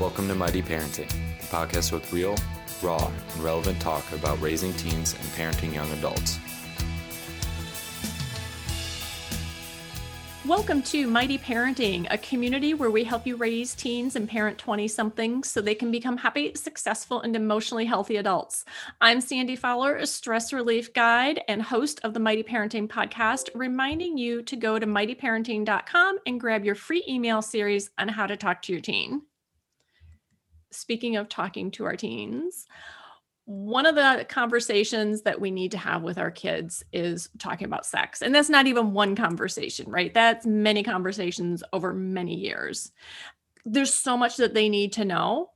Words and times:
Welcome 0.00 0.28
to 0.28 0.34
Mighty 0.36 0.62
Parenting, 0.62 1.08
the 1.08 1.46
podcast 1.48 1.90
with 1.90 2.12
real, 2.12 2.36
raw, 2.82 3.04
and 3.34 3.42
relevant 3.42 3.80
talk 3.80 4.04
about 4.12 4.40
raising 4.40 4.72
teens 4.74 5.12
and 5.12 5.24
parenting 5.30 5.74
young 5.74 5.90
adults. 5.90 6.38
Welcome 10.46 10.82
to 10.82 11.08
Mighty 11.08 11.36
Parenting, 11.36 12.06
a 12.10 12.18
community 12.18 12.74
where 12.74 12.92
we 12.92 13.02
help 13.02 13.26
you 13.26 13.34
raise 13.34 13.74
teens 13.74 14.14
and 14.14 14.28
parent 14.28 14.56
20 14.56 14.86
somethings 14.86 15.50
so 15.50 15.60
they 15.60 15.74
can 15.74 15.90
become 15.90 16.16
happy, 16.16 16.54
successful, 16.54 17.20
and 17.22 17.34
emotionally 17.34 17.84
healthy 17.84 18.18
adults. 18.18 18.64
I'm 19.00 19.20
Sandy 19.20 19.56
Fowler, 19.56 19.96
a 19.96 20.06
stress 20.06 20.52
relief 20.52 20.92
guide 20.92 21.40
and 21.48 21.60
host 21.60 21.98
of 22.04 22.14
the 22.14 22.20
Mighty 22.20 22.44
Parenting 22.44 22.86
podcast, 22.86 23.48
reminding 23.52 24.16
you 24.16 24.42
to 24.44 24.54
go 24.54 24.78
to 24.78 24.86
mightyparenting.com 24.86 26.18
and 26.24 26.40
grab 26.40 26.64
your 26.64 26.76
free 26.76 27.04
email 27.08 27.42
series 27.42 27.90
on 27.98 28.06
how 28.06 28.28
to 28.28 28.36
talk 28.36 28.62
to 28.62 28.72
your 28.72 28.80
teen. 28.80 29.22
Speaking 30.70 31.16
of 31.16 31.28
talking 31.28 31.70
to 31.72 31.84
our 31.84 31.96
teens, 31.96 32.66
one 33.46 33.86
of 33.86 33.94
the 33.94 34.26
conversations 34.28 35.22
that 35.22 35.40
we 35.40 35.50
need 35.50 35.70
to 35.70 35.78
have 35.78 36.02
with 36.02 36.18
our 36.18 36.30
kids 36.30 36.84
is 36.92 37.30
talking 37.38 37.64
about 37.64 37.86
sex. 37.86 38.20
And 38.20 38.34
that's 38.34 38.50
not 38.50 38.66
even 38.66 38.92
one 38.92 39.16
conversation, 39.16 39.90
right? 39.90 40.12
That's 40.12 40.44
many 40.44 40.82
conversations 40.82 41.62
over 41.72 41.94
many 41.94 42.34
years. 42.34 42.92
There's 43.64 43.94
so 43.94 44.18
much 44.18 44.36
that 44.36 44.52
they 44.52 44.68
need 44.68 44.92
to 44.94 45.06
know. 45.06 45.50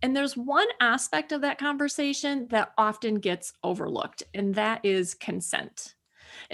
And 0.00 0.16
there's 0.16 0.36
one 0.36 0.68
aspect 0.80 1.32
of 1.32 1.42
that 1.42 1.58
conversation 1.58 2.46
that 2.48 2.72
often 2.76 3.16
gets 3.16 3.52
overlooked, 3.62 4.22
and 4.34 4.54
that 4.54 4.84
is 4.84 5.14
consent. 5.14 5.93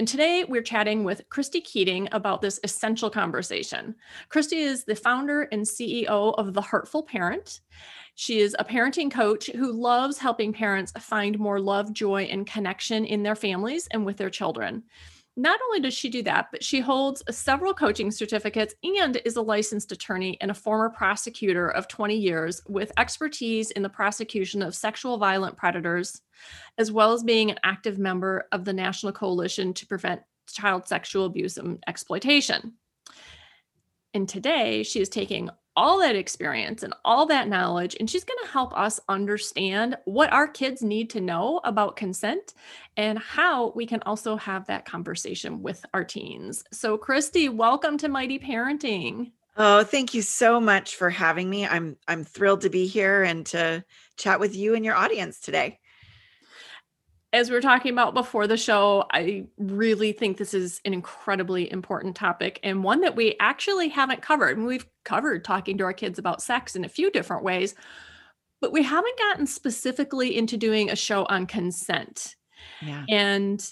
And 0.01 0.09
today 0.09 0.47
we're 0.49 0.63
chatting 0.63 1.05
with 1.05 1.29
Christy 1.29 1.61
Keating 1.61 2.09
about 2.13 2.41
this 2.41 2.59
essential 2.65 3.11
conversation. 3.11 3.95
Christy 4.31 4.61
is 4.61 4.85
the 4.85 4.95
founder 4.95 5.43
and 5.53 5.61
CEO 5.61 6.35
of 6.39 6.55
The 6.55 6.63
Heartful 6.63 7.03
Parent. 7.03 7.61
She 8.15 8.41
is 8.41 8.57
a 8.59 8.65
parenting 8.65 9.11
coach 9.11 9.51
who 9.55 9.71
loves 9.71 10.17
helping 10.17 10.55
parents 10.55 10.91
find 10.99 11.39
more 11.39 11.61
love, 11.61 11.93
joy, 11.93 12.23
and 12.23 12.47
connection 12.47 13.05
in 13.05 13.23
their 13.23 13.37
families 13.37 13.89
and 13.91 14.07
with 14.07 14.17
their 14.17 14.31
children. 14.31 14.85
Not 15.41 15.59
only 15.65 15.81
does 15.81 15.95
she 15.95 16.11
do 16.11 16.23
that, 16.25 16.49
but 16.53 16.63
she 16.63 16.81
holds 16.81 17.23
several 17.31 17.73
coaching 17.73 18.11
certificates 18.11 18.75
and 18.85 19.17
is 19.25 19.37
a 19.37 19.41
licensed 19.41 19.91
attorney 19.91 20.37
and 20.43 20.51
a 20.51 20.55
former 20.55 20.91
prosecutor 20.91 21.71
of 21.71 21.89
20 21.89 22.15
years 22.15 22.61
with 22.69 22.93
expertise 22.99 23.71
in 23.71 23.81
the 23.81 23.89
prosecution 23.89 24.61
of 24.61 24.75
sexual 24.75 25.17
violent 25.17 25.57
predators, 25.57 26.21
as 26.77 26.93
well 26.93 27.15
as 27.15 27.23
being 27.23 27.51
an 27.51 27.59
active 27.65 27.99
member 27.99 28.49
of 28.53 28.67
the 28.67 28.75
National 28.75 29.15
Coalition 29.15 29.73
to 29.73 29.87
Prevent 29.87 30.21
Child 30.47 30.87
Sexual 30.87 31.25
Abuse 31.25 31.57
and 31.57 31.83
Exploitation. 31.87 32.75
And 34.13 34.29
today 34.29 34.83
she 34.83 35.01
is 35.01 35.09
taking 35.09 35.49
all 35.77 36.01
that 36.01 36.17
experience 36.17 36.83
and 36.83 36.95
all 37.05 37.27
that 37.27 37.49
knowledge. 37.49 37.97
And 37.99 38.09
she's 38.09 38.25
going 38.25 38.39
to 38.45 38.51
help 38.51 38.77
us 38.77 39.01
understand 39.09 39.97
what 40.05 40.33
our 40.33 40.49
kids 40.49 40.83
need 40.83 41.11
to 41.11 41.21
know 41.21 41.61
about 41.65 41.97
consent 41.97 42.55
and 42.97 43.19
how 43.19 43.71
we 43.71 43.87
can 43.87 44.03
also 44.03 44.37
have 44.37 44.67
that 44.67 44.85
conversation 44.85 45.63
with 45.63 45.85
our 45.95 46.05
teens. 46.05 46.65
So, 46.73 46.99
Christy, 46.99 47.49
welcome 47.49 47.99
to 47.99 48.09
Mighty 48.09 48.39
Parenting. 48.39 49.33
Oh, 49.57 49.85
thank 49.85 50.15
you 50.15 50.23
so 50.23 50.61
much 50.61 50.97
for 50.97 51.11
having 51.11 51.51
me. 51.51 51.67
I'm 51.67 51.97
I'm 52.09 52.25
thrilled 52.25 52.63
to 52.63 52.71
be 52.71 52.87
here 52.87 53.23
and 53.23 53.45
to 53.47 53.85
chat 54.17 54.41
with 54.41 54.57
you 54.57 54.75
and 54.75 54.85
your 54.85 54.95
audience 54.95 55.41
today 55.41 55.81
as 57.33 57.49
we 57.49 57.55
were 57.55 57.61
talking 57.61 57.93
about 57.93 58.13
before 58.13 58.47
the 58.47 58.57
show, 58.57 59.07
I 59.13 59.47
really 59.57 60.13
think 60.13 60.37
this 60.37 60.53
is 60.53 60.81
an 60.85 60.93
incredibly 60.93 61.71
important 61.71 62.17
topic 62.17 62.59
and 62.63 62.83
one 62.83 63.03
that 63.03 63.15
we 63.15 63.37
actually 63.39 63.89
haven't 63.89 64.21
covered. 64.21 64.59
we've 64.59 64.87
covered 65.05 65.45
talking 65.45 65.79
to 65.79 65.85
our 65.85 65.93
kids 65.93 66.19
about 66.19 66.43
sex 66.43 66.75
in 66.75 66.85
a 66.85 66.89
few 66.89 67.11
different 67.11 67.45
ways, 67.45 67.77
but 68.61 68.73
we 68.73 68.83
haven't 68.83 69.19
gotten 69.19 69.47
specifically 69.47 70.37
into 70.37 70.57
doing 70.57 70.91
a 70.91 70.97
show 70.97 71.25
on 71.27 71.47
consent. 71.47 72.35
Yeah. 72.83 73.05
And 73.09 73.65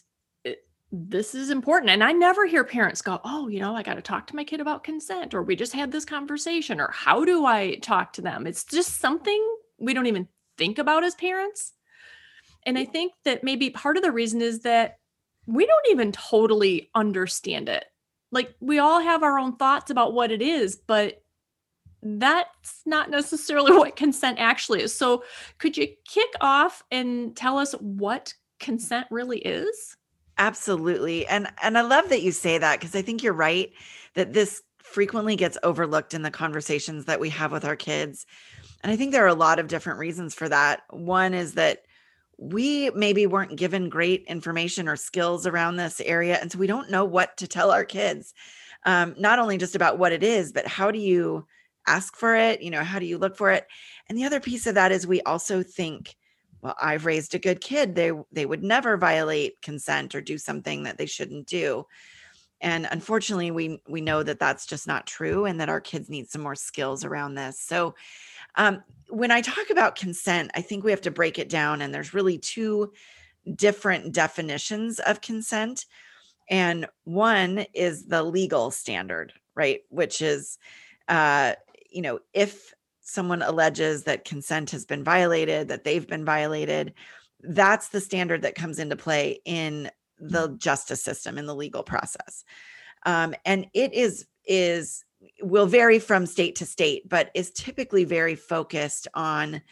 it, 0.44 0.64
this 0.92 1.34
is 1.34 1.50
important. 1.50 1.90
And 1.90 2.04
I 2.04 2.12
never 2.12 2.46
hear 2.46 2.62
parents 2.62 3.02
go, 3.02 3.20
Oh, 3.24 3.48
you 3.48 3.58
know, 3.58 3.74
I 3.74 3.82
got 3.82 3.94
to 3.94 4.02
talk 4.02 4.28
to 4.28 4.36
my 4.36 4.44
kid 4.44 4.60
about 4.60 4.84
consent, 4.84 5.34
or 5.34 5.42
we 5.42 5.56
just 5.56 5.72
had 5.72 5.90
this 5.90 6.04
conversation, 6.04 6.80
or 6.80 6.90
how 6.92 7.24
do 7.24 7.44
I 7.44 7.74
talk 7.76 8.12
to 8.14 8.22
them? 8.22 8.46
It's 8.46 8.64
just 8.64 8.98
something 8.98 9.56
we 9.78 9.94
don't 9.94 10.06
even 10.06 10.28
think 10.56 10.78
about 10.78 11.02
as 11.02 11.16
parents. 11.16 11.72
And 12.68 12.78
I 12.78 12.84
think 12.84 13.14
that 13.24 13.42
maybe 13.42 13.70
part 13.70 13.96
of 13.96 14.02
the 14.02 14.12
reason 14.12 14.42
is 14.42 14.60
that 14.60 14.98
we 15.46 15.64
don't 15.64 15.86
even 15.90 16.12
totally 16.12 16.90
understand 16.94 17.70
it. 17.70 17.86
Like 18.30 18.54
we 18.60 18.78
all 18.78 19.00
have 19.00 19.22
our 19.22 19.38
own 19.38 19.56
thoughts 19.56 19.90
about 19.90 20.12
what 20.12 20.30
it 20.30 20.42
is, 20.42 20.76
but 20.76 21.22
that's 22.02 22.82
not 22.84 23.08
necessarily 23.08 23.72
what 23.76 23.96
consent 23.96 24.38
actually 24.38 24.82
is. 24.82 24.94
So, 24.94 25.24
could 25.56 25.78
you 25.78 25.88
kick 26.06 26.28
off 26.42 26.82
and 26.90 27.34
tell 27.34 27.56
us 27.56 27.72
what 27.80 28.34
consent 28.60 29.06
really 29.10 29.38
is? 29.38 29.96
Absolutely. 30.36 31.26
And 31.26 31.48
and 31.62 31.78
I 31.78 31.80
love 31.80 32.10
that 32.10 32.20
you 32.20 32.32
say 32.32 32.58
that 32.58 32.80
because 32.80 32.94
I 32.94 33.00
think 33.00 33.22
you're 33.22 33.32
right 33.32 33.72
that 34.12 34.34
this 34.34 34.62
frequently 34.82 35.36
gets 35.36 35.56
overlooked 35.62 36.12
in 36.12 36.20
the 36.20 36.30
conversations 36.30 37.06
that 37.06 37.18
we 37.18 37.30
have 37.30 37.50
with 37.50 37.64
our 37.64 37.76
kids. 37.76 38.26
And 38.82 38.92
I 38.92 38.96
think 38.96 39.12
there 39.12 39.24
are 39.24 39.28
a 39.28 39.34
lot 39.34 39.58
of 39.58 39.68
different 39.68 39.98
reasons 39.98 40.34
for 40.34 40.50
that. 40.50 40.82
One 40.90 41.32
is 41.32 41.54
that 41.54 41.84
we 42.38 42.90
maybe 42.90 43.26
weren't 43.26 43.56
given 43.56 43.88
great 43.88 44.24
information 44.28 44.88
or 44.88 44.96
skills 44.96 45.46
around 45.46 45.76
this 45.76 46.00
area. 46.00 46.38
And 46.40 46.50
so 46.50 46.58
we 46.58 46.68
don't 46.68 46.90
know 46.90 47.04
what 47.04 47.36
to 47.38 47.48
tell 47.48 47.72
our 47.72 47.84
kids, 47.84 48.32
um, 48.86 49.14
not 49.18 49.40
only 49.40 49.58
just 49.58 49.74
about 49.74 49.98
what 49.98 50.12
it 50.12 50.22
is, 50.22 50.52
but 50.52 50.66
how 50.66 50.92
do 50.92 51.00
you 51.00 51.46
ask 51.88 52.16
for 52.16 52.36
it? 52.36 52.62
You 52.62 52.70
know, 52.70 52.84
how 52.84 53.00
do 53.00 53.06
you 53.06 53.18
look 53.18 53.36
for 53.36 53.50
it? 53.50 53.66
And 54.08 54.16
the 54.16 54.24
other 54.24 54.40
piece 54.40 54.66
of 54.66 54.76
that 54.76 54.92
is 54.92 55.06
we 55.06 55.20
also 55.22 55.62
think, 55.64 56.14
well, 56.62 56.76
I've 56.80 57.06
raised 57.06 57.34
a 57.34 57.40
good 57.40 57.60
kid. 57.60 57.94
They 57.94 58.12
they 58.32 58.46
would 58.46 58.62
never 58.62 58.96
violate 58.96 59.60
consent 59.62 60.14
or 60.14 60.20
do 60.20 60.38
something 60.38 60.84
that 60.84 60.98
they 60.98 61.06
shouldn't 61.06 61.46
do. 61.46 61.86
And 62.60 62.88
unfortunately, 62.90 63.50
we 63.50 63.80
we 63.88 64.00
know 64.00 64.22
that 64.22 64.40
that's 64.40 64.66
just 64.66 64.86
not 64.86 65.06
true, 65.06 65.44
and 65.44 65.60
that 65.60 65.68
our 65.68 65.80
kids 65.80 66.08
need 66.08 66.28
some 66.28 66.42
more 66.42 66.56
skills 66.56 67.04
around 67.04 67.34
this. 67.34 67.60
So 67.60 67.94
um, 68.58 68.82
when 69.08 69.30
I 69.30 69.40
talk 69.40 69.70
about 69.70 69.96
consent, 69.96 70.50
I 70.54 70.60
think 70.60 70.84
we 70.84 70.90
have 70.90 71.00
to 71.02 71.10
break 71.10 71.38
it 71.38 71.48
down, 71.48 71.80
and 71.80 71.94
there's 71.94 72.12
really 72.12 72.36
two 72.36 72.92
different 73.54 74.12
definitions 74.12 74.98
of 74.98 75.22
consent. 75.22 75.86
And 76.50 76.86
one 77.04 77.64
is 77.72 78.06
the 78.06 78.22
legal 78.22 78.70
standard, 78.70 79.32
right? 79.54 79.80
Which 79.88 80.20
is, 80.20 80.58
uh, 81.08 81.54
you 81.90 82.02
know, 82.02 82.18
if 82.34 82.74
someone 83.00 83.40
alleges 83.40 84.04
that 84.04 84.26
consent 84.26 84.70
has 84.72 84.84
been 84.84 85.04
violated, 85.04 85.68
that 85.68 85.84
they've 85.84 86.06
been 86.06 86.24
violated, 86.24 86.92
that's 87.40 87.88
the 87.88 88.00
standard 88.00 88.42
that 88.42 88.54
comes 88.54 88.78
into 88.78 88.96
play 88.96 89.40
in 89.46 89.90
the 90.18 90.54
justice 90.58 91.02
system 91.02 91.38
in 91.38 91.46
the 91.46 91.54
legal 91.54 91.82
process. 91.82 92.44
Um, 93.06 93.34
and 93.44 93.66
it 93.72 93.94
is 93.94 94.26
is 94.44 95.04
will 95.42 95.66
vary 95.66 95.98
from 95.98 96.26
state 96.26 96.56
to 96.56 96.66
state, 96.66 97.08
but 97.08 97.30
is 97.34 97.50
typically 97.50 98.04
very 98.04 98.34
focused 98.34 99.08
on 99.14 99.62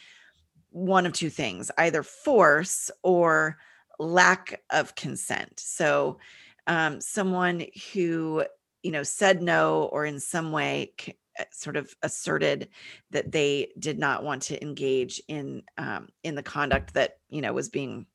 one 0.70 1.06
of 1.06 1.12
two 1.12 1.30
things 1.30 1.70
either 1.78 2.02
force 2.02 2.90
or 3.02 3.58
lack 3.98 4.62
of 4.70 4.94
consent. 4.94 5.58
So, 5.58 6.18
um, 6.66 7.00
someone 7.00 7.66
who, 7.92 8.44
you 8.82 8.90
know, 8.90 9.04
said 9.04 9.40
no 9.40 9.84
or 9.92 10.04
in 10.04 10.18
some 10.18 10.50
way 10.52 10.92
uh, 11.38 11.44
sort 11.52 11.76
of 11.76 11.94
asserted 12.02 12.68
that 13.10 13.30
they 13.30 13.68
did 13.78 13.98
not 13.98 14.24
want 14.24 14.42
to 14.42 14.62
engage 14.62 15.20
in 15.28 15.62
um, 15.76 16.08
in 16.22 16.34
the 16.34 16.42
conduct 16.42 16.94
that 16.94 17.18
you 17.28 17.42
know 17.42 17.52
was 17.52 17.68
being 17.68 18.06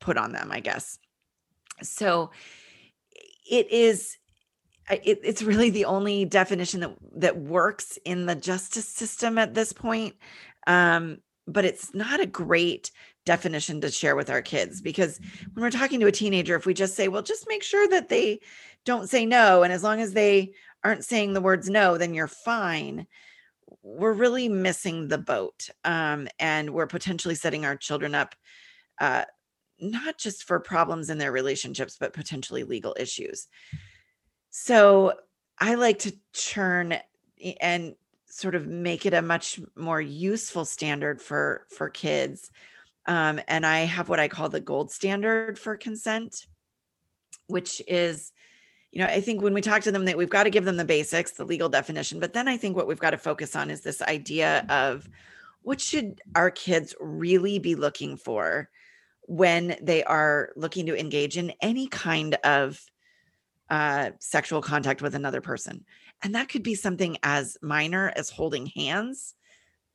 put 0.00 0.18
on 0.18 0.32
them 0.32 0.50
i 0.50 0.60
guess 0.60 0.98
so 1.82 2.30
it 3.50 3.70
is 3.70 4.18
it, 4.90 5.20
it's 5.22 5.42
really 5.42 5.70
the 5.70 5.84
only 5.84 6.24
definition 6.24 6.80
that 6.80 6.94
that 7.16 7.38
works 7.38 7.98
in 8.04 8.26
the 8.26 8.34
justice 8.34 8.88
system 8.88 9.38
at 9.38 9.54
this 9.54 9.72
point 9.72 10.14
um, 10.66 11.18
but 11.46 11.64
it's 11.64 11.94
not 11.94 12.20
a 12.20 12.26
great 12.26 12.90
definition 13.26 13.80
to 13.80 13.90
share 13.90 14.16
with 14.16 14.30
our 14.30 14.42
kids 14.42 14.80
because 14.80 15.18
when 15.54 15.62
we're 15.62 15.70
talking 15.70 16.00
to 16.00 16.06
a 16.06 16.12
teenager 16.12 16.56
if 16.56 16.66
we 16.66 16.74
just 16.74 16.94
say 16.94 17.08
well 17.08 17.22
just 17.22 17.46
make 17.48 17.62
sure 17.62 17.88
that 17.88 18.08
they 18.08 18.40
don't 18.84 19.08
say 19.08 19.24
no 19.24 19.62
and 19.62 19.72
as 19.72 19.82
long 19.82 20.00
as 20.00 20.12
they 20.12 20.52
aren't 20.82 21.04
saying 21.04 21.32
the 21.32 21.40
words 21.40 21.70
no 21.70 21.96
then 21.96 22.12
you're 22.12 22.28
fine 22.28 23.06
we're 23.82 24.12
really 24.12 24.48
missing 24.48 25.08
the 25.08 25.18
boat 25.18 25.68
um, 25.84 26.28
and 26.38 26.70
we're 26.70 26.86
potentially 26.86 27.34
setting 27.34 27.64
our 27.64 27.76
children 27.76 28.14
up 28.14 28.34
uh, 29.00 29.24
not 29.80 30.18
just 30.18 30.44
for 30.44 30.60
problems 30.60 31.08
in 31.08 31.16
their 31.16 31.32
relationships 31.32 31.96
but 31.98 32.12
potentially 32.12 32.62
legal 32.62 32.94
issues 32.98 33.48
so 34.56 35.14
I 35.58 35.74
like 35.74 35.98
to 36.00 36.14
churn 36.32 36.96
and 37.60 37.96
sort 38.26 38.54
of 38.54 38.68
make 38.68 39.04
it 39.04 39.12
a 39.12 39.20
much 39.20 39.58
more 39.74 40.00
useful 40.00 40.64
standard 40.64 41.20
for 41.20 41.66
for 41.76 41.90
kids. 41.90 42.52
Um, 43.04 43.40
and 43.48 43.66
I 43.66 43.80
have 43.80 44.08
what 44.08 44.20
I 44.20 44.28
call 44.28 44.48
the 44.48 44.60
gold 44.60 44.92
standard 44.92 45.58
for 45.58 45.76
consent, 45.76 46.46
which 47.48 47.82
is 47.88 48.30
you 48.92 49.00
know, 49.00 49.08
I 49.08 49.20
think 49.22 49.42
when 49.42 49.54
we 49.54 49.60
talk 49.60 49.82
to 49.82 49.92
them 49.92 50.04
that 50.04 50.16
we've 50.16 50.30
got 50.30 50.44
to 50.44 50.50
give 50.50 50.64
them 50.64 50.76
the 50.76 50.84
basics, 50.84 51.32
the 51.32 51.44
legal 51.44 51.68
definition, 51.68 52.20
but 52.20 52.32
then 52.32 52.46
I 52.46 52.56
think 52.56 52.76
what 52.76 52.86
we've 52.86 52.96
got 52.96 53.10
to 53.10 53.18
focus 53.18 53.56
on 53.56 53.70
is 53.70 53.80
this 53.80 54.02
idea 54.02 54.64
of 54.68 55.08
what 55.62 55.80
should 55.80 56.20
our 56.36 56.52
kids 56.52 56.94
really 57.00 57.58
be 57.58 57.74
looking 57.74 58.16
for 58.16 58.70
when 59.22 59.74
they 59.82 60.04
are 60.04 60.50
looking 60.54 60.86
to 60.86 60.96
engage 60.96 61.36
in 61.36 61.52
any 61.60 61.88
kind 61.88 62.36
of 62.44 62.80
uh, 63.70 64.10
sexual 64.20 64.60
contact 64.60 65.02
with 65.02 65.14
another 65.14 65.40
person. 65.40 65.84
And 66.22 66.34
that 66.34 66.48
could 66.48 66.62
be 66.62 66.74
something 66.74 67.18
as 67.22 67.56
minor 67.62 68.12
as 68.16 68.30
holding 68.30 68.66
hands, 68.66 69.34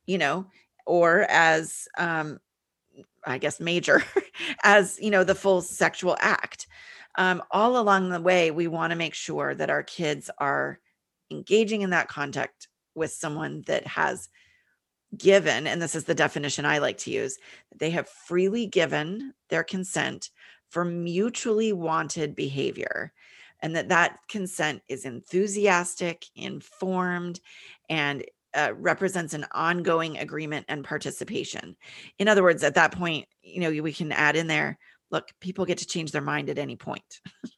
you 0.06 0.18
know, 0.18 0.46
or 0.86 1.22
as, 1.28 1.88
um, 1.98 2.38
I 3.24 3.38
guess, 3.38 3.60
major 3.60 4.02
as, 4.62 4.98
you 5.00 5.10
know, 5.10 5.24
the 5.24 5.34
full 5.34 5.62
sexual 5.62 6.16
act. 6.20 6.66
Um, 7.16 7.42
all 7.50 7.78
along 7.78 8.10
the 8.10 8.20
way, 8.20 8.50
we 8.50 8.68
want 8.68 8.90
to 8.92 8.96
make 8.96 9.14
sure 9.14 9.54
that 9.54 9.70
our 9.70 9.82
kids 9.82 10.30
are 10.38 10.78
engaging 11.30 11.82
in 11.82 11.90
that 11.90 12.08
contact 12.08 12.68
with 12.94 13.12
someone 13.12 13.62
that 13.66 13.86
has 13.86 14.28
given, 15.16 15.66
and 15.66 15.82
this 15.82 15.94
is 15.94 16.04
the 16.04 16.14
definition 16.14 16.64
I 16.64 16.78
like 16.78 16.98
to 16.98 17.10
use, 17.10 17.38
they 17.76 17.90
have 17.90 18.08
freely 18.08 18.66
given 18.66 19.34
their 19.48 19.64
consent 19.64 20.30
for 20.68 20.84
mutually 20.84 21.72
wanted 21.72 22.36
behavior 22.36 23.12
and 23.62 23.76
that 23.76 23.88
that 23.88 24.18
consent 24.28 24.82
is 24.88 25.04
enthusiastic 25.04 26.24
informed 26.34 27.40
and 27.88 28.24
uh, 28.54 28.72
represents 28.74 29.32
an 29.32 29.46
ongoing 29.52 30.18
agreement 30.18 30.66
and 30.68 30.84
participation. 30.84 31.76
In 32.18 32.26
other 32.26 32.42
words 32.42 32.64
at 32.64 32.74
that 32.74 32.92
point 32.92 33.26
you 33.42 33.60
know 33.60 33.82
we 33.82 33.92
can 33.92 34.12
add 34.12 34.36
in 34.36 34.46
there 34.46 34.78
look 35.10 35.28
people 35.40 35.64
get 35.64 35.78
to 35.78 35.86
change 35.86 36.12
their 36.12 36.22
mind 36.22 36.50
at 36.50 36.58
any 36.58 36.76
point. 36.76 37.20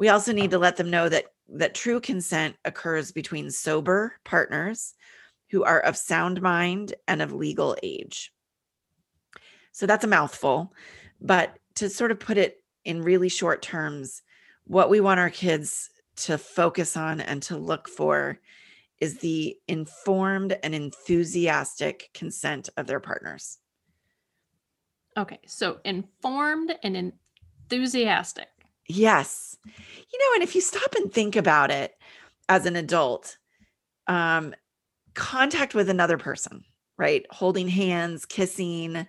We 0.00 0.08
also 0.08 0.32
need 0.32 0.52
to 0.52 0.58
let 0.58 0.78
them 0.78 0.88
know 0.88 1.10
that 1.10 1.26
that 1.50 1.74
true 1.74 2.00
consent 2.00 2.56
occurs 2.64 3.12
between 3.12 3.50
sober 3.50 4.14
partners 4.24 4.94
who 5.50 5.62
are 5.62 5.78
of 5.78 5.94
sound 5.94 6.40
mind 6.40 6.94
and 7.06 7.20
of 7.20 7.34
legal 7.34 7.76
age. 7.82 8.32
So 9.72 9.84
that's 9.84 10.04
a 10.04 10.08
mouthful, 10.08 10.72
but 11.20 11.58
to 11.74 11.90
sort 11.90 12.12
of 12.12 12.18
put 12.18 12.38
it 12.38 12.64
in 12.82 13.02
really 13.02 13.28
short 13.28 13.60
terms, 13.60 14.22
what 14.70 14.88
we 14.88 15.00
want 15.00 15.18
our 15.18 15.30
kids 15.30 15.90
to 16.14 16.38
focus 16.38 16.96
on 16.96 17.20
and 17.20 17.42
to 17.42 17.56
look 17.56 17.88
for 17.88 18.38
is 19.00 19.18
the 19.18 19.56
informed 19.66 20.56
and 20.62 20.76
enthusiastic 20.76 22.08
consent 22.14 22.68
of 22.76 22.86
their 22.86 23.00
partners. 23.00 23.58
Okay, 25.16 25.40
so 25.44 25.80
informed 25.84 26.72
and 26.84 27.12
enthusiastic. 27.68 28.46
Yes. 28.86 29.56
You 29.66 30.18
know, 30.20 30.34
and 30.34 30.44
if 30.44 30.54
you 30.54 30.60
stop 30.60 30.94
and 30.94 31.12
think 31.12 31.34
about 31.34 31.72
it 31.72 31.96
as 32.48 32.64
an 32.64 32.76
adult, 32.76 33.38
um, 34.06 34.54
contact 35.14 35.74
with 35.74 35.88
another 35.88 36.16
person, 36.16 36.64
right? 36.96 37.26
Holding 37.30 37.66
hands, 37.66 38.24
kissing, 38.24 39.08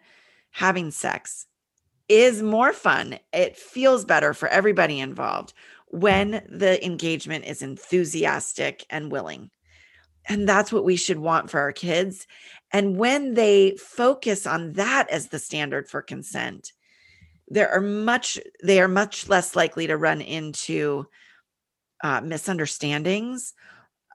having 0.49 0.89
sex 0.89 1.45
is 2.11 2.43
more 2.43 2.73
fun. 2.73 3.17
It 3.31 3.55
feels 3.55 4.03
better 4.03 4.33
for 4.33 4.49
everybody 4.49 4.99
involved 4.99 5.53
when 5.87 6.45
the 6.49 6.85
engagement 6.85 7.45
is 7.45 7.61
enthusiastic 7.61 8.85
and 8.89 9.09
willing. 9.09 9.49
And 10.27 10.47
that's 10.47 10.73
what 10.73 10.83
we 10.83 10.97
should 10.97 11.19
want 11.19 11.49
for 11.49 11.61
our 11.61 11.71
kids. 11.71 12.27
And 12.73 12.97
when 12.97 13.35
they 13.35 13.77
focus 13.77 14.45
on 14.45 14.73
that 14.73 15.09
as 15.09 15.29
the 15.29 15.39
standard 15.39 15.87
for 15.87 16.01
consent, 16.01 16.73
there 17.47 17.71
are 17.71 17.81
much 17.81 18.37
they 18.61 18.81
are 18.81 18.89
much 18.89 19.29
less 19.29 19.55
likely 19.55 19.87
to 19.87 19.95
run 19.95 20.19
into 20.19 21.05
uh, 22.03 22.19
misunderstandings 22.19 23.53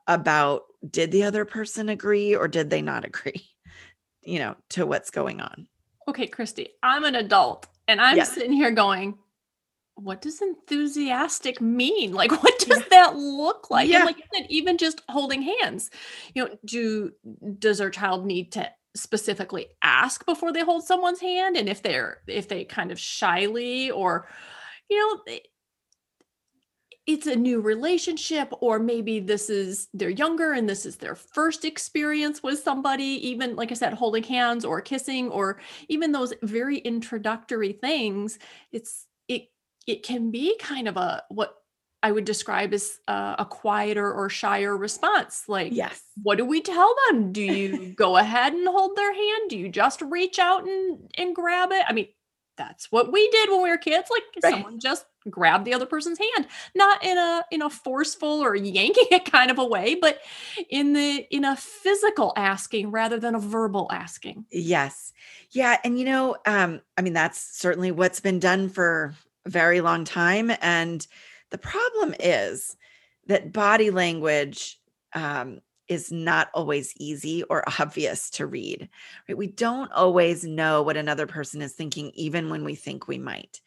about 0.06 0.64
did 0.88 1.12
the 1.12 1.24
other 1.24 1.46
person 1.46 1.88
agree 1.88 2.36
or 2.36 2.46
did 2.46 2.68
they 2.68 2.82
not 2.82 3.04
agree 3.10 3.48
you 4.22 4.38
know 4.38 4.54
to 4.70 4.86
what's 4.86 5.10
going 5.10 5.40
on 5.40 5.66
okay 6.08 6.26
christy 6.26 6.70
i'm 6.82 7.04
an 7.04 7.14
adult 7.14 7.66
and 7.88 8.00
i'm 8.00 8.16
yeah. 8.16 8.24
sitting 8.24 8.52
here 8.52 8.70
going 8.70 9.16
what 9.96 10.20
does 10.20 10.42
enthusiastic 10.42 11.60
mean 11.60 12.12
like 12.12 12.30
what 12.42 12.58
does 12.58 12.78
yeah. 12.78 12.84
that 12.90 13.16
look 13.16 13.70
like 13.70 13.88
yeah. 13.88 13.98
and 13.98 14.06
like 14.06 14.16
said, 14.34 14.46
even 14.48 14.76
just 14.76 15.02
holding 15.08 15.42
hands 15.42 15.90
you 16.34 16.44
know 16.44 16.50
do 16.64 17.12
does 17.58 17.80
our 17.80 17.90
child 17.90 18.26
need 18.26 18.52
to 18.52 18.68
specifically 18.94 19.66
ask 19.82 20.24
before 20.24 20.52
they 20.52 20.62
hold 20.62 20.84
someone's 20.84 21.20
hand 21.20 21.56
and 21.56 21.68
if 21.68 21.82
they're 21.82 22.18
if 22.26 22.48
they 22.48 22.64
kind 22.64 22.90
of 22.90 22.98
shyly 22.98 23.90
or 23.90 24.28
you 24.88 24.98
know 24.98 25.38
it's 27.06 27.26
a 27.26 27.36
new 27.36 27.60
relationship 27.60 28.52
or 28.60 28.78
maybe 28.78 29.20
this 29.20 29.48
is 29.48 29.88
they're 29.94 30.10
younger 30.10 30.52
and 30.52 30.68
this 30.68 30.84
is 30.84 30.96
their 30.96 31.14
first 31.14 31.64
experience 31.64 32.42
with 32.42 32.58
somebody 32.58 33.04
even 33.04 33.54
like 33.56 33.70
i 33.70 33.74
said 33.74 33.94
holding 33.94 34.22
hands 34.22 34.64
or 34.64 34.80
kissing 34.80 35.30
or 35.30 35.60
even 35.88 36.12
those 36.12 36.32
very 36.42 36.78
introductory 36.78 37.72
things 37.72 38.38
it's 38.72 39.06
it 39.28 39.48
it 39.86 40.02
can 40.02 40.30
be 40.30 40.56
kind 40.58 40.88
of 40.88 40.96
a 40.96 41.22
what 41.28 41.54
i 42.02 42.10
would 42.10 42.24
describe 42.24 42.74
as 42.74 42.98
a, 43.06 43.36
a 43.38 43.46
quieter 43.48 44.12
or 44.12 44.28
shyer 44.28 44.76
response 44.76 45.44
like 45.48 45.72
yes. 45.72 46.02
What 46.22 46.38
do 46.38 46.46
we 46.46 46.62
tell 46.62 46.94
them? 47.08 47.30
Do 47.32 47.42
you 47.42 47.94
go 47.94 48.16
ahead 48.16 48.54
and 48.54 48.66
hold 48.66 48.96
their 48.96 49.12
hand? 49.12 49.50
Do 49.50 49.58
you 49.58 49.68
just 49.68 50.00
reach 50.00 50.38
out 50.38 50.64
and 50.64 51.10
and 51.16 51.34
grab 51.36 51.70
it? 51.72 51.84
I 51.86 51.92
mean 51.92 52.08
that's 52.56 52.90
what 52.90 53.12
we 53.12 53.28
did 53.28 53.50
when 53.50 53.62
we 53.62 53.68
were 53.68 53.76
kids 53.76 54.08
like 54.10 54.22
right. 54.42 54.54
someone 54.54 54.80
just 54.80 55.04
grab 55.30 55.64
the 55.64 55.74
other 55.74 55.86
person's 55.86 56.18
hand 56.18 56.46
not 56.74 57.02
in 57.04 57.18
a 57.18 57.44
in 57.50 57.62
a 57.62 57.70
forceful 57.70 58.42
or 58.42 58.54
yanking 58.56 59.06
it 59.10 59.30
kind 59.30 59.50
of 59.50 59.58
a 59.58 59.64
way 59.64 59.94
but 59.94 60.20
in 60.70 60.92
the 60.92 61.26
in 61.30 61.44
a 61.44 61.56
physical 61.56 62.32
asking 62.36 62.90
rather 62.90 63.18
than 63.18 63.34
a 63.34 63.40
verbal 63.40 63.88
asking. 63.90 64.44
Yes. 64.50 65.12
Yeah 65.50 65.78
and 65.84 65.98
you 65.98 66.04
know 66.04 66.36
um 66.46 66.80
i 66.96 67.02
mean 67.02 67.12
that's 67.12 67.40
certainly 67.58 67.90
what's 67.90 68.20
been 68.20 68.38
done 68.38 68.68
for 68.68 69.14
a 69.44 69.50
very 69.50 69.80
long 69.80 70.04
time 70.04 70.50
and 70.60 71.06
the 71.50 71.58
problem 71.58 72.14
is 72.20 72.76
that 73.26 73.52
body 73.52 73.90
language 73.90 74.78
um 75.14 75.60
is 75.88 76.10
not 76.10 76.48
always 76.52 76.92
easy 76.96 77.42
or 77.44 77.62
obvious 77.80 78.30
to 78.30 78.46
read 78.46 78.88
right? 79.28 79.38
We 79.38 79.46
don't 79.46 79.92
always 79.92 80.44
know 80.44 80.82
what 80.82 80.96
another 80.96 81.26
person 81.26 81.62
is 81.62 81.72
thinking 81.72 82.10
even 82.14 82.50
when 82.50 82.64
we 82.64 82.74
think 82.74 83.06
we 83.08 83.18
might 83.18 83.60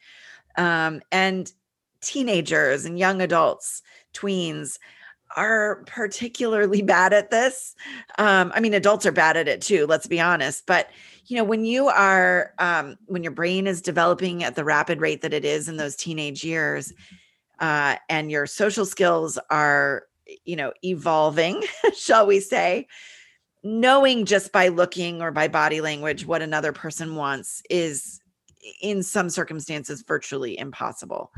um, 0.56 1.00
and 1.12 1.52
teenagers 2.00 2.84
and 2.84 2.98
young 2.98 3.20
adults, 3.20 3.82
tweens, 4.14 4.78
are 5.36 5.82
particularly 5.86 6.82
bad 6.82 7.12
at 7.12 7.30
this. 7.30 7.74
Um, 8.18 8.52
I 8.54 8.60
mean, 8.60 8.74
adults 8.74 9.06
are 9.06 9.12
bad 9.12 9.36
at 9.36 9.48
it 9.48 9.60
too, 9.60 9.86
let's 9.86 10.06
be 10.06 10.20
honest. 10.20 10.66
But, 10.66 10.90
you 11.26 11.36
know, 11.36 11.44
when 11.44 11.64
you 11.64 11.88
are, 11.88 12.52
um, 12.58 12.96
when 13.06 13.22
your 13.22 13.32
brain 13.32 13.66
is 13.66 13.82
developing 13.82 14.42
at 14.44 14.56
the 14.56 14.64
rapid 14.64 15.00
rate 15.00 15.22
that 15.22 15.34
it 15.34 15.44
is 15.44 15.68
in 15.68 15.76
those 15.76 15.96
teenage 15.96 16.44
years, 16.44 16.92
uh, 17.60 17.96
and 18.08 18.30
your 18.30 18.46
social 18.46 18.86
skills 18.86 19.38
are, 19.50 20.04
you 20.44 20.56
know, 20.56 20.72
evolving, 20.82 21.62
shall 21.96 22.26
we 22.26 22.40
say, 22.40 22.88
knowing 23.62 24.24
just 24.24 24.52
by 24.52 24.68
looking 24.68 25.20
or 25.20 25.30
by 25.30 25.46
body 25.46 25.80
language 25.80 26.24
what 26.24 26.42
another 26.42 26.72
person 26.72 27.14
wants 27.14 27.62
is 27.68 28.19
in 28.80 29.02
some 29.02 29.30
circumstances 29.30 30.02
virtually 30.02 30.58
impossible. 30.58 31.32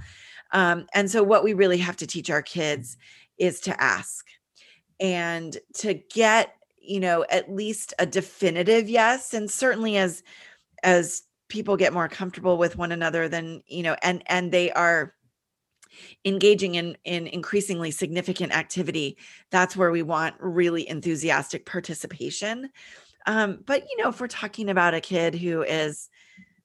Um, 0.53 0.87
and 0.95 1.11
so, 1.11 1.23
what 1.23 1.45
we 1.45 1.55
really 1.55 1.79
have 1.79 1.97
to 1.99 2.07
teach 2.07 2.31
our 2.31 2.43
kids 2.43 2.97
is 3.39 3.61
to 3.61 3.83
ask 3.83 4.27
and 5.01 5.57
to 5.75 5.95
get, 5.95 6.55
you 6.79 7.01
know, 7.01 7.25
at 7.31 7.53
least 7.53 7.95
a 7.99 8.07
definitive 8.07 8.89
yes. 8.89 9.35
And 9.35 9.51
certainly, 9.51 9.97
as 9.97 10.23
as 10.83 11.23
people 11.49 11.77
get 11.77 11.93
more 11.93 12.09
comfortable 12.09 12.59
with 12.59 12.77
one 12.77 12.93
another, 12.93 13.29
then 13.29 13.63
you 13.67 13.83
know, 13.83 13.97
and 14.03 14.23
and 14.27 14.53
they 14.53 14.71
are 14.73 15.15
engaging 16.25 16.75
in 16.75 16.97
in 17.05 17.27
increasingly 17.27 17.91
significant 17.91 18.57
activity 18.57 19.17
that's 19.51 19.77
where 19.77 19.91
we 19.91 20.03
want 20.03 20.35
really 20.41 20.89
enthusiastic 20.89 21.67
participation 21.67 22.71
um, 23.27 23.59
but 23.67 23.83
you 23.91 24.03
know 24.03 24.09
if 24.09 24.21
we're 24.21 24.27
talking 24.27 24.69
about 24.69 24.95
a 24.95 25.01
kid 25.01 25.35
who 25.35 25.63
is 25.63 26.09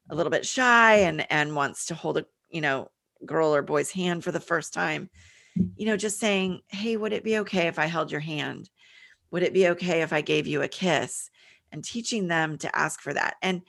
a 0.09 0.15
little 0.15 0.31
bit 0.31 0.45
shy 0.45 0.95
and 0.97 1.29
and 1.31 1.55
wants 1.55 1.87
to 1.87 1.95
hold 1.95 2.17
a 2.17 2.25
you 2.49 2.61
know 2.61 2.89
girl 3.25 3.53
or 3.53 3.61
boy's 3.61 3.91
hand 3.91 4.23
for 4.23 4.31
the 4.31 4.39
first 4.39 4.73
time 4.73 5.09
you 5.75 5.85
know 5.85 5.97
just 5.97 6.19
saying 6.19 6.61
hey 6.67 6.95
would 6.95 7.13
it 7.13 7.23
be 7.23 7.39
okay 7.39 7.67
if 7.67 7.79
i 7.79 7.85
held 7.85 8.11
your 8.11 8.21
hand? 8.21 8.69
Would 9.31 9.43
it 9.43 9.53
be 9.53 9.67
okay 9.69 10.01
if 10.01 10.13
i 10.13 10.21
gave 10.21 10.47
you 10.47 10.61
a 10.61 10.67
kiss? 10.67 11.29
and 11.71 11.83
teaching 11.83 12.27
them 12.27 12.57
to 12.57 12.75
ask 12.75 13.01
for 13.01 13.13
that. 13.13 13.35
And 13.41 13.61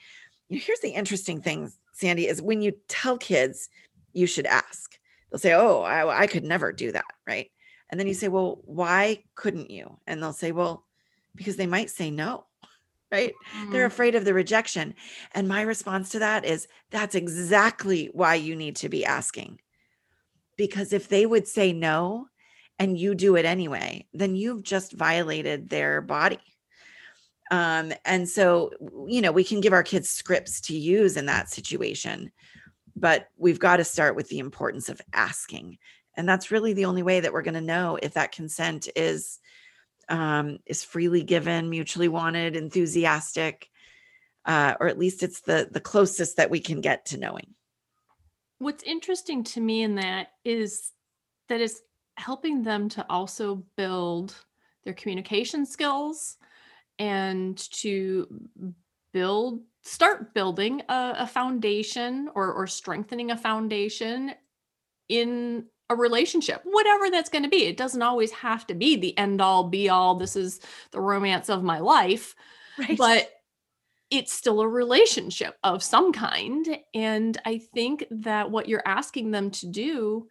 here's 0.48 0.80
the 0.80 0.90
interesting 0.90 1.40
thing 1.40 1.72
sandy 1.92 2.28
is 2.28 2.40
when 2.40 2.62
you 2.62 2.72
tell 2.86 3.18
kids 3.18 3.68
you 4.12 4.26
should 4.26 4.46
ask. 4.46 4.98
They'll 5.30 5.38
say 5.38 5.52
oh 5.52 5.82
I, 5.82 6.22
I 6.22 6.26
could 6.26 6.44
never 6.44 6.72
do 6.72 6.92
that 6.92 7.04
right? 7.26 7.50
And 7.90 7.98
then 7.98 8.06
you 8.06 8.14
say 8.14 8.28
well 8.28 8.60
why 8.64 9.24
couldn't 9.34 9.70
you? 9.70 9.98
and 10.06 10.22
they'll 10.22 10.32
say 10.32 10.52
well 10.52 10.84
because 11.34 11.56
they 11.56 11.66
might 11.66 11.90
say 11.90 12.10
no 12.10 12.46
right? 13.10 13.32
Mm-hmm. 13.56 13.72
They're 13.72 13.86
afraid 13.86 14.14
of 14.14 14.24
the 14.24 14.34
rejection. 14.34 14.94
And 15.32 15.48
my 15.48 15.62
response 15.62 16.10
to 16.10 16.18
that 16.18 16.44
is 16.44 16.68
that's 16.90 17.14
exactly 17.14 18.10
why 18.12 18.34
you 18.34 18.54
need 18.56 18.76
to 18.76 18.88
be 18.88 19.04
asking. 19.04 19.60
because 20.58 20.92
if 20.92 21.08
they 21.08 21.24
would 21.24 21.48
say 21.48 21.72
no 21.72 22.26
and 22.78 22.98
you 22.98 23.14
do 23.14 23.36
it 23.36 23.46
anyway, 23.46 24.06
then 24.12 24.36
you've 24.36 24.62
just 24.62 24.92
violated 24.92 25.70
their 25.70 26.02
body. 26.02 26.40
Um, 27.50 27.94
and 28.04 28.28
so, 28.28 28.70
you 29.06 29.22
know, 29.22 29.32
we 29.32 29.44
can 29.44 29.62
give 29.62 29.72
our 29.72 29.82
kids 29.82 30.10
scripts 30.10 30.60
to 30.62 30.76
use 30.76 31.16
in 31.16 31.26
that 31.26 31.48
situation, 31.48 32.30
but 32.94 33.28
we've 33.38 33.58
got 33.58 33.78
to 33.78 33.84
start 33.84 34.16
with 34.16 34.28
the 34.28 34.38
importance 34.40 34.90
of 34.90 35.00
asking. 35.14 35.78
And 36.16 36.28
that's 36.28 36.50
really 36.50 36.74
the 36.74 36.84
only 36.84 37.02
way 37.02 37.20
that 37.20 37.32
we're 37.32 37.42
going 37.42 37.54
to 37.54 37.60
know 37.60 37.98
if 38.02 38.14
that 38.14 38.32
consent 38.32 38.88
is 38.94 39.38
um, 40.08 40.58
is 40.66 40.84
freely 40.84 41.22
given, 41.22 41.70
mutually 41.70 42.08
wanted, 42.08 42.56
enthusiastic, 42.56 43.68
uh, 44.44 44.74
or 44.80 44.88
at 44.88 44.98
least 44.98 45.22
it's 45.22 45.40
the 45.40 45.68
the 45.70 45.80
closest 45.80 46.36
that 46.36 46.50
we 46.50 46.60
can 46.60 46.80
get 46.80 47.06
to 47.06 47.18
knowing. 47.18 47.54
What's 48.58 48.82
interesting 48.82 49.44
to 49.44 49.60
me 49.60 49.82
in 49.82 49.96
that 49.96 50.32
is 50.44 50.92
that 51.48 51.60
it's 51.60 51.80
helping 52.16 52.62
them 52.62 52.88
to 52.90 53.06
also 53.08 53.62
build 53.76 54.34
their 54.84 54.94
communication 54.94 55.64
skills 55.64 56.36
and 56.98 57.56
to 57.72 58.26
build 59.12 59.60
start 59.82 60.34
building 60.34 60.82
a, 60.88 61.14
a 61.18 61.26
foundation 61.26 62.28
or, 62.34 62.52
or 62.52 62.66
strengthening 62.66 63.30
a 63.30 63.36
foundation 63.36 64.32
in 65.08 65.64
a 65.90 65.96
relationship, 65.96 66.60
whatever 66.64 67.10
that's 67.10 67.30
going 67.30 67.44
to 67.44 67.48
be. 67.48 67.66
It 67.66 67.76
doesn't 67.76 68.02
always 68.02 68.30
have 68.32 68.66
to 68.66 68.74
be 68.74 68.96
the 68.96 69.16
end 69.16 69.40
all 69.40 69.64
be 69.64 69.88
all. 69.88 70.16
This 70.16 70.36
is 70.36 70.60
the 70.90 71.00
romance 71.00 71.48
of 71.48 71.62
my 71.62 71.78
life. 71.78 72.34
Right. 72.78 72.96
But 72.96 73.30
it's 74.10 74.32
still 74.32 74.60
a 74.60 74.68
relationship 74.68 75.56
of 75.62 75.82
some 75.82 76.12
kind. 76.12 76.78
And 76.94 77.36
I 77.44 77.58
think 77.58 78.06
that 78.10 78.50
what 78.50 78.68
you're 78.68 78.86
asking 78.86 79.30
them 79.30 79.50
to 79.52 79.66
do 79.66 80.28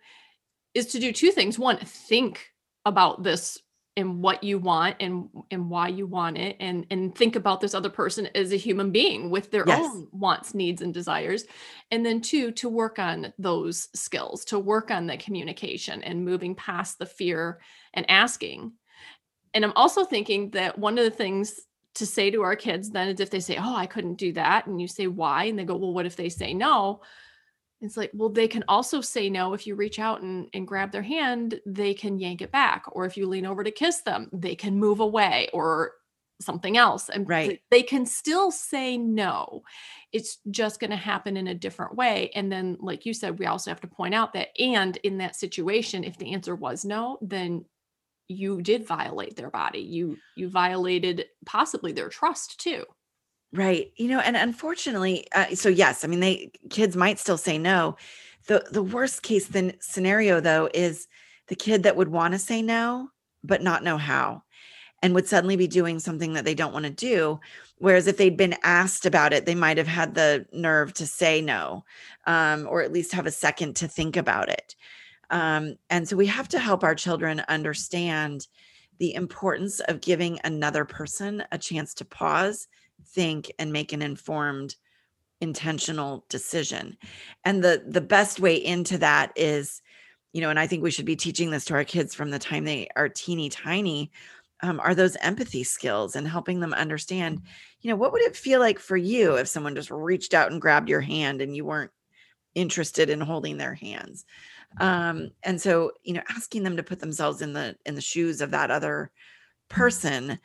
is 0.74 0.88
to 0.88 1.00
do 1.00 1.12
two 1.12 1.32
things. 1.32 1.58
One, 1.60 1.78
think 1.78 2.52
about 2.86 3.24
this 3.24 3.60
and 3.98 4.22
what 4.22 4.44
you 4.44 4.60
want 4.60 4.96
and 5.00 5.28
and 5.50 5.70
why 5.70 5.88
you 5.88 6.06
want 6.06 6.38
it 6.38 6.56
and 6.60 6.86
and 6.92 7.16
think 7.16 7.36
about 7.36 7.60
this 7.60 7.74
other 7.74 7.90
person 7.90 8.30
as 8.36 8.54
a 8.54 8.58
human 8.58 8.92
being 8.92 9.32
with 9.32 9.50
their 9.52 9.66
yes. 9.68 9.84
own 9.84 10.08
wants 10.12 10.54
needs 10.54 10.82
and 10.82 10.94
desires. 10.94 11.44
And 11.92 12.06
then 12.06 12.22
two 12.22 12.52
to 12.54 12.70
work 12.70 13.00
on 13.00 13.34
those 13.40 13.90
skills 13.96 14.46
to 14.46 14.60
work 14.60 14.92
on 14.92 15.08
the 15.08 15.18
communication 15.18 16.04
and 16.04 16.24
moving 16.24 16.54
past 16.56 17.00
the 17.00 17.08
fear 17.08 17.60
and 17.94 18.10
asking. 18.10 18.74
And 19.54 19.66
i'm 19.66 19.74
also 19.76 20.06
thinking 20.06 20.52
that 20.52 20.78
one 20.78 20.98
of 20.98 21.04
the 21.04 21.12
things 21.12 21.60
to 21.96 22.06
say 22.06 22.30
to 22.30 22.44
our 22.44 22.56
kids 22.56 22.92
then 22.92 23.08
is 23.08 23.20
if 23.20 23.32
they 23.32 23.40
say 23.40 23.58
oh 23.60 23.76
i 23.76 23.88
couldn't 23.88 24.16
do 24.20 24.32
that 24.34 24.68
and 24.68 24.80
you 24.80 24.88
say 24.88 25.08
why? 25.08 25.46
and 25.46 25.58
they 25.58 25.64
go 25.64 25.76
well 25.76 25.94
what 25.94 26.06
if 26.06 26.16
they 26.16 26.30
say 26.30 26.54
no 26.54 27.02
it's 27.82 27.98
like, 27.98 28.12
well, 28.14 28.30
they 28.30 28.48
can 28.48 28.64
also 28.68 29.02
say 29.02 29.30
no. 29.30 29.54
If 29.54 29.68
you 29.68 29.76
reach 29.76 30.00
out 30.00 30.22
and, 30.22 30.48
and 30.54 30.68
grab 30.68 30.92
their 30.92 31.04
hand, 31.04 31.60
they 31.66 31.94
can 31.94 32.20
yank 32.20 32.42
it 32.42 32.52
back. 32.52 32.86
Or 32.92 33.06
if 33.06 33.18
you 33.18 33.28
lean 33.28 33.46
over 33.46 33.64
to 33.64 33.72
kiss 33.72 34.02
them, 34.02 34.30
they 34.34 34.56
can 34.56 34.80
move 34.80 35.00
away 35.00 35.50
or 35.54 35.92
something 36.42 36.78
else. 36.78 37.10
And 37.10 37.28
right. 37.28 37.62
they 37.70 37.84
can 37.84 38.06
still 38.06 38.52
say 38.52 38.98
no. 38.98 39.62
It's 40.12 40.40
just 40.50 40.80
going 40.80 40.92
to 40.92 40.98
happen 40.98 41.38
in 41.38 41.48
a 41.48 41.56
different 41.56 41.96
way. 41.96 42.32
And 42.34 42.52
then, 42.52 42.78
like 42.80 43.06
you 43.06 43.14
said, 43.14 43.38
we 43.38 43.46
also 43.46 43.70
have 43.72 43.82
to 43.82 43.88
point 43.88 44.16
out 44.16 44.34
that, 44.34 44.50
and 44.60 44.98
in 44.98 45.20
that 45.20 45.36
situation, 45.36 46.04
if 46.04 46.18
the 46.18 46.34
answer 46.34 46.56
was 46.56 46.84
no, 46.84 47.20
then 47.22 47.66
you 48.28 48.62
did 48.62 48.86
violate 48.86 49.36
their 49.36 49.50
body. 49.50 49.80
You 49.80 50.18
you 50.36 50.50
violated 50.50 51.26
possibly 51.46 51.92
their 51.94 52.10
trust 52.10 52.60
too. 52.60 52.84
Right. 53.54 53.92
You 53.96 54.10
know, 54.10 54.20
and 54.20 54.36
unfortunately, 54.36 55.26
uh, 55.34 55.56
so 55.56 55.70
yes, 55.70 56.04
I 56.04 56.08
mean, 56.08 56.20
they 56.20 56.52
kids 56.70 56.96
might 56.98 57.18
still 57.18 57.38
say 57.38 57.58
no. 57.58 57.96
The 58.48 58.66
the 58.72 58.84
worst 58.84 59.24
case 59.24 59.48
then 59.48 59.74
scenario 59.80 60.40
though 60.42 60.70
is 60.74 61.08
the 61.48 61.56
kid 61.56 61.84
that 61.84 61.96
would 61.96 62.10
want 62.10 62.34
to 62.34 62.40
say 62.40 62.62
no 62.62 63.10
but 63.44 63.62
not 63.62 63.84
know 63.84 63.98
how 63.98 64.44
and 65.02 65.14
would 65.14 65.28
suddenly 65.28 65.56
be 65.56 65.68
doing 65.68 66.00
something 66.00 66.34
that 66.34 66.46
they 66.46 66.56
don't 66.56 66.74
want 66.74 66.86
to 66.86 66.92
do 66.92 67.40
whereas 67.78 68.08
if 68.08 68.18
they'd 68.18 68.38
been 68.38 68.56
asked 68.64 69.06
about 69.06 69.34
it 69.34 69.46
they 69.46 69.56
might 69.56 69.78
have 69.78 69.88
had 69.88 70.16
the 70.16 70.46
nerve 70.52 70.94
to 70.94 71.06
say 71.06 71.42
no 71.42 71.84
um, 72.26 72.68
or 72.70 72.82
at 72.82 72.92
least 72.92 73.14
have 73.14 73.26
a 73.26 73.32
second 73.32 73.76
to 73.76 73.88
think 73.88 74.18
about 74.18 74.50
it 74.50 74.76
um, 75.30 75.76
and 75.90 76.08
so 76.08 76.16
we 76.16 76.26
have 76.26 76.48
to 76.48 76.60
help 76.60 76.84
our 76.84 76.96
children 76.96 77.42
understand 77.48 78.48
the 79.00 79.14
importance 79.14 79.80
of 79.82 80.02
giving 80.02 80.40
another 80.44 80.86
person 80.86 81.44
a 81.52 81.58
chance 81.58 81.94
to 81.94 82.06
pause 82.06 82.68
think 83.06 83.52
and 83.60 83.72
make 83.72 83.94
an 83.94 84.02
informed 84.02 84.76
intentional 85.40 86.26
decision. 86.30 86.98
And 87.44 87.64
the 87.64 87.84
the 87.88 88.02
best 88.02 88.40
way 88.40 88.56
into 88.56 88.98
that 89.00 89.32
is 89.36 89.82
you 90.34 90.42
know 90.42 90.50
and 90.50 90.60
i 90.60 90.68
think 90.68 90.84
we 90.84 90.92
should 90.92 91.06
be 91.06 91.16
teaching 91.16 91.50
this 91.50 91.66
to 91.66 91.74
our 91.74 91.84
kids 91.84 92.14
from 92.14 92.30
the 92.30 92.38
time 92.38 92.64
they 92.64 92.88
are 92.96 93.10
teeny 93.10 93.50
tiny 93.50 94.12
um, 94.62 94.80
are 94.80 94.94
those 94.94 95.16
empathy 95.18 95.64
skills 95.64 96.16
and 96.16 96.28
helping 96.28 96.60
them 96.60 96.74
understand 96.74 97.42
you 97.82 97.90
know 97.90 97.96
what 97.96 98.12
would 98.12 98.22
it 98.22 98.36
feel 98.36 98.60
like 98.60 98.78
for 98.78 98.98
you 98.98 99.36
if 99.36 99.48
someone 99.48 99.74
just 99.74 99.90
reached 99.90 100.34
out 100.34 100.52
and 100.52 100.62
grabbed 100.62 100.90
your 100.90 101.02
hand 101.02 101.42
and 101.42 101.56
you 101.56 101.66
weren't 101.66 101.92
interested 102.56 103.10
in 103.10 103.22
holding 103.22 103.58
their 103.58 103.76
hands? 103.76 104.26
Um, 104.80 105.30
and 105.44 105.62
so 105.62 105.92
you 106.04 106.14
know 106.14 106.24
asking 106.30 106.64
them 106.64 106.78
to 106.78 106.84
put 106.84 107.00
themselves 107.00 107.42
in 107.42 107.54
the 107.54 107.76
in 107.86 107.96
the 107.96 108.02
shoes 108.02 108.42
of 108.42 108.52
that 108.52 108.70
other 108.70 109.12
person 109.70 110.40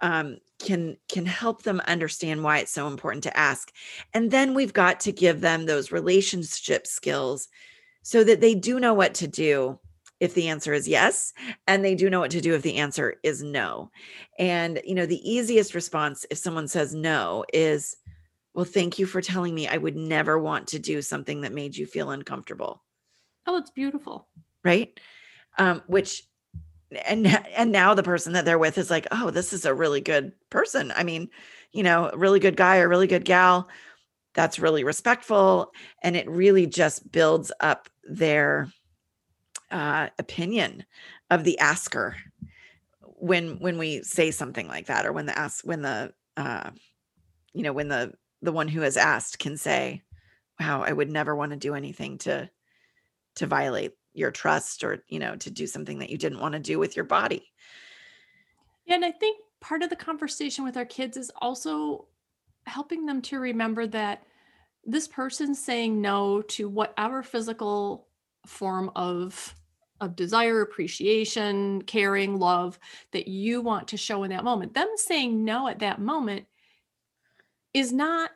um, 0.00 0.38
can 0.58 0.96
can 1.08 1.26
help 1.26 1.62
them 1.62 1.80
understand 1.86 2.42
why 2.42 2.58
it's 2.58 2.72
so 2.72 2.86
important 2.86 3.22
to 3.24 3.36
ask. 3.36 3.72
And 4.14 4.30
then 4.30 4.54
we've 4.54 4.72
got 4.72 5.00
to 5.00 5.12
give 5.12 5.40
them 5.40 5.66
those 5.66 5.92
relationship 5.92 6.86
skills 6.86 7.48
so 8.02 8.24
that 8.24 8.40
they 8.40 8.54
do 8.54 8.78
know 8.80 8.94
what 8.94 9.14
to 9.14 9.26
do 9.26 9.78
if 10.18 10.32
the 10.32 10.48
answer 10.48 10.72
is 10.72 10.88
yes 10.88 11.34
and 11.66 11.84
they 11.84 11.94
do 11.94 12.08
know 12.08 12.20
what 12.20 12.30
to 12.30 12.40
do 12.40 12.54
if 12.54 12.62
the 12.62 12.76
answer 12.76 13.16
is 13.22 13.42
no. 13.42 13.90
And 14.38 14.80
you 14.84 14.94
know 14.94 15.06
the 15.06 15.30
easiest 15.30 15.74
response 15.74 16.24
if 16.30 16.38
someone 16.38 16.68
says 16.68 16.94
no 16.94 17.44
is 17.52 17.96
well 18.54 18.64
thank 18.64 18.98
you 18.98 19.06
for 19.06 19.20
telling 19.20 19.54
me. 19.54 19.68
I 19.68 19.76
would 19.76 19.96
never 19.96 20.38
want 20.38 20.68
to 20.68 20.78
do 20.78 21.02
something 21.02 21.42
that 21.42 21.52
made 21.52 21.76
you 21.76 21.86
feel 21.86 22.10
uncomfortable. 22.10 22.82
Oh 23.46 23.56
it's 23.56 23.70
beautiful. 23.70 24.28
Right? 24.64 24.98
Um, 25.58 25.82
which 25.86 26.24
and 26.96 27.26
and 27.56 27.72
now 27.72 27.94
the 27.94 28.02
person 28.02 28.32
that 28.32 28.44
they're 28.44 28.58
with 28.58 28.78
is 28.78 28.90
like 28.90 29.06
oh 29.10 29.30
this 29.30 29.52
is 29.52 29.64
a 29.64 29.74
really 29.74 30.00
good 30.00 30.32
person. 30.50 30.92
I 30.94 31.04
mean 31.04 31.28
you 31.72 31.82
know 31.82 32.10
a 32.12 32.16
really 32.16 32.40
good 32.40 32.56
guy 32.56 32.78
or 32.78 32.88
really 32.88 33.06
good 33.06 33.24
gal 33.24 33.68
that's 34.34 34.58
really 34.58 34.84
respectful 34.84 35.72
and 36.02 36.14
it 36.14 36.28
really 36.28 36.66
just 36.66 37.10
builds 37.10 37.50
up 37.60 37.88
their 38.04 38.70
uh, 39.70 40.08
opinion 40.18 40.84
of 41.30 41.42
the 41.42 41.58
asker 41.58 42.16
when 43.00 43.58
when 43.58 43.78
we 43.78 44.02
say 44.02 44.30
something 44.30 44.68
like 44.68 44.86
that 44.86 45.06
or 45.06 45.12
when 45.12 45.26
the 45.26 45.36
ask 45.36 45.64
when 45.64 45.82
the 45.82 46.12
uh, 46.36 46.70
you 47.52 47.62
know 47.62 47.72
when 47.72 47.88
the 47.88 48.12
the 48.42 48.52
one 48.52 48.68
who 48.68 48.82
has 48.82 48.96
asked 48.96 49.38
can 49.38 49.56
say 49.56 50.02
wow 50.60 50.82
i 50.82 50.92
would 50.92 51.10
never 51.10 51.34
want 51.34 51.50
to 51.50 51.56
do 51.56 51.74
anything 51.74 52.18
to 52.18 52.48
to 53.34 53.46
violate 53.46 53.92
your 54.16 54.30
trust 54.30 54.82
or 54.82 55.04
you 55.08 55.18
know 55.18 55.36
to 55.36 55.50
do 55.50 55.66
something 55.66 55.98
that 55.98 56.10
you 56.10 56.18
didn't 56.18 56.40
want 56.40 56.54
to 56.54 56.58
do 56.60 56.78
with 56.78 56.96
your 56.96 57.04
body. 57.04 57.52
Yeah 58.86 58.96
and 58.96 59.04
i 59.04 59.12
think 59.12 59.40
part 59.60 59.82
of 59.82 59.90
the 59.90 59.96
conversation 59.96 60.64
with 60.64 60.76
our 60.76 60.84
kids 60.84 61.16
is 61.16 61.30
also 61.40 62.06
helping 62.66 63.06
them 63.06 63.22
to 63.22 63.38
remember 63.38 63.86
that 63.86 64.24
this 64.84 65.06
person 65.06 65.54
saying 65.54 66.00
no 66.00 66.42
to 66.42 66.68
whatever 66.68 67.22
physical 67.22 68.08
form 68.46 68.90
of 68.96 69.54
of 70.00 70.14
desire 70.14 70.60
appreciation 70.60 71.80
caring 71.82 72.38
love 72.38 72.78
that 73.12 73.28
you 73.28 73.62
want 73.62 73.88
to 73.88 73.96
show 73.96 74.24
in 74.24 74.30
that 74.30 74.44
moment 74.44 74.74
them 74.74 74.88
saying 74.96 75.44
no 75.44 75.68
at 75.68 75.78
that 75.78 76.00
moment 76.00 76.44
is 77.72 77.92
not 77.92 78.30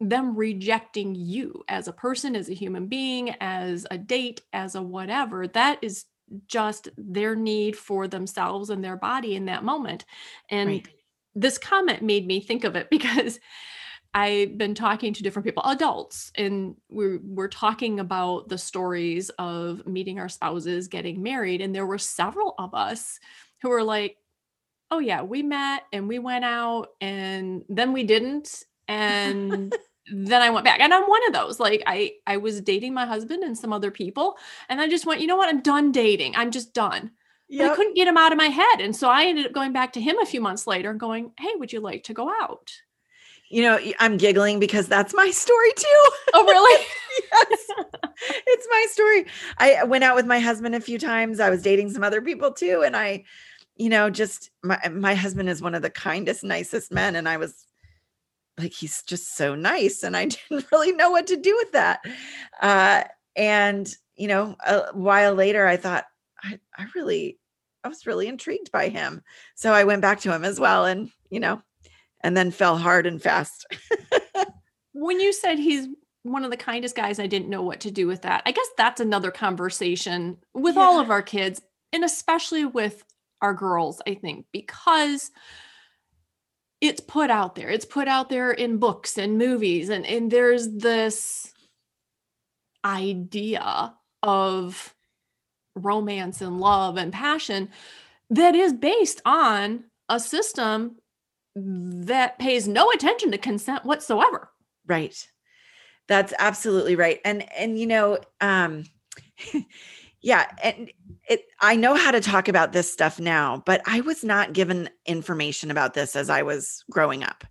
them 0.00 0.36
rejecting 0.36 1.14
you 1.14 1.64
as 1.68 1.88
a 1.88 1.92
person, 1.92 2.36
as 2.36 2.48
a 2.48 2.54
human 2.54 2.86
being, 2.86 3.30
as 3.40 3.86
a 3.90 3.98
date, 3.98 4.42
as 4.52 4.74
a 4.74 4.82
whatever. 4.82 5.46
That 5.48 5.78
is 5.82 6.04
just 6.46 6.88
their 6.96 7.34
need 7.34 7.76
for 7.76 8.06
themselves 8.06 8.70
and 8.70 8.84
their 8.84 8.96
body 8.96 9.34
in 9.34 9.46
that 9.46 9.64
moment. 9.64 10.04
And 10.50 10.68
right. 10.68 10.88
this 11.34 11.58
comment 11.58 12.02
made 12.02 12.26
me 12.26 12.40
think 12.40 12.64
of 12.64 12.76
it 12.76 12.88
because 12.90 13.40
I've 14.14 14.56
been 14.56 14.74
talking 14.74 15.12
to 15.12 15.22
different 15.22 15.44
people, 15.44 15.62
adults, 15.64 16.32
and 16.34 16.76
we're 16.88 17.20
we're 17.22 17.48
talking 17.48 18.00
about 18.00 18.48
the 18.48 18.56
stories 18.56 19.28
of 19.38 19.86
meeting 19.86 20.18
our 20.18 20.30
spouses, 20.30 20.88
getting 20.88 21.22
married, 21.22 21.60
and 21.60 21.74
there 21.74 21.86
were 21.86 21.98
several 21.98 22.54
of 22.58 22.74
us 22.74 23.20
who 23.60 23.68
were 23.68 23.82
like, 23.82 24.16
"Oh 24.90 24.98
yeah, 24.98 25.22
we 25.22 25.42
met 25.42 25.82
and 25.92 26.08
we 26.08 26.18
went 26.18 26.44
out, 26.44 26.88
and 27.02 27.64
then 27.68 27.92
we 27.92 28.02
didn't, 28.02 28.64
and 28.88 29.74
then 30.12 30.42
I 30.42 30.50
went 30.50 30.64
back 30.64 30.80
and 30.80 30.92
I'm 30.92 31.04
one 31.04 31.26
of 31.26 31.32
those 31.32 31.60
like 31.60 31.82
I 31.86 32.12
I 32.26 32.36
was 32.36 32.60
dating 32.60 32.94
my 32.94 33.06
husband 33.06 33.42
and 33.42 33.56
some 33.56 33.72
other 33.72 33.90
people 33.90 34.36
and 34.68 34.80
I 34.80 34.88
just 34.88 35.06
went 35.06 35.20
you 35.20 35.26
know 35.26 35.36
what 35.36 35.48
I'm 35.48 35.60
done 35.62 35.92
dating 35.92 36.34
I'm 36.36 36.50
just 36.50 36.74
done 36.74 37.10
yep. 37.48 37.72
I 37.72 37.76
couldn't 37.76 37.94
get 37.94 38.08
him 38.08 38.16
out 38.16 38.32
of 38.32 38.38
my 38.38 38.46
head 38.46 38.80
and 38.80 38.94
so 38.94 39.08
I 39.08 39.24
ended 39.24 39.46
up 39.46 39.52
going 39.52 39.72
back 39.72 39.92
to 39.94 40.00
him 40.00 40.18
a 40.18 40.26
few 40.26 40.40
months 40.40 40.66
later 40.66 40.90
and 40.90 41.00
going 41.00 41.32
hey 41.38 41.54
would 41.56 41.72
you 41.72 41.80
like 41.80 42.04
to 42.04 42.14
go 42.14 42.28
out 42.42 42.70
You 43.50 43.62
know, 43.62 43.78
I'm 43.98 44.18
giggling 44.18 44.60
because 44.60 44.88
that's 44.88 45.14
my 45.14 45.30
story 45.30 45.72
too. 45.74 46.04
Oh, 46.34 46.44
really? 46.44 46.84
yes. 47.32 47.66
It's 48.46 48.66
my 48.70 48.86
story. 48.90 49.26
I 49.58 49.84
went 49.84 50.04
out 50.04 50.16
with 50.16 50.26
my 50.26 50.38
husband 50.38 50.74
a 50.74 50.80
few 50.80 50.98
times. 50.98 51.40
I 51.40 51.48
was 51.50 51.62
dating 51.62 51.90
some 51.90 52.02
other 52.04 52.20
people 52.20 52.52
too. 52.52 52.82
And 52.84 52.94
I, 52.96 53.24
you 53.76 53.88
know, 53.88 54.10
just 54.10 54.50
my 54.62 54.78
my 54.90 55.14
husband 55.14 55.48
is 55.48 55.62
one 55.62 55.74
of 55.74 55.82
the 55.82 55.90
kindest, 55.90 56.44
nicest 56.44 56.92
men. 56.92 57.16
And 57.16 57.28
I 57.28 57.36
was 57.38 57.64
like, 58.58 58.72
he's 58.72 59.02
just 59.02 59.36
so 59.36 59.54
nice. 59.54 60.02
And 60.02 60.16
I 60.16 60.24
didn't 60.50 60.70
really 60.72 60.92
know 60.92 61.10
what 61.10 61.26
to 61.28 61.36
do 61.36 61.56
with 61.56 61.72
that. 61.72 62.00
Uh, 62.60 63.04
and, 63.36 63.92
you 64.16 64.28
know, 64.28 64.56
a 64.66 64.92
while 64.92 65.34
later, 65.34 65.66
I 65.66 65.76
thought, 65.76 66.04
I, 66.42 66.58
I 66.76 66.86
really, 66.94 67.38
I 67.84 67.88
was 67.88 68.06
really 68.06 68.26
intrigued 68.26 68.72
by 68.72 68.88
him. 68.88 69.22
So 69.54 69.72
I 69.72 69.84
went 69.84 70.02
back 70.02 70.20
to 70.20 70.34
him 70.34 70.44
as 70.44 70.58
well. 70.58 70.84
And, 70.84 71.10
you 71.30 71.40
know, 71.40 71.62
and 72.20 72.36
then 72.36 72.50
fell 72.50 72.76
hard 72.76 73.06
and 73.06 73.22
fast. 73.22 73.66
when 74.92 75.20
you 75.20 75.32
said 75.32 75.58
he's 75.58 75.86
one 76.22 76.44
of 76.44 76.50
the 76.50 76.56
kindest 76.56 76.96
guys, 76.96 77.18
I 77.18 77.26
didn't 77.26 77.48
know 77.48 77.62
what 77.62 77.80
to 77.80 77.90
do 77.90 78.06
with 78.06 78.22
that. 78.22 78.42
I 78.46 78.52
guess 78.52 78.66
that's 78.76 79.00
another 79.00 79.30
conversation 79.30 80.38
with 80.54 80.76
yeah. 80.76 80.82
all 80.82 81.00
of 81.00 81.10
our 81.10 81.22
kids, 81.22 81.60
and 81.92 82.04
especially 82.04 82.64
with 82.64 83.04
our 83.40 83.54
girls, 83.54 84.02
I 84.06 84.14
think, 84.14 84.46
because 84.52 85.30
it's 86.80 87.00
put 87.00 87.30
out 87.30 87.54
there. 87.54 87.68
It's 87.68 87.84
put 87.84 88.08
out 88.08 88.28
there 88.28 88.50
in 88.52 88.78
books 88.78 89.18
and 89.18 89.38
movies, 89.38 89.88
and, 89.88 90.06
and 90.06 90.30
there's 90.30 90.68
this 90.68 91.52
idea 92.84 93.94
of 94.22 94.94
romance 95.74 96.40
and 96.40 96.60
love 96.60 96.96
and 96.96 97.12
passion 97.12 97.68
that 98.30 98.54
is 98.54 98.72
based 98.72 99.20
on 99.24 99.84
a 100.08 100.18
system 100.18 100.96
that 101.54 102.38
pays 102.38 102.68
no 102.68 102.90
attention 102.90 103.30
to 103.32 103.38
consent 103.38 103.84
whatsoever. 103.84 104.50
Right. 104.86 105.16
That's 106.06 106.32
absolutely 106.38 106.96
right. 106.96 107.20
And 107.24 107.50
and 107.52 107.78
you 107.78 107.86
know, 107.86 108.18
um 108.40 108.84
yeah, 110.20 110.46
and 110.62 110.90
it 111.28 111.44
I 111.60 111.76
know 111.76 111.94
how 111.94 112.10
to 112.10 112.20
talk 112.20 112.48
about 112.48 112.72
this 112.72 112.92
stuff 112.92 113.20
now, 113.20 113.62
but 113.66 113.82
I 113.86 114.00
was 114.00 114.24
not 114.24 114.52
given 114.52 114.90
information 115.06 115.70
about 115.70 115.94
this 115.94 116.16
as 116.16 116.30
I 116.30 116.42
was 116.42 116.84
growing 116.90 117.22
up. 117.22 117.44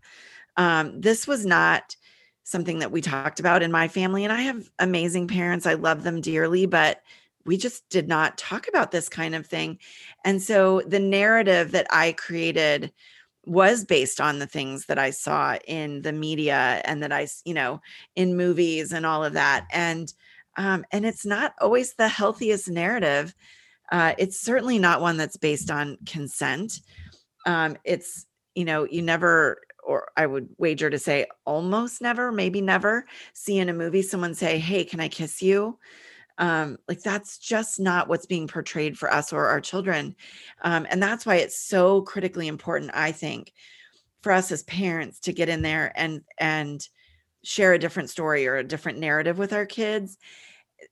Um 0.58 1.00
this 1.00 1.28
was 1.28 1.46
not 1.46 1.96
something 2.44 2.80
that 2.80 2.92
we 2.92 3.02
talked 3.02 3.40
about 3.40 3.62
in 3.64 3.72
my 3.72 3.88
family 3.88 4.24
and 4.24 4.34
I 4.34 4.42
have 4.42 4.70
amazing 4.80 5.28
parents. 5.28 5.66
I 5.66 5.74
love 5.74 6.04
them 6.04 6.22
dearly, 6.22 6.66
but 6.66 7.02
we 7.46 7.58
just 7.58 7.90
did 7.90 8.08
not 8.08 8.38
talk 8.38 8.68
about 8.68 8.92
this 8.92 9.10
kind 9.10 9.34
of 9.34 9.48
thing. 9.48 9.80
And 10.26 10.42
so 10.42 10.82
the 10.86 11.00
narrative 11.00 11.72
that 11.72 11.88
I 11.90 12.12
created 12.12 12.92
was 13.46 13.86
based 13.86 14.20
on 14.20 14.40
the 14.40 14.46
things 14.46 14.86
that 14.88 15.00
I 15.00 15.10
saw 15.10 15.58
in 15.68 16.02
the 16.02 16.12
media 16.12 16.82
and 16.84 17.02
that 17.02 17.14
I, 17.14 17.28
you 17.46 17.54
know, 17.54 17.82
in 18.16 18.36
movies 18.36 18.92
and 18.92 19.06
all 19.06 19.24
of 19.24 19.34
that. 19.34 19.66
And 19.72 20.14
um, 20.58 20.86
and 20.92 21.06
it's 21.06 21.26
not 21.26 21.54
always 21.62 21.94
the 21.94 22.08
healthiest 22.08 22.70
narrative. 22.70 23.34
Uh, 23.92 24.14
it's 24.18 24.40
certainly 24.40 24.80
not 24.80 25.02
one 25.02 25.18
that's 25.18 25.38
based 25.38 25.72
on 25.72 25.98
consent. 26.06 26.82
Um, 27.46 27.78
it's 27.84 28.26
you 28.56 28.66
know, 28.66 28.88
you 28.90 29.04
never, 29.04 29.62
or 29.86 30.10
I 30.18 30.26
would 30.26 30.50
wager 30.58 30.90
to 30.90 30.98
say 30.98 31.28
almost 31.46 32.02
never, 32.02 32.32
maybe 32.32 32.60
never, 32.60 33.06
see 33.34 33.60
in 33.60 33.70
a 33.70 33.74
movie 33.74 34.02
someone 34.02 34.34
say, 34.34 34.58
"Hey, 34.58 34.84
can 34.84 35.00
I 35.00 35.08
kiss 35.08 35.42
you?" 35.42 35.78
um, 36.38 36.78
like 36.88 37.02
that's 37.02 37.38
just 37.38 37.80
not 37.80 38.08
what's 38.08 38.26
being 38.26 38.48
portrayed 38.48 38.98
for 38.98 39.12
us 39.12 39.34
or 39.34 39.48
our 39.48 39.62
children 39.62 40.16
um, 40.64 40.86
and 40.90 41.02
that's 41.02 41.26
why 41.26 41.36
it's 41.36 41.58
so 41.60 42.02
critically 42.02 42.48
important 42.48 42.92
i 42.94 43.12
think 43.12 43.54
for 44.22 44.32
us 44.32 44.52
as 44.52 44.64
parents 44.64 45.20
to 45.20 45.34
get 45.34 45.50
in 45.50 45.62
there 45.62 45.92
and 45.96 46.22
and 46.38 46.88
share 47.44 47.74
a 47.74 47.80
different 47.80 48.10
story 48.10 48.48
or 48.48 48.58
a 48.58 48.64
different 48.64 49.00
narrative 49.00 49.38
with 49.38 49.54
our 49.54 49.66
kids 49.66 50.18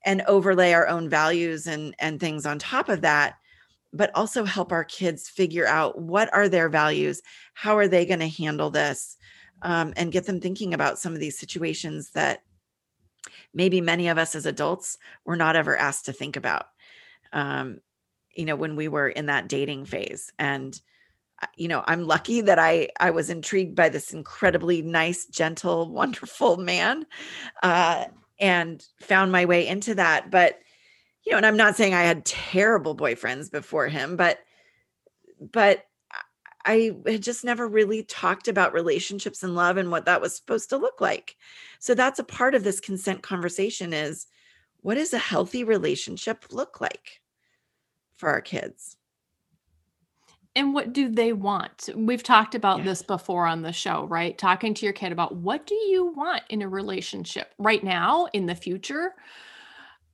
and 0.06 0.22
overlay 0.28 0.74
our 0.74 0.88
own 0.88 1.10
values 1.10 1.68
and 1.68 1.96
and 2.00 2.20
things 2.20 2.46
on 2.46 2.60
top 2.60 2.90
of 2.90 3.02
that 3.02 3.36
but 3.94 4.12
also 4.14 4.44
help 4.44 4.74
our 4.74 4.84
kids 4.84 5.30
figure 5.30 5.66
out 5.66 6.00
what 6.00 6.32
are 6.34 6.50
their 6.50 6.70
values 6.70 7.22
how 7.54 7.78
are 7.78 7.88
they 7.88 8.06
going 8.06 8.20
to 8.20 8.28
handle 8.28 8.70
this 8.70 9.18
um, 9.62 9.94
and 9.96 10.12
get 10.12 10.26
them 10.26 10.42
thinking 10.42 10.74
about 10.74 11.00
some 11.00 11.14
of 11.14 11.20
these 11.20 11.40
situations 11.40 12.12
that 12.12 12.44
maybe 13.54 13.82
many 13.82 14.08
of 14.08 14.18
us 14.18 14.36
as 14.36 14.46
adults 14.46 14.98
were 15.26 15.38
not 15.38 15.56
ever 15.56 15.78
asked 15.78 16.06
to 16.06 16.14
think 16.14 16.36
about 16.36 16.68
um, 17.34 17.80
you 18.36 18.46
know 18.46 18.56
when 18.56 18.76
we 18.76 18.88
were 18.88 19.10
in 19.10 19.28
that 19.28 19.48
dating 19.48 19.86
phase. 19.86 20.32
And 20.38 20.80
uh, 21.42 21.48
you 21.58 21.68
know 21.68 21.84
i'm 21.86 22.08
lucky 22.08 22.40
that 22.40 22.58
i 22.58 22.88
i 23.02 23.12
was 23.12 23.30
intrigued 23.30 23.76
by 23.76 23.90
this 23.90 24.14
incredibly 24.14 24.82
nice 24.82 25.26
gentle 25.26 25.92
wonderful 25.92 26.56
man 26.56 27.06
uh, 27.62 28.06
and 28.40 28.86
found 29.02 29.32
my 29.32 29.46
way 29.46 29.68
into 29.68 29.96
that 29.96 30.30
but 30.30 30.60
you 31.24 31.32
know 31.32 31.38
and 31.38 31.46
i'm 31.46 31.58
not 31.58 31.76
saying 31.76 31.94
i 31.94 32.04
had 32.04 32.26
terrible 32.26 32.96
boyfriends 32.96 33.52
before 33.52 33.88
him 33.88 34.16
but 34.16 34.40
but 35.40 35.86
I 36.66 36.96
had 37.06 37.22
just 37.22 37.46
never 37.46 37.68
really 37.68 38.04
talked 38.04 38.48
about 38.48 38.74
relationships 38.74 39.44
and 39.44 39.56
love 39.56 39.78
and 39.78 39.92
what 39.92 40.06
that 40.06 40.20
was 40.20 40.36
supposed 40.36 40.70
to 40.70 40.78
look 40.78 41.00
like. 41.00 41.38
So 41.80 41.94
that's 41.94 42.20
a 42.20 42.24
part 42.24 42.56
of 42.56 42.64
this 42.64 42.80
consent 42.80 43.22
conversation 43.22 43.94
is 43.94 44.26
what 44.82 44.96
does 44.96 45.14
a 45.14 45.20
healthy 45.20 45.64
relationship 45.64 46.46
look 46.52 46.82
like 46.82 47.22
for 48.16 48.30
our 48.30 48.42
kids? 48.42 48.98
And 50.56 50.74
what 50.74 50.94
do 50.94 51.10
they 51.10 51.34
want? 51.34 51.90
We've 51.96 52.24
talked 52.24 52.56
about 52.56 52.80
yeah. 52.80 52.86
this 52.86 53.02
before 53.02 53.46
on 53.46 53.62
the 53.62 53.74
show, 53.74 54.06
right? 54.06 54.38
Talking 54.38 54.74
to 54.76 54.86
your 54.86 54.94
kid 54.94 55.12
about 55.12 55.36
what 55.36 55.68
do 55.68 55.76
you 55.76 56.14
want 56.16 56.44
in 56.50 56.62
a 56.62 56.70
relationship 56.70 57.54
right 57.58 57.84
now, 57.84 58.28
in 58.32 58.46
the 58.46 58.56
future? 58.56 59.14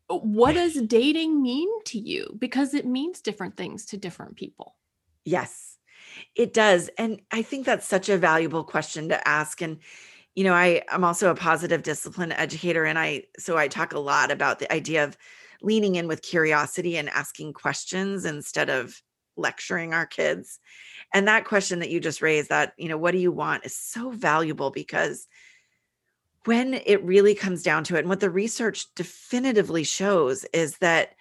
What 0.07 0.53
does 0.53 0.81
dating 0.87 1.41
mean 1.41 1.69
to 1.85 1.99
you? 1.99 2.35
Because 2.39 2.73
it 2.73 2.85
means 2.85 3.21
different 3.21 3.55
things 3.55 3.85
to 3.87 3.97
different 3.97 4.35
people. 4.35 4.75
Yes 5.25 5.71
it 6.35 6.53
does. 6.53 6.89
And 6.97 7.21
I 7.31 7.41
think 7.41 7.65
that's 7.65 7.87
such 7.87 8.09
a 8.09 8.17
valuable 8.17 8.63
question 8.63 9.09
to 9.09 9.27
ask. 9.27 9.61
And, 9.61 9.79
you 10.35 10.43
know, 10.43 10.53
I, 10.53 10.83
I'm 10.89 11.03
also 11.03 11.29
a 11.29 11.35
positive 11.35 11.83
discipline 11.83 12.31
educator. 12.31 12.85
And 12.85 12.97
I, 12.97 13.23
so 13.37 13.57
I 13.57 13.67
talk 13.67 13.93
a 13.93 13.99
lot 13.99 14.31
about 14.31 14.59
the 14.59 14.71
idea 14.71 15.03
of 15.03 15.17
leaning 15.61 15.95
in 15.95 16.07
with 16.07 16.21
curiosity 16.21 16.97
and 16.97 17.09
asking 17.09 17.53
questions 17.53 18.25
instead 18.25 18.69
of 18.69 19.01
lecturing 19.41 19.93
our 19.93 20.05
kids. 20.05 20.59
And 21.13 21.27
that 21.27 21.45
question 21.45 21.79
that 21.79 21.89
you 21.89 21.99
just 21.99 22.21
raised, 22.21 22.49
that, 22.49 22.73
you 22.77 22.87
know, 22.87 22.97
what 22.97 23.11
do 23.11 23.17
you 23.17 23.31
want 23.31 23.65
is 23.65 23.75
so 23.75 24.11
valuable 24.11 24.71
because 24.71 25.27
when 26.45 26.73
it 26.73 27.03
really 27.03 27.35
comes 27.35 27.63
down 27.63 27.83
to 27.85 27.95
it, 27.95 27.99
and 27.99 28.09
what 28.09 28.19
the 28.19 28.29
research 28.29 28.85
definitively 28.95 29.83
shows 29.83 30.45
is 30.53 30.77
that 30.77 31.11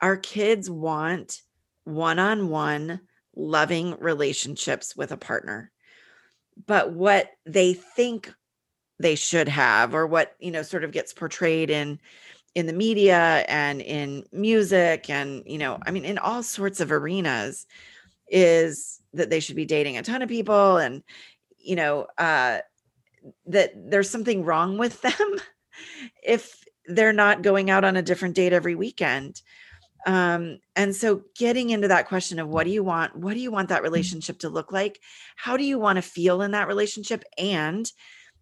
our 0.00 0.16
kids 0.16 0.70
want 0.70 1.42
one 1.84 2.18
on 2.18 2.48
one 2.48 3.00
loving 3.36 3.96
relationships 3.98 4.96
with 4.96 5.12
a 5.12 5.16
partner. 5.16 5.70
But 6.66 6.92
what 6.92 7.30
they 7.46 7.72
think 7.74 8.32
they 8.98 9.14
should 9.14 9.48
have 9.48 9.94
or 9.94 10.06
what, 10.06 10.34
you 10.40 10.50
know, 10.50 10.62
sort 10.62 10.82
of 10.82 10.90
gets 10.90 11.12
portrayed 11.12 11.70
in 11.70 12.00
in 12.54 12.66
the 12.66 12.72
media 12.72 13.44
and 13.48 13.80
in 13.80 14.24
music 14.32 15.10
and, 15.10 15.42
you 15.46 15.58
know, 15.58 15.78
I 15.86 15.90
mean 15.90 16.04
in 16.04 16.18
all 16.18 16.42
sorts 16.42 16.80
of 16.80 16.92
arenas 16.92 17.66
is 18.28 19.00
that 19.14 19.30
they 19.30 19.40
should 19.40 19.56
be 19.56 19.64
dating 19.64 19.96
a 19.96 20.02
ton 20.02 20.22
of 20.22 20.28
people 20.28 20.76
and 20.76 21.02
you 21.58 21.76
know, 21.76 22.06
uh 22.18 22.58
that 23.46 23.72
there's 23.74 24.10
something 24.10 24.44
wrong 24.44 24.78
with 24.78 25.00
them 25.02 25.36
if 26.22 26.64
they're 26.86 27.12
not 27.12 27.42
going 27.42 27.70
out 27.70 27.84
on 27.84 27.96
a 27.96 28.02
different 28.02 28.34
date 28.34 28.52
every 28.52 28.74
weekend. 28.74 29.42
Um, 30.06 30.58
and 30.76 30.94
so 30.94 31.22
getting 31.36 31.70
into 31.70 31.88
that 31.88 32.08
question 32.08 32.38
of 32.38 32.48
what 32.48 32.64
do 32.64 32.70
you 32.70 32.84
want 32.84 33.16
what 33.16 33.34
do 33.34 33.40
you 33.40 33.50
want 33.50 33.68
that 33.68 33.80
mm. 33.80 33.84
relationship 33.84 34.38
to 34.40 34.48
look 34.48 34.72
like? 34.72 35.00
How 35.36 35.56
do 35.56 35.64
you 35.64 35.78
want 35.78 35.96
to 35.96 36.02
feel 36.02 36.42
in 36.42 36.52
that 36.52 36.68
relationship? 36.68 37.24
And 37.36 37.90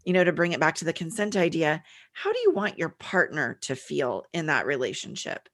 you 0.06 0.12
know 0.12 0.24
to 0.24 0.32
bring 0.32 0.52
it 0.52 0.60
back 0.60 0.76
to 0.76 0.86
the 0.86 0.92
consent 0.92 1.36
idea 1.36 1.82
how 2.12 2.32
do 2.32 2.38
you 2.38 2.52
want 2.52 2.78
your 2.78 2.90
partner 2.90 3.58
to 3.62 3.76
feel 3.76 4.24
in 4.32 4.46
that 4.46 4.64
relationship? 4.64 5.48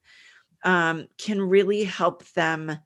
Um, 0.63 1.09
can 1.19 1.41
really 1.41 1.83
help 1.83 2.25
them 2.35 2.79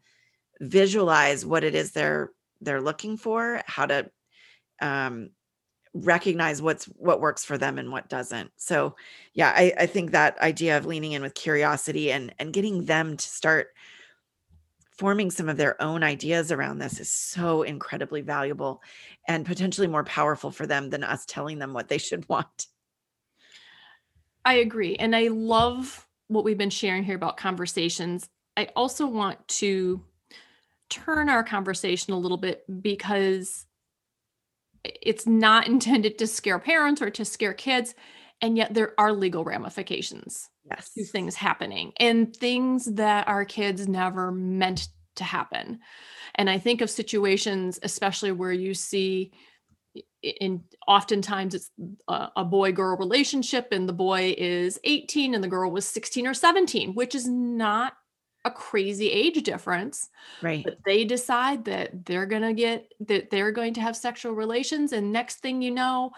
visualize 0.60 1.44
what 1.44 1.64
it 1.64 1.74
is 1.74 1.92
they're 1.92 2.30
they're 2.62 2.80
looking 2.80 3.18
for 3.18 3.60
how 3.66 3.84
to 3.84 4.10
um, 4.80 5.30
recognize 5.92 6.62
what's 6.62 6.84
what 6.84 7.20
works 7.20 7.44
for 7.44 7.58
them 7.58 7.78
and 7.78 7.90
what 7.90 8.08
doesn't. 8.08 8.50
So 8.56 8.94
yeah 9.34 9.52
I, 9.54 9.74
I 9.80 9.86
think 9.86 10.12
that 10.12 10.38
idea 10.38 10.78
of 10.78 10.86
leaning 10.86 11.12
in 11.12 11.22
with 11.22 11.34
curiosity 11.34 12.12
and 12.12 12.32
and 12.38 12.52
getting 12.52 12.84
them 12.84 13.16
to 13.16 13.28
start 13.28 13.68
forming 14.98 15.30
some 15.30 15.48
of 15.48 15.56
their 15.56 15.80
own 15.82 16.02
ideas 16.02 16.50
around 16.50 16.78
this 16.78 17.00
is 17.00 17.10
so 17.10 17.62
incredibly 17.62 18.22
valuable 18.22 18.82
and 19.28 19.44
potentially 19.44 19.86
more 19.86 20.04
powerful 20.04 20.50
for 20.50 20.66
them 20.66 20.90
than 20.90 21.04
us 21.04 21.24
telling 21.26 21.58
them 21.58 21.72
what 21.72 21.88
they 21.88 21.98
should 21.98 22.28
want. 22.28 22.66
I 24.44 24.54
agree 24.54 24.94
and 24.94 25.16
i 25.16 25.26
love 25.26 26.06
what 26.28 26.44
we've 26.44 26.58
been 26.58 26.70
sharing 26.70 27.04
here 27.04 27.16
about 27.16 27.36
conversations. 27.36 28.28
I 28.56 28.68
also 28.74 29.06
want 29.06 29.46
to 29.48 30.02
turn 30.88 31.28
our 31.28 31.44
conversation 31.44 32.12
a 32.12 32.18
little 32.18 32.36
bit 32.36 32.64
because 32.82 33.66
it's 34.84 35.26
not 35.26 35.66
intended 35.68 36.18
to 36.18 36.26
scare 36.26 36.58
parents 36.58 37.02
or 37.02 37.10
to 37.10 37.24
scare 37.24 37.54
kids 37.54 37.94
and 38.40 38.56
yet 38.56 38.74
there 38.74 38.92
are 38.98 39.12
legal 39.12 39.44
ramifications 39.44 40.48
yes. 40.70 40.90
to 40.92 41.04
things 41.04 41.34
happening 41.34 41.92
and 41.98 42.34
things 42.34 42.86
that 42.94 43.26
our 43.28 43.44
kids 43.44 43.88
never 43.88 44.30
meant 44.30 44.88
to 45.16 45.24
happen 45.24 45.78
and 46.34 46.50
i 46.50 46.58
think 46.58 46.80
of 46.80 46.90
situations 46.90 47.78
especially 47.82 48.32
where 48.32 48.52
you 48.52 48.74
see 48.74 49.32
in 50.22 50.62
oftentimes 50.86 51.54
it's 51.54 51.70
a, 52.08 52.28
a 52.36 52.44
boy 52.44 52.72
girl 52.72 52.96
relationship 52.96 53.68
and 53.72 53.88
the 53.88 53.92
boy 53.92 54.34
is 54.36 54.78
18 54.84 55.34
and 55.34 55.42
the 55.42 55.48
girl 55.48 55.70
was 55.70 55.86
16 55.86 56.26
or 56.26 56.34
17 56.34 56.94
which 56.94 57.14
is 57.14 57.26
not 57.26 57.94
a 58.44 58.50
crazy 58.50 59.10
age 59.10 59.42
difference 59.42 60.08
right. 60.40 60.62
but 60.64 60.78
they 60.84 61.04
decide 61.04 61.64
that 61.64 62.06
they're 62.06 62.26
going 62.26 62.42
to 62.42 62.52
get 62.52 62.86
that 63.00 63.28
they're 63.30 63.50
going 63.50 63.74
to 63.74 63.80
have 63.80 63.96
sexual 63.96 64.32
relations 64.32 64.92
and 64.92 65.12
next 65.12 65.36
thing 65.40 65.60
you 65.60 65.70
know 65.70 66.12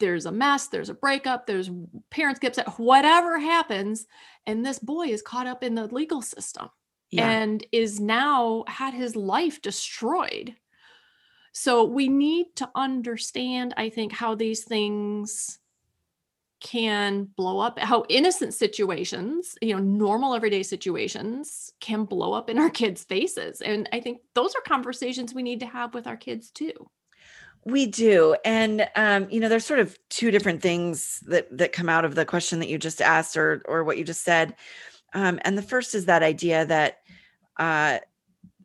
there's 0.00 0.26
a 0.26 0.32
mess 0.32 0.66
there's 0.66 0.88
a 0.88 0.94
breakup 0.94 1.46
there's 1.46 1.70
parents 2.10 2.40
get 2.40 2.58
upset 2.58 2.78
whatever 2.78 3.38
happens 3.38 4.06
and 4.46 4.64
this 4.64 4.78
boy 4.78 5.06
is 5.06 5.22
caught 5.22 5.46
up 5.46 5.62
in 5.62 5.74
the 5.74 5.86
legal 5.94 6.22
system 6.22 6.68
yeah. 7.10 7.28
and 7.30 7.64
is 7.70 8.00
now 8.00 8.64
had 8.66 8.94
his 8.94 9.14
life 9.14 9.62
destroyed 9.62 10.54
so 11.52 11.84
we 11.84 12.08
need 12.08 12.46
to 12.56 12.68
understand 12.74 13.74
i 13.76 13.88
think 13.88 14.12
how 14.12 14.34
these 14.34 14.64
things 14.64 15.58
can 16.60 17.24
blow 17.36 17.58
up 17.58 17.78
how 17.78 18.04
innocent 18.08 18.52
situations 18.52 19.56
you 19.62 19.74
know 19.74 19.80
normal 19.80 20.34
everyday 20.34 20.62
situations 20.62 21.72
can 21.80 22.04
blow 22.04 22.32
up 22.32 22.50
in 22.50 22.58
our 22.58 22.68
kids 22.70 23.02
faces 23.04 23.62
and 23.62 23.88
i 23.92 24.00
think 24.00 24.18
those 24.34 24.54
are 24.54 24.60
conversations 24.68 25.32
we 25.32 25.42
need 25.42 25.60
to 25.60 25.66
have 25.66 25.94
with 25.94 26.06
our 26.06 26.18
kids 26.18 26.50
too 26.50 26.72
we 27.64 27.86
do 27.86 28.34
and 28.44 28.88
um, 28.96 29.26
you 29.30 29.40
know 29.40 29.48
there's 29.48 29.66
sort 29.66 29.80
of 29.80 29.98
two 30.08 30.30
different 30.30 30.62
things 30.62 31.20
that 31.26 31.46
that 31.56 31.72
come 31.72 31.88
out 31.88 32.04
of 32.04 32.14
the 32.14 32.24
question 32.24 32.58
that 32.58 32.68
you 32.68 32.78
just 32.78 33.02
asked 33.02 33.36
or 33.36 33.62
or 33.66 33.84
what 33.84 33.98
you 33.98 34.04
just 34.04 34.24
said 34.24 34.54
um, 35.12 35.38
and 35.42 35.58
the 35.58 35.62
first 35.62 35.94
is 35.94 36.06
that 36.06 36.22
idea 36.22 36.64
that 36.66 36.98
uh, 37.58 37.98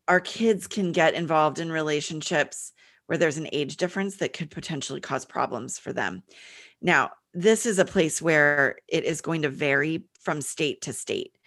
our 0.07 0.19
kids 0.19 0.67
can 0.67 0.91
get 0.91 1.13
involved 1.13 1.59
in 1.59 1.71
relationships 1.71 2.71
where 3.07 3.17
there's 3.17 3.37
an 3.37 3.49
age 3.51 3.77
difference 3.77 4.17
that 4.17 4.33
could 4.33 4.49
potentially 4.49 5.01
cause 5.01 5.25
problems 5.25 5.77
for 5.77 5.91
them 5.91 6.23
now 6.81 7.11
this 7.35 7.65
is 7.65 7.77
a 7.77 7.85
place 7.85 8.21
where 8.21 8.77
it 8.87 9.03
is 9.03 9.19
going 9.19 9.41
to 9.41 9.49
vary 9.49 10.05
from 10.21 10.41
state 10.41 10.81
to 10.81 10.93
state. 10.93 11.37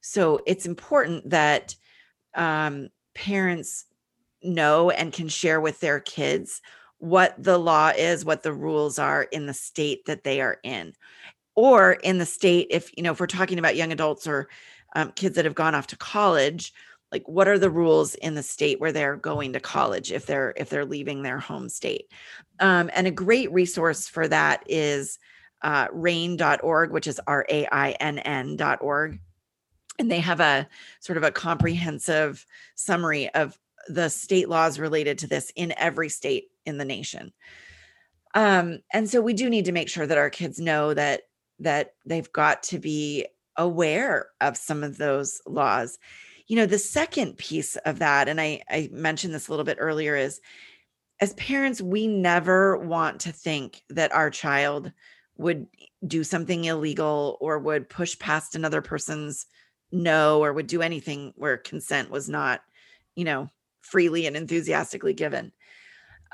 So 0.00 0.40
it's 0.46 0.66
important 0.66 1.30
that 1.30 1.76
um, 2.34 2.88
parents 3.14 3.84
know 4.42 4.90
and 4.90 5.12
can 5.12 5.28
share 5.28 5.60
with 5.60 5.80
their 5.80 6.00
kids 6.00 6.62
what 6.98 7.34
the 7.38 7.58
law 7.58 7.92
is, 7.96 8.24
what 8.24 8.42
the 8.42 8.52
rules 8.52 8.98
are 8.98 9.22
in 9.22 9.46
the 9.46 9.54
state 9.54 10.06
that 10.06 10.24
they 10.24 10.40
are 10.40 10.58
in. 10.62 10.94
Or 11.56 11.92
in 11.92 12.18
the 12.18 12.26
state, 12.26 12.68
if 12.70 12.90
you 12.96 13.02
know, 13.02 13.12
if 13.12 13.20
we're 13.20 13.26
talking 13.26 13.58
about 13.58 13.76
young 13.76 13.92
adults 13.92 14.26
or 14.26 14.48
um, 14.96 15.12
kids 15.12 15.36
that 15.36 15.44
have 15.44 15.54
gone 15.54 15.74
off 15.74 15.86
to 15.88 15.96
college, 15.96 16.72
like 17.12 17.28
what 17.28 17.46
are 17.46 17.58
the 17.58 17.70
rules 17.70 18.16
in 18.16 18.34
the 18.34 18.42
state 18.42 18.80
where 18.80 18.90
they're 18.90 19.16
going 19.16 19.52
to 19.52 19.60
college 19.60 20.10
if 20.10 20.26
they're 20.26 20.52
if 20.56 20.68
they're 20.68 20.84
leaving 20.84 21.22
their 21.22 21.38
home 21.38 21.68
state 21.68 22.10
um, 22.60 22.90
and 22.94 23.06
a 23.06 23.12
great 23.12 23.52
resource 23.52 24.08
for 24.08 24.28
that 24.28 24.64
is 24.66 25.18
uh, 25.62 25.88
rainn.org, 25.88 26.90
which 26.90 27.06
is 27.06 27.20
R 27.26 27.46
A 27.48 27.66
I 27.72 27.92
N 27.92 28.18
N.org. 28.18 29.18
And 29.98 30.10
they 30.10 30.20
have 30.20 30.40
a 30.40 30.68
sort 31.00 31.16
of 31.16 31.22
a 31.22 31.30
comprehensive 31.30 32.44
summary 32.74 33.32
of 33.34 33.58
the 33.88 34.08
state 34.08 34.48
laws 34.48 34.78
related 34.78 35.18
to 35.18 35.26
this 35.26 35.52
in 35.56 35.72
every 35.76 36.08
state 36.08 36.48
in 36.66 36.78
the 36.78 36.84
nation. 36.84 37.32
Um, 38.34 38.80
and 38.92 39.08
so 39.08 39.20
we 39.20 39.32
do 39.32 39.48
need 39.48 39.66
to 39.66 39.72
make 39.72 39.88
sure 39.88 40.06
that 40.06 40.18
our 40.18 40.30
kids 40.30 40.58
know 40.58 40.94
that 40.94 41.22
that 41.60 41.94
they've 42.04 42.32
got 42.32 42.64
to 42.64 42.78
be 42.78 43.26
aware 43.56 44.26
of 44.40 44.56
some 44.56 44.82
of 44.82 44.96
those 44.96 45.40
laws. 45.46 45.98
You 46.48 46.56
know, 46.56 46.66
the 46.66 46.78
second 46.78 47.38
piece 47.38 47.76
of 47.76 48.00
that, 48.00 48.28
and 48.28 48.40
I, 48.40 48.62
I 48.68 48.90
mentioned 48.92 49.32
this 49.32 49.46
a 49.46 49.52
little 49.52 49.64
bit 49.64 49.78
earlier, 49.80 50.16
is 50.16 50.40
as 51.20 51.32
parents, 51.34 51.80
we 51.80 52.08
never 52.08 52.76
want 52.76 53.20
to 53.20 53.32
think 53.32 53.82
that 53.90 54.12
our 54.12 54.30
child 54.30 54.90
would 55.36 55.68
do 56.06 56.24
something 56.24 56.64
illegal 56.64 57.38
or 57.40 57.58
would 57.58 57.88
push 57.88 58.18
past 58.18 58.54
another 58.54 58.82
person's 58.82 59.46
no 59.92 60.42
or 60.42 60.52
would 60.52 60.66
do 60.66 60.82
anything 60.82 61.32
where 61.36 61.56
consent 61.56 62.10
was 62.10 62.28
not 62.28 62.62
you 63.14 63.24
know 63.24 63.48
freely 63.80 64.26
and 64.26 64.36
enthusiastically 64.36 65.14
given 65.14 65.52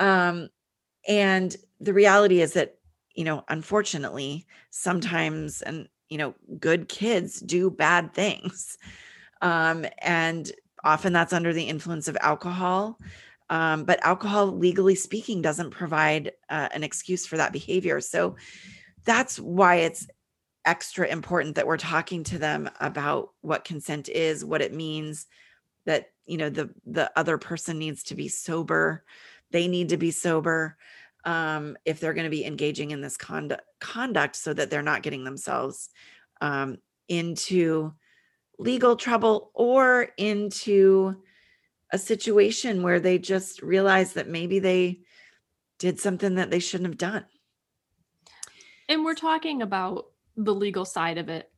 um 0.01 0.49
and 1.09 1.57
the 1.81 1.95
reality 1.95 2.41
is 2.41 2.55
that 2.55 2.77
you 3.15 3.25
know 3.25 3.45
unfortunately 3.49 4.47
sometimes 4.71 5.63
and 5.63 5.89
you 6.09 6.19
know 6.19 6.35
good 6.59 6.89
kids 6.89 7.41
do 7.41 7.71
bad 7.71 8.15
things. 8.15 8.79
Um 9.43 9.87
and 10.03 10.53
often 10.85 11.15
that's 11.15 11.33
under 11.33 11.55
the 11.55 11.65
influence 11.65 12.09
of 12.09 12.17
alcohol. 12.21 12.99
Um, 13.49 13.85
but 13.85 14.05
alcohol 14.05 14.47
legally 14.49 14.95
speaking 14.95 15.43
doesn't 15.43 15.71
provide 15.71 16.33
uh, 16.51 16.69
an 16.73 16.85
excuse 16.85 17.27
for 17.27 17.39
that 17.39 17.53
behavior. 17.53 18.01
So 18.01 18.37
that's 19.05 19.41
why 19.41 19.77
it's 19.77 20.07
extra 20.65 21.07
important 21.09 21.57
that 21.57 21.67
we're 21.67 21.77
talking 21.79 22.23
to 22.25 22.39
them 22.39 22.71
about 22.81 23.31
what 23.41 23.65
consent 23.65 24.09
is, 24.09 24.45
what 24.45 24.63
it 24.63 24.75
means, 24.75 25.27
that 25.87 26.11
you 26.27 26.37
know 26.37 26.51
the 26.51 26.71
the 26.87 27.11
other 27.17 27.39
person 27.39 27.79
needs 27.79 28.05
to 28.05 28.15
be 28.15 28.29
sober, 28.29 29.05
they 29.51 29.69
need 29.69 29.91
to 29.91 29.97
be 29.97 30.11
sober 30.11 30.77
um, 31.25 31.77
if 31.85 32.01
they're 32.01 32.15
going 32.15 32.25
to 32.25 32.31
be 32.31 32.45
engaging 32.45 32.91
in 32.93 33.01
this 33.01 33.17
conduct 33.17 33.63
conduct 33.81 34.37
so 34.37 34.53
that 34.55 34.71
they're 34.71 34.83
not 34.83 35.03
getting 35.03 35.25
themselves 35.25 35.91
um, 36.41 36.79
into 37.09 37.93
legal 38.59 38.97
trouble 38.97 39.51
or 39.55 40.09
into 40.17 41.23
a 41.93 41.99
situation 41.99 42.83
where 42.83 43.01
they 43.01 43.19
just 43.19 43.63
realize 43.63 44.13
that 44.15 44.29
maybe 44.29 44.59
they 44.59 45.01
did 45.79 45.99
something 45.99 46.37
that 46.37 46.51
they 46.51 46.59
shouldn't 46.59 46.89
have 46.89 46.99
done. 46.99 47.25
And 48.89 49.05
we're 49.05 49.15
talking 49.15 49.63
about 49.63 50.07
the 50.37 50.55
legal 50.55 50.85
side 50.85 51.19
of 51.19 51.29
it. 51.29 51.51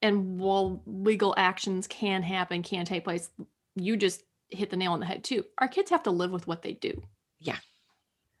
And 0.00 0.38
while 0.38 0.82
legal 0.86 1.34
actions 1.36 1.86
can 1.86 2.22
happen, 2.22 2.62
can 2.62 2.84
take 2.84 3.04
place, 3.04 3.30
you 3.74 3.96
just 3.96 4.22
hit 4.50 4.70
the 4.70 4.76
nail 4.76 4.92
on 4.92 5.00
the 5.00 5.06
head 5.06 5.24
too. 5.24 5.44
Our 5.58 5.68
kids 5.68 5.90
have 5.90 6.02
to 6.04 6.10
live 6.10 6.30
with 6.30 6.46
what 6.46 6.62
they 6.62 6.74
do. 6.74 7.02
Yeah. 7.38 7.56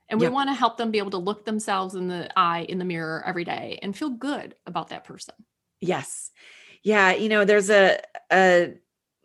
And 0.08 0.18
we 0.18 0.26
yep. 0.26 0.32
want 0.32 0.48
to 0.48 0.54
help 0.54 0.78
them 0.78 0.90
be 0.90 0.98
able 0.98 1.10
to 1.10 1.18
look 1.18 1.44
themselves 1.44 1.94
in 1.94 2.08
the 2.08 2.30
eye 2.38 2.64
in 2.68 2.78
the 2.78 2.84
mirror 2.84 3.22
every 3.26 3.44
day 3.44 3.78
and 3.82 3.96
feel 3.96 4.08
good 4.08 4.54
about 4.66 4.88
that 4.88 5.04
person. 5.04 5.34
Yes. 5.80 6.30
Yeah, 6.82 7.12
you 7.12 7.28
know, 7.28 7.44
there's 7.44 7.70
a, 7.70 8.00
a 8.32 8.74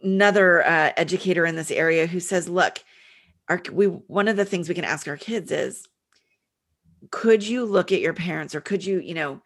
another 0.02 0.65
uh, 0.65 0.91
educator 0.98 1.46
in 1.46 1.56
this 1.56 1.72
area 1.72 2.06
who 2.06 2.19
says, 2.19 2.50
look, 2.50 2.84
our 3.48 3.62
we 3.72 3.86
one 3.86 4.28
of 4.28 4.36
the 4.36 4.46
things 4.46 4.67
we 4.67 4.76
can 4.76 4.84
ask 4.84 5.08
our 5.08 5.17
kids 5.17 5.52
is 5.52 5.88
could 7.12 7.46
you 7.46 7.65
look 7.65 7.91
at 7.91 8.02
your 8.02 8.13
parents 8.13 8.56
or 8.56 8.62
could 8.62 8.86
you, 8.86 9.00
you 9.00 9.13
know, 9.13 9.41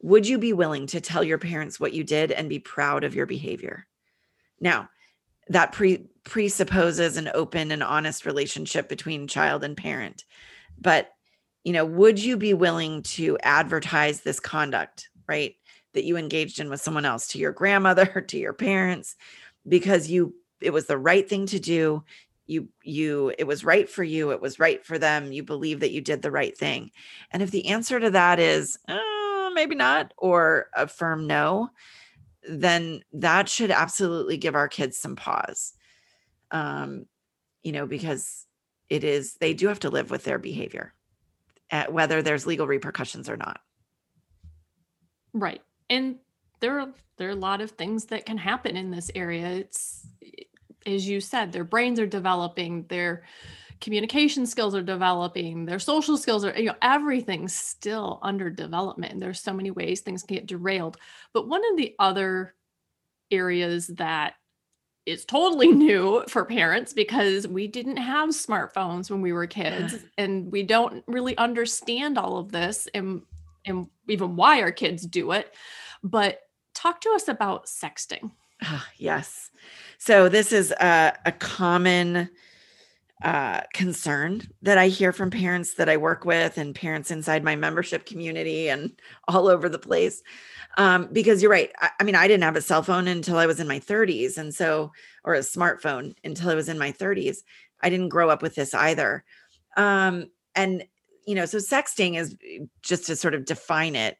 would 0.00 0.26
you 0.26 0.38
be 0.38 0.52
willing 0.52 0.86
to 0.88 1.00
tell 1.00 1.24
your 1.24 1.38
parents 1.38 1.78
what 1.78 1.92
you 1.92 2.04
did 2.04 2.32
and 2.32 2.48
be 2.48 2.58
proud 2.58 3.04
of 3.04 3.14
your 3.14 3.26
behavior? 3.26 3.86
Now, 4.60 4.88
that 5.48 5.72
pre 5.72 6.06
presupposes 6.24 7.16
an 7.16 7.28
open 7.34 7.72
and 7.72 7.82
honest 7.82 8.26
relationship 8.26 8.88
between 8.88 9.26
child 9.26 9.64
and 9.64 9.76
parent. 9.76 10.24
But, 10.80 11.10
you 11.64 11.72
know, 11.72 11.84
would 11.84 12.22
you 12.22 12.36
be 12.36 12.54
willing 12.54 13.02
to 13.02 13.36
advertise 13.42 14.20
this 14.20 14.38
conduct, 14.38 15.08
right? 15.26 15.56
That 15.94 16.04
you 16.04 16.16
engaged 16.16 16.60
in 16.60 16.70
with 16.70 16.80
someone 16.80 17.04
else 17.04 17.28
to 17.28 17.38
your 17.38 17.52
grandmother, 17.52 18.06
to 18.28 18.38
your 18.38 18.52
parents, 18.52 19.16
because 19.68 20.10
you 20.10 20.34
it 20.60 20.72
was 20.72 20.86
the 20.86 20.98
right 20.98 21.28
thing 21.28 21.46
to 21.46 21.58
do 21.58 22.04
you 22.46 22.68
you 22.82 23.32
it 23.38 23.46
was 23.46 23.64
right 23.64 23.88
for 23.88 24.02
you 24.02 24.30
it 24.32 24.40
was 24.40 24.58
right 24.58 24.84
for 24.84 24.98
them 24.98 25.32
you 25.32 25.42
believe 25.42 25.80
that 25.80 25.92
you 25.92 26.00
did 26.00 26.22
the 26.22 26.30
right 26.30 26.56
thing 26.56 26.90
and 27.30 27.42
if 27.42 27.50
the 27.50 27.68
answer 27.68 28.00
to 28.00 28.10
that 28.10 28.38
is 28.38 28.78
uh, 28.88 29.50
maybe 29.54 29.74
not 29.74 30.12
or 30.18 30.68
a 30.74 30.86
firm 30.86 31.26
no 31.26 31.70
then 32.48 33.02
that 33.12 33.48
should 33.48 33.70
absolutely 33.70 34.36
give 34.36 34.54
our 34.54 34.68
kids 34.68 34.98
some 34.98 35.16
pause 35.16 35.74
um 36.50 37.06
you 37.62 37.72
know 37.72 37.86
because 37.86 38.46
it 38.88 39.04
is 39.04 39.34
they 39.34 39.54
do 39.54 39.68
have 39.68 39.80
to 39.80 39.90
live 39.90 40.10
with 40.10 40.24
their 40.24 40.38
behavior 40.38 40.92
at 41.70 41.88
eh, 41.88 41.90
whether 41.90 42.22
there's 42.22 42.46
legal 42.46 42.66
repercussions 42.66 43.28
or 43.28 43.36
not. 43.36 43.60
Right 45.32 45.62
and 45.88 46.16
there 46.60 46.80
are 46.80 46.88
there 47.18 47.28
are 47.28 47.32
a 47.32 47.36
lot 47.36 47.60
of 47.60 47.72
things 47.72 48.06
that 48.06 48.26
can 48.26 48.38
happen 48.38 48.76
in 48.76 48.90
this 48.90 49.10
area. 49.14 49.46
It's 49.46 50.06
as 50.86 51.06
you 51.06 51.20
said, 51.20 51.52
their 51.52 51.64
brains 51.64 52.00
are 52.00 52.06
developing, 52.06 52.86
their 52.88 53.22
communication 53.82 54.46
skills 54.46 54.74
are 54.74 54.82
developing, 54.82 55.66
their 55.66 55.80
social 55.80 56.16
skills 56.16 56.44
are, 56.44 56.56
you 56.56 56.66
know, 56.66 56.74
everything's 56.80 57.54
still 57.54 58.20
under 58.22 58.48
development. 58.48 59.12
And 59.12 59.20
there's 59.20 59.40
so 59.40 59.52
many 59.52 59.72
ways 59.72 60.00
things 60.00 60.22
can 60.22 60.36
get 60.36 60.46
derailed. 60.46 60.96
But 61.34 61.48
one 61.48 61.62
of 61.70 61.76
the 61.76 61.94
other 61.98 62.54
areas 63.30 63.88
that 63.88 64.34
is 65.04 65.24
totally 65.24 65.68
new 65.72 66.22
for 66.28 66.44
parents 66.44 66.92
because 66.92 67.48
we 67.48 67.66
didn't 67.66 67.96
have 67.96 68.30
smartphones 68.30 69.10
when 69.10 69.20
we 69.20 69.32
were 69.32 69.48
kids 69.48 69.96
and 70.16 70.50
we 70.52 70.62
don't 70.62 71.02
really 71.08 71.36
understand 71.36 72.16
all 72.16 72.38
of 72.38 72.52
this 72.52 72.88
and 72.94 73.22
and 73.64 73.88
even 74.08 74.36
why 74.36 74.60
our 74.62 74.72
kids 74.72 75.06
do 75.06 75.32
it. 75.32 75.54
But 76.02 76.40
talk 76.74 77.00
to 77.02 77.10
us 77.10 77.28
about 77.28 77.66
sexting. 77.66 78.30
Ah, 78.62 78.88
yes. 78.96 79.50
So 79.98 80.28
this 80.28 80.52
is 80.52 80.72
a, 80.72 81.16
a 81.24 81.32
common 81.32 82.28
uh, 83.22 83.60
concern 83.72 84.42
that 84.62 84.78
I 84.78 84.88
hear 84.88 85.12
from 85.12 85.30
parents 85.30 85.74
that 85.74 85.88
I 85.88 85.96
work 85.96 86.24
with 86.24 86.58
and 86.58 86.74
parents 86.74 87.10
inside 87.10 87.44
my 87.44 87.54
membership 87.54 88.04
community 88.04 88.68
and 88.68 88.92
all 89.28 89.48
over 89.48 89.68
the 89.68 89.78
place. 89.78 90.22
Um, 90.76 91.08
because 91.12 91.42
you're 91.42 91.50
right. 91.50 91.70
I, 91.80 91.90
I, 92.00 92.04
mean, 92.04 92.14
I 92.14 92.26
didn't 92.26 92.44
have 92.44 92.56
a 92.56 92.62
cell 92.62 92.82
phone 92.82 93.06
until 93.06 93.38
I 93.38 93.46
was 93.46 93.60
in 93.60 93.68
my 93.68 93.78
30s. 93.78 94.38
And 94.38 94.54
so, 94.54 94.92
or 95.24 95.34
a 95.34 95.40
smartphone 95.40 96.14
until 96.24 96.50
I 96.50 96.54
was 96.54 96.68
in 96.68 96.78
my 96.78 96.90
30s. 96.90 97.38
I 97.80 97.90
didn't 97.90 98.08
grow 98.08 98.28
up 98.28 98.42
with 98.42 98.54
this 98.54 98.74
either. 98.74 99.24
Um, 99.76 100.30
and, 100.54 100.84
you 101.26 101.34
know, 101.34 101.46
so 101.46 101.58
sexting 101.58 102.18
is 102.18 102.36
just 102.82 103.06
to 103.06 103.16
sort 103.16 103.34
of 103.34 103.44
define 103.44 103.94
it, 103.94 104.18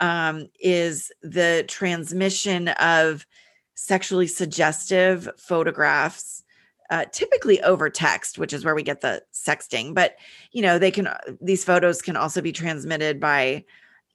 um, 0.00 0.48
is 0.60 1.10
the 1.22 1.64
transmission 1.66 2.68
of 2.68 3.26
sexually 3.74 4.28
suggestive 4.28 5.28
photographs 5.36 6.43
uh, 6.90 7.04
typically 7.12 7.60
over 7.62 7.88
text, 7.88 8.38
which 8.38 8.52
is 8.52 8.64
where 8.64 8.74
we 8.74 8.82
get 8.82 9.00
the 9.00 9.22
sexting. 9.32 9.94
But 9.94 10.16
you 10.52 10.62
know, 10.62 10.78
they 10.78 10.90
can 10.90 11.08
these 11.40 11.64
photos 11.64 12.02
can 12.02 12.16
also 12.16 12.40
be 12.40 12.52
transmitted 12.52 13.20
by 13.20 13.64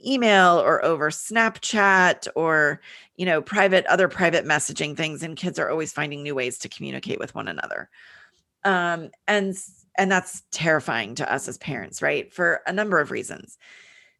email 0.05 0.59
or 0.59 0.83
over 0.85 1.09
Snapchat 1.09 2.27
or 2.35 2.79
you 3.17 3.25
know 3.25 3.41
private 3.41 3.85
other 3.87 4.07
private 4.07 4.45
messaging 4.45 4.95
things. 4.95 5.23
And 5.23 5.35
kids 5.35 5.59
are 5.59 5.69
always 5.69 5.91
finding 5.91 6.23
new 6.23 6.35
ways 6.35 6.57
to 6.59 6.69
communicate 6.69 7.19
with 7.19 7.35
one 7.35 7.47
another. 7.47 7.89
Um, 8.63 9.09
and 9.27 9.55
and 9.97 10.11
that's 10.11 10.43
terrifying 10.51 11.15
to 11.15 11.31
us 11.31 11.47
as 11.47 11.57
parents, 11.57 12.01
right? 12.01 12.31
For 12.33 12.61
a 12.65 12.73
number 12.73 12.99
of 12.99 13.11
reasons. 13.11 13.57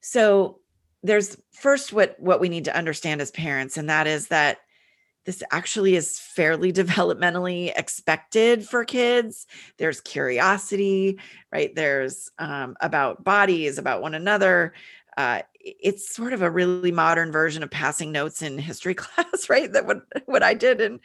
So 0.01 0.59
there's 1.03 1.37
first 1.51 1.93
what 1.93 2.19
what 2.19 2.41
we 2.41 2.49
need 2.49 2.65
to 2.65 2.75
understand 2.75 3.21
as 3.21 3.31
parents, 3.31 3.77
and 3.77 3.89
that 3.89 4.07
is 4.07 4.27
that 4.27 4.57
this 5.25 5.43
actually 5.51 5.95
is 5.95 6.19
fairly 6.19 6.73
developmentally 6.73 7.71
expected 7.75 8.67
for 8.67 8.85
kids. 8.85 9.47
There's 9.77 10.01
curiosity, 10.01 11.19
right? 11.51 11.73
There's 11.75 12.29
um, 12.39 12.75
about 12.81 13.23
bodies, 13.23 13.77
about 13.77 14.01
one 14.01 14.15
another. 14.15 14.73
Uh, 15.17 15.41
it's 15.61 16.15
sort 16.15 16.33
of 16.33 16.41
a 16.41 16.49
really 16.49 16.91
modern 16.91 17.31
version 17.31 17.61
of 17.63 17.69
passing 17.69 18.11
notes 18.11 18.41
in 18.41 18.57
history 18.57 18.93
class, 18.95 19.49
right? 19.49 19.71
That 19.71 19.85
what 19.85 20.03
what 20.25 20.43
I 20.43 20.53
did, 20.53 20.81
and 20.81 20.99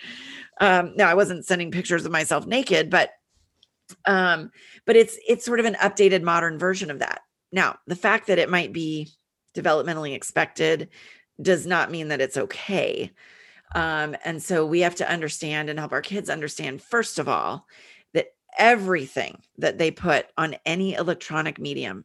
um, 0.61 0.93
now 0.97 1.09
I 1.09 1.15
wasn't 1.15 1.45
sending 1.45 1.71
pictures 1.71 2.05
of 2.05 2.13
myself 2.13 2.47
naked, 2.47 2.91
but 2.91 3.11
um, 4.07 4.51
but 4.87 4.97
it's 4.97 5.19
it's 5.27 5.45
sort 5.45 5.61
of 5.61 5.67
an 5.67 5.75
updated 5.75 6.23
modern 6.23 6.59
version 6.59 6.91
of 6.91 7.01
that. 7.01 7.23
Now, 7.53 7.79
the 7.87 7.97
fact 7.97 8.27
that 8.29 8.39
it 8.39 8.51
might 8.51 8.73
be 8.73 9.09
developmentally 9.55 10.15
expected 10.15 10.89
does 11.41 11.67
not 11.67 11.91
mean 11.91 12.09
that 12.09 12.21
it's 12.21 12.37
okay. 12.37 13.11
Um, 13.75 14.17
and 14.25 14.43
so 14.43 14.65
we 14.65 14.81
have 14.81 14.95
to 14.97 15.11
understand 15.11 15.69
and 15.69 15.79
help 15.79 15.93
our 15.93 16.03
kids 16.03 16.31
understand, 16.31 16.81
first 16.81 17.19
of 17.19 17.29
all, 17.29 17.67
that 18.13 18.29
everything 18.57 19.43
that 19.59 19.79
they 19.79 19.91
put 19.91 20.27
on 20.39 20.57
any 20.65 20.95
electronic 20.95 21.59
medium, 21.59 22.05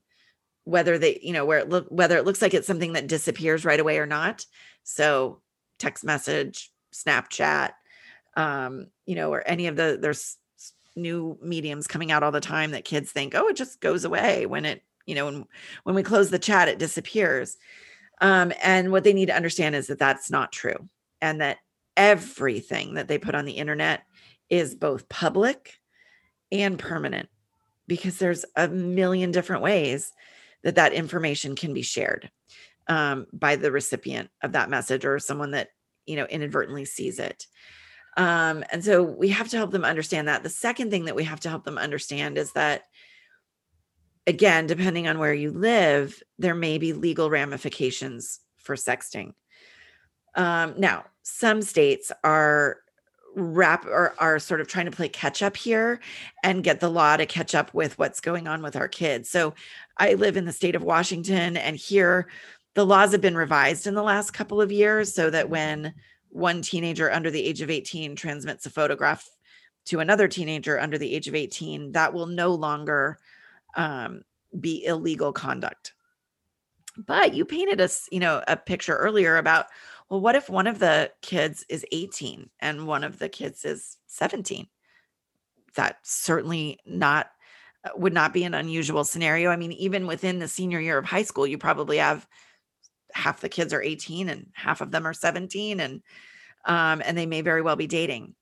whether 0.63 0.97
they, 0.97 1.19
you 1.21 1.32
know, 1.32 1.45
where 1.45 1.60
it 1.60 1.69
look 1.69 1.88
whether 1.89 2.17
it 2.17 2.25
looks 2.25 2.41
like 2.41 2.53
it's 2.53 2.67
something 2.67 2.93
that 2.93 3.08
disappears 3.08 3.65
right 3.65 3.79
away 3.79 3.99
or 3.99 4.08
not. 4.08 4.45
So 4.84 5.41
text 5.77 6.03
message, 6.03 6.71
Snapchat, 6.93 7.71
um, 8.36 8.88
you 9.05 9.15
know, 9.15 9.32
or 9.32 9.47
any 9.47 9.67
of 9.67 9.75
the 9.75 9.97
there's 10.01 10.38
new 10.95 11.38
mediums 11.41 11.88
coming 11.88 12.12
out 12.12 12.23
all 12.23 12.32
the 12.32 12.41
time 12.41 12.71
that 12.71 12.84
kids 12.84 13.12
think, 13.12 13.36
oh, 13.36 13.47
it 13.47 13.55
just 13.55 13.79
goes 13.79 14.05
away 14.05 14.47
when 14.47 14.65
it, 14.65 14.82
you 15.05 15.13
know, 15.13 15.25
when 15.25 15.45
when 15.84 15.95
we 15.95 16.01
close 16.01 16.32
the 16.32 16.39
chat, 16.39 16.67
it 16.67 16.79
disappears. 16.79 17.58
Um, 18.21 18.51
and 18.63 18.91
what 18.91 19.03
they 19.03 19.13
need 19.13 19.27
to 19.27 19.36
understand 19.36 19.75
is 19.75 19.88
that 19.88 19.99
that's 19.99 20.32
not 20.32 20.51
true 20.51 20.89
and 21.21 21.41
that 21.41 21.58
everything 21.97 22.95
that 22.95 23.08
they 23.08 23.17
put 23.17 23.36
on 23.36 23.45
the 23.45 23.53
internet 23.53 24.03
is 24.49 24.75
both 24.75 25.10
public 25.10 25.79
and 26.51 26.79
permanent 26.79 27.29
because 27.88 28.17
there's 28.17 28.45
a 28.55 28.67
million 28.67 29.32
different 29.32 29.62
ways 29.62 30.12
that 30.63 30.75
that 30.75 30.93
information 30.93 31.55
can 31.55 31.73
be 31.73 31.82
shared 31.82 32.29
um, 32.88 33.27
by 33.34 33.55
the 33.55 33.71
recipient 33.71 34.29
of 34.41 34.53
that 34.53 34.69
message 34.69 35.05
or 35.05 35.19
someone 35.19 35.51
that 35.51 35.69
you 36.05 36.15
know 36.15 36.25
inadvertently 36.25 36.86
sees 36.86 37.19
it. 37.19 37.45
Um, 38.17 38.63
and 38.71 38.84
so 38.84 39.03
we 39.03 39.29
have 39.29 39.49
to 39.49 39.58
help 39.58 39.71
them 39.71 39.86
understand 39.86 40.27
that. 40.27 40.43
The 40.43 40.49
second 40.49 40.89
thing 40.91 41.05
that 41.05 41.15
we 41.15 41.23
have 41.23 41.39
to 41.41 41.49
help 41.49 41.63
them 41.63 41.77
understand 41.77 42.38
is 42.38 42.51
that 42.53 42.84
again 44.27 44.67
depending 44.67 45.08
on 45.08 45.17
where 45.17 45.34
you 45.34 45.51
live 45.51 46.21
there 46.38 46.55
may 46.55 46.77
be 46.77 46.93
legal 46.93 47.29
ramifications 47.29 48.41
for 48.58 48.75
sexting 48.75 49.34
um, 50.35 50.73
now, 50.77 51.05
some 51.23 51.61
states 51.61 52.11
are 52.23 52.77
wrap 53.35 53.85
or 53.85 54.15
are 54.19 54.39
sort 54.39 54.61
of 54.61 54.67
trying 54.67 54.85
to 54.85 54.91
play 54.91 55.07
catch 55.07 55.41
up 55.41 55.55
here 55.55 55.99
and 56.43 56.63
get 56.63 56.79
the 56.79 56.89
law 56.89 57.15
to 57.15 57.25
catch 57.25 57.53
up 57.55 57.73
with 57.73 57.97
what's 57.97 58.19
going 58.19 58.47
on 58.47 58.61
with 58.61 58.75
our 58.75 58.87
kids. 58.87 59.29
So 59.29 59.53
I 59.97 60.15
live 60.15 60.37
in 60.37 60.45
the 60.45 60.51
state 60.51 60.75
of 60.75 60.83
Washington 60.83 61.55
and 61.57 61.75
here 61.75 62.27
the 62.73 62.85
laws 62.85 63.11
have 63.11 63.21
been 63.21 63.35
revised 63.35 63.87
in 63.87 63.93
the 63.93 64.03
last 64.03 64.31
couple 64.31 64.61
of 64.61 64.71
years 64.71 65.13
so 65.13 65.29
that 65.29 65.49
when 65.49 65.93
one 66.29 66.61
teenager 66.61 67.11
under 67.11 67.31
the 67.31 67.43
age 67.43 67.61
of 67.61 67.69
18 67.69 68.15
transmits 68.15 68.65
a 68.65 68.69
photograph 68.69 69.27
to 69.85 69.99
another 69.99 70.27
teenager 70.27 70.79
under 70.79 70.97
the 70.97 71.13
age 71.13 71.27
of 71.27 71.35
18 71.35 71.93
that 71.93 72.13
will 72.13 72.27
no 72.27 72.53
longer 72.53 73.17
um, 73.75 74.21
be 74.59 74.85
illegal 74.85 75.33
conduct 75.33 75.93
but 76.97 77.33
you 77.33 77.45
painted 77.45 77.81
us 77.81 78.07
you 78.11 78.19
know 78.19 78.43
a 78.47 78.55
picture 78.55 78.95
earlier 78.95 79.37
about 79.37 79.67
well, 80.10 80.22
what 80.22 80.36
if 80.36 80.50
one 80.50 80.67
of 80.67 80.80
the 80.80 81.12
kids 81.22 81.65
is 81.69 81.86
18 81.91 82.50
and 82.60 82.88
one 82.88 83.04
of 83.04 83.19
the 83.19 83.30
kids 83.30 83.63
is 83.63 83.98
17? 84.08 84.67
That 85.76 85.98
certainly 86.04 86.80
not 86.86 87.30
uh, 87.86 87.91
would 87.95 88.13
not 88.13 88.34
be 88.34 88.43
an 88.43 88.56
unusual 88.56 89.04
scenario. 89.04 89.52
I 89.52 89.56
mean, 89.56 89.72
even 89.74 90.08
within 90.08 90.39
the 90.39 90.48
senior 90.48 90.80
year 90.80 90.98
of 90.98 91.06
high 91.06 91.24
school, 91.24 91.45
you 91.45 91.58
probably 91.58 91.98
have 91.98 92.28
half 93.13 93.41
the 93.41 93.50
kids 93.50 93.72
are 93.74 93.82
18 93.82 94.30
and 94.30 94.48
half 94.54 94.82
of 94.82 94.91
them 94.91 95.06
are 95.06 95.13
17 95.13 95.80
and 95.80 96.02
um, 96.65 97.02
and 97.06 97.17
they 97.17 97.26
may 97.26 97.41
very 97.41 97.62
well 97.62 97.78
be 97.78 97.88
dating. 97.88 98.36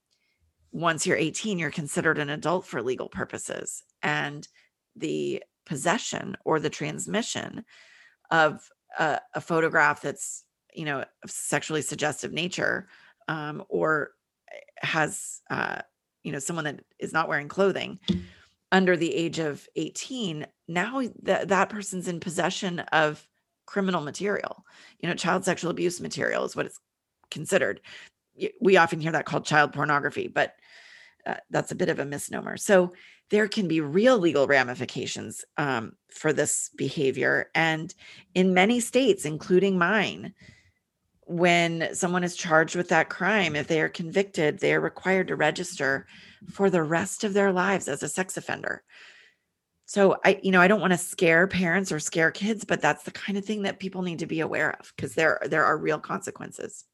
Once 0.72 1.06
you're 1.06 1.18
18, 1.18 1.60
you're 1.60 1.70
considered 1.70 2.18
an 2.18 2.30
adult 2.30 2.66
for 2.66 2.82
legal 2.82 3.10
purposes. 3.10 3.84
And 4.02 4.48
the 4.96 5.44
possession 5.66 6.36
or 6.44 6.60
the 6.60 6.70
transmission 6.70 7.64
of 8.32 8.68
a, 8.98 9.20
a 9.36 9.42
photograph 9.42 10.02
that's 10.02 10.44
you 10.78 10.86
know 10.86 11.04
sexually 11.26 11.82
suggestive 11.82 12.32
nature 12.32 12.88
um, 13.28 13.63
or 13.68 14.12
eh, 14.52 14.58
has 14.78 15.42
uh, 15.50 15.82
you 16.24 16.32
know 16.32 16.40
someone 16.40 16.66
that 16.66 16.82
is 17.00 17.12
not 17.12 17.28
wearing 17.28 17.48
clothing 17.48 18.00
under 18.72 18.96
the 18.96 19.13
age 19.13 19.40
of 19.40 19.68
18 19.76 20.46
now 20.68 21.02
that 21.24 21.48
that 21.48 21.70
person's 21.70 22.08
in 22.08 22.20
possession 22.20 22.80
of 22.92 23.28
criminal 23.66 24.02
material. 24.02 24.66
You 25.00 25.10
know 25.10 25.16
child 25.16 25.44
sexual 25.44 25.72
abuse 25.72 26.00
material 26.00 26.46
is 26.46 26.56
what 26.56 26.68
it's 26.68 26.80
considered. 27.32 27.82
We 28.62 28.78
often 28.78 29.02
hear 29.02 29.12
that 29.12 29.26
called 29.26 29.46
child 29.46 29.74
pornography 29.74 30.28
but 30.28 30.56
uh, 31.26 31.36
that's 31.50 31.72
a 31.72 31.76
bit 31.76 31.90
of 31.90 32.00
a 32.00 32.06
misnomer. 32.06 32.56
So 32.56 32.94
there 33.30 33.50
can 33.50 33.68
be 33.68 33.82
real 33.82 34.18
legal 34.18 34.48
ramifications 34.48 35.44
um, 35.58 35.94
for 36.12 36.32
this 36.32 36.70
behavior 36.78 37.50
and 37.56 37.94
in 38.36 38.54
many 38.54 38.80
states 38.80 39.26
including 39.26 39.78
mine 39.78 40.34
when 41.28 41.94
someone 41.94 42.24
is 42.24 42.36
charged 42.36 42.76
with 42.76 42.90
that 42.90 43.10
crime, 43.10 43.56
if 43.56 43.68
they 43.68 43.82
are 43.82 43.90
convicted, 43.90 44.60
they 44.60 44.74
are 44.74 44.80
required 44.80 45.28
to 45.28 45.36
register 45.36 46.08
for 46.50 46.70
the 46.70 46.84
rest 46.84 47.24
of 47.24 47.34
their 47.34 47.52
lives 47.52 47.88
as 47.88 48.02
a 48.02 48.10
sex 48.10 48.38
offender. 48.38 48.84
So 49.86 50.18
I, 50.26 50.40
you 50.42 50.52
know, 50.52 50.62
I 50.62 50.68
don't 50.68 50.82
want 50.82 50.92
to 50.92 50.98
scare 50.98 51.48
parents 51.48 51.92
or 51.92 52.00
scare 52.00 52.32
kids, 52.32 52.66
but 52.66 52.82
that's 52.82 53.04
the 53.04 53.12
kind 53.12 53.38
of 53.38 53.46
thing 53.46 53.63
that 53.63 53.80
people 53.80 54.02
need 54.02 54.20
to 54.20 54.26
be 54.26 54.40
aware 54.40 54.76
of 54.80 54.92
because 54.96 55.16
there 55.16 55.40
there 55.46 55.66
are 55.66 55.78
real 55.78 56.00
consequences. 56.00 56.86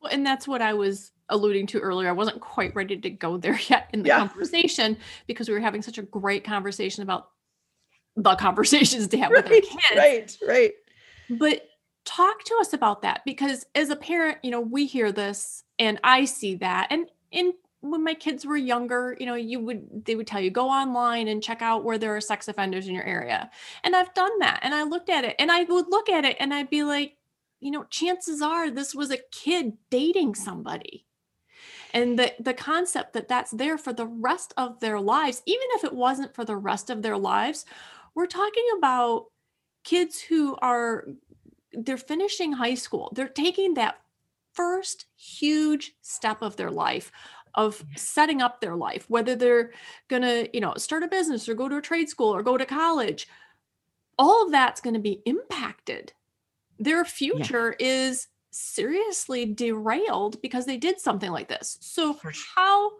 Well, 0.00 0.12
and 0.12 0.26
that's 0.26 0.48
what 0.48 0.62
I 0.62 0.74
was 0.74 1.12
alluding 1.28 1.68
to 1.68 1.78
earlier. 1.78 2.08
I 2.08 2.12
wasn't 2.12 2.40
quite 2.40 2.74
ready 2.74 2.96
to 2.96 3.10
go 3.10 3.36
there 3.38 3.58
yet 3.68 3.88
in 3.92 4.02
the 4.02 4.08
yeah. 4.08 4.18
conversation 4.18 4.96
because 5.26 5.48
we 5.48 5.54
were 5.54 5.60
having 5.60 5.82
such 5.82 5.98
a 5.98 6.02
great 6.02 6.44
conversation 6.44 7.02
about 7.02 7.30
the 8.16 8.34
conversations 8.36 9.08
to 9.08 9.18
have 9.18 9.30
right, 9.32 9.44
with 9.44 9.52
our 9.52 9.78
kids. 9.78 10.38
Right, 10.42 10.48
right. 10.48 10.72
But 11.38 11.68
talk 12.04 12.42
to 12.44 12.56
us 12.60 12.72
about 12.72 13.02
that 13.02 13.22
because 13.24 13.64
as 13.74 13.90
a 13.90 13.96
parent 13.96 14.38
you 14.42 14.50
know 14.50 14.60
we 14.60 14.86
hear 14.86 15.12
this 15.12 15.64
and 15.78 16.00
i 16.02 16.24
see 16.24 16.56
that 16.56 16.88
and 16.90 17.08
in 17.30 17.52
when 17.80 18.02
my 18.02 18.14
kids 18.14 18.44
were 18.44 18.56
younger 18.56 19.16
you 19.20 19.26
know 19.26 19.34
you 19.34 19.60
would 19.60 20.04
they 20.04 20.14
would 20.14 20.26
tell 20.26 20.40
you 20.40 20.50
go 20.50 20.68
online 20.68 21.28
and 21.28 21.42
check 21.42 21.62
out 21.62 21.84
where 21.84 21.98
there 21.98 22.14
are 22.16 22.20
sex 22.20 22.48
offenders 22.48 22.88
in 22.88 22.94
your 22.94 23.04
area 23.04 23.50
and 23.84 23.94
i've 23.94 24.12
done 24.14 24.36
that 24.40 24.60
and 24.62 24.74
i 24.74 24.82
looked 24.82 25.10
at 25.10 25.24
it 25.24 25.36
and 25.38 25.50
i 25.52 25.62
would 25.62 25.86
look 25.88 26.08
at 26.08 26.24
it 26.24 26.36
and 26.40 26.52
i'd 26.52 26.70
be 26.70 26.82
like 26.82 27.16
you 27.60 27.70
know 27.70 27.84
chances 27.84 28.42
are 28.42 28.70
this 28.70 28.94
was 28.94 29.10
a 29.10 29.18
kid 29.30 29.72
dating 29.90 30.34
somebody 30.34 31.06
and 31.92 32.18
the 32.18 32.32
the 32.40 32.54
concept 32.54 33.12
that 33.12 33.28
that's 33.28 33.52
there 33.52 33.78
for 33.78 33.92
the 33.92 34.06
rest 34.06 34.52
of 34.56 34.80
their 34.80 35.00
lives 35.00 35.42
even 35.46 35.66
if 35.74 35.84
it 35.84 35.94
wasn't 35.94 36.34
for 36.34 36.44
the 36.44 36.56
rest 36.56 36.90
of 36.90 37.02
their 37.02 37.16
lives 37.16 37.64
we're 38.14 38.26
talking 38.26 38.64
about 38.76 39.26
kids 39.84 40.20
who 40.20 40.56
are 40.62 41.06
they're 41.74 41.96
finishing 41.96 42.52
high 42.52 42.74
school. 42.74 43.12
They're 43.14 43.28
taking 43.28 43.74
that 43.74 44.00
first 44.52 45.06
huge 45.16 45.92
step 46.02 46.42
of 46.42 46.56
their 46.56 46.70
life 46.70 47.10
of 47.54 47.84
setting 47.96 48.40
up 48.40 48.60
their 48.60 48.76
life 48.76 49.04
whether 49.08 49.36
they're 49.36 49.72
going 50.08 50.22
to 50.22 50.48
you 50.54 50.60
know 50.60 50.72
start 50.76 51.02
a 51.02 51.08
business 51.08 51.48
or 51.48 51.54
go 51.54 51.68
to 51.68 51.76
a 51.76 51.82
trade 51.82 52.08
school 52.08 52.34
or 52.34 52.42
go 52.42 52.56
to 52.56 52.64
college 52.64 53.28
all 54.18 54.44
of 54.44 54.52
that's 54.52 54.80
going 54.80 54.94
to 54.94 55.00
be 55.00 55.20
impacted. 55.26 56.12
Their 56.78 57.04
future 57.04 57.74
yeah. 57.78 57.86
is 57.86 58.28
seriously 58.50 59.46
derailed 59.46 60.40
because 60.42 60.66
they 60.66 60.76
did 60.76 61.00
something 61.00 61.30
like 61.30 61.48
this. 61.48 61.78
So 61.80 62.16
sure. 62.20 62.32
how 62.54 62.92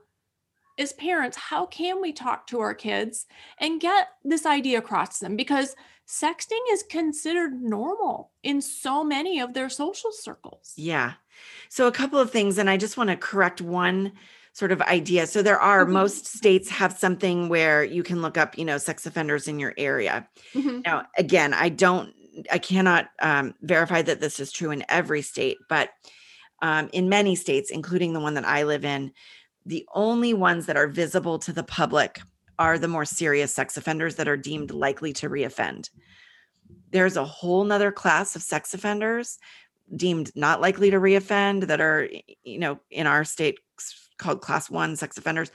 as 0.78 0.94
parents 0.94 1.36
how 1.36 1.66
can 1.66 2.00
we 2.00 2.12
talk 2.12 2.46
to 2.46 2.60
our 2.60 2.74
kids 2.74 3.26
and 3.58 3.80
get 3.80 4.08
this 4.24 4.46
idea 4.46 4.78
across 4.78 5.18
to 5.18 5.26
them? 5.26 5.36
Because 5.36 5.76
sexting 6.06 6.60
is 6.70 6.82
considered 6.82 7.62
normal 7.62 8.32
in 8.42 8.60
so 8.60 9.02
many 9.04 9.40
of 9.40 9.54
their 9.54 9.68
social 9.68 10.10
circles 10.12 10.72
yeah 10.76 11.12
so 11.68 11.86
a 11.86 11.92
couple 11.92 12.18
of 12.18 12.30
things 12.30 12.58
and 12.58 12.68
i 12.68 12.76
just 12.76 12.96
want 12.96 13.10
to 13.10 13.16
correct 13.16 13.60
one 13.60 14.12
sort 14.52 14.72
of 14.72 14.82
idea. 14.82 15.26
So 15.26 15.42
there 15.42 15.60
are 15.60 15.84
mm-hmm. 15.84 15.94
most 15.94 16.26
states 16.26 16.68
have 16.68 16.92
something 16.92 17.48
where 17.48 17.82
you 17.82 18.02
can 18.02 18.22
look 18.22 18.36
up, 18.36 18.56
you 18.58 18.64
know, 18.64 18.78
sex 18.78 19.06
offenders 19.06 19.48
in 19.48 19.58
your 19.58 19.74
area. 19.76 20.28
Mm-hmm. 20.54 20.80
Now, 20.84 21.06
again, 21.16 21.54
I 21.54 21.70
don't, 21.70 22.12
I 22.50 22.58
cannot 22.58 23.08
um, 23.20 23.54
verify 23.62 24.02
that 24.02 24.20
this 24.20 24.40
is 24.40 24.52
true 24.52 24.70
in 24.70 24.84
every 24.88 25.22
state, 25.22 25.58
but 25.68 25.90
um, 26.60 26.88
in 26.92 27.08
many 27.08 27.34
states, 27.34 27.70
including 27.70 28.12
the 28.12 28.20
one 28.20 28.34
that 28.34 28.46
I 28.46 28.62
live 28.62 28.84
in, 28.84 29.12
the 29.64 29.86
only 29.94 30.34
ones 30.34 30.66
that 30.66 30.76
are 30.76 30.88
visible 30.88 31.38
to 31.40 31.52
the 31.52 31.62
public 31.62 32.20
are 32.58 32.78
the 32.78 32.88
more 32.88 33.04
serious 33.04 33.54
sex 33.54 33.76
offenders 33.76 34.16
that 34.16 34.28
are 34.28 34.36
deemed 34.36 34.70
likely 34.70 35.12
to 35.14 35.28
reoffend. 35.28 35.90
There's 36.90 37.16
a 37.16 37.24
whole 37.24 37.64
nother 37.64 37.92
class 37.92 38.36
of 38.36 38.42
sex 38.42 38.74
offenders 38.74 39.38
deemed 39.94 40.30
not 40.34 40.60
likely 40.60 40.90
to 40.90 40.98
reoffend 40.98 41.66
that 41.66 41.80
are, 41.80 42.08
you 42.44 42.58
know, 42.58 42.80
in 42.90 43.06
our 43.06 43.24
state 43.24 43.58
called 44.18 44.40
class 44.40 44.70
one 44.70 44.96
sex 44.96 45.18
offenders. 45.18 45.50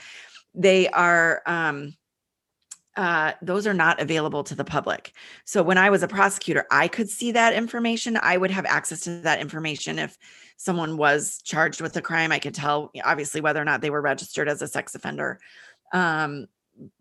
They 0.54 0.88
are, 0.90 1.42
um, 1.46 1.96
uh, 2.96 3.34
those 3.44 3.68
are 3.68 3.74
not 3.76 4.02
available 4.02 4.44
to 4.44 4.56
the 4.56 4.64
public. 4.64 5.14
So 5.46 5.62
when 5.62 5.78
I 5.78 5.92
was 5.92 6.02
a 6.02 6.08
prosecutor, 6.08 6.66
I 6.72 6.88
could 6.88 7.10
see 7.10 7.32
that 7.32 7.54
information. 7.54 8.18
I 8.22 8.38
would 8.38 8.52
have 8.52 8.66
access 8.66 9.02
to 9.02 9.22
that 9.22 9.40
information 9.40 10.00
if 10.00 10.18
someone 10.58 10.98
was 10.98 11.40
charged 11.44 11.80
with 11.80 11.96
a 11.96 12.02
crime. 12.02 12.32
I 12.32 12.40
could 12.40 12.56
tell, 12.56 12.92
obviously, 13.06 13.40
whether 13.40 13.62
or 13.62 13.66
not 13.66 13.82
they 13.82 13.92
were 13.92 14.02
registered 14.02 14.50
as 14.50 14.64
a 14.64 14.68
sex 14.68 14.96
offender. 14.96 15.40
Um, 15.94 16.48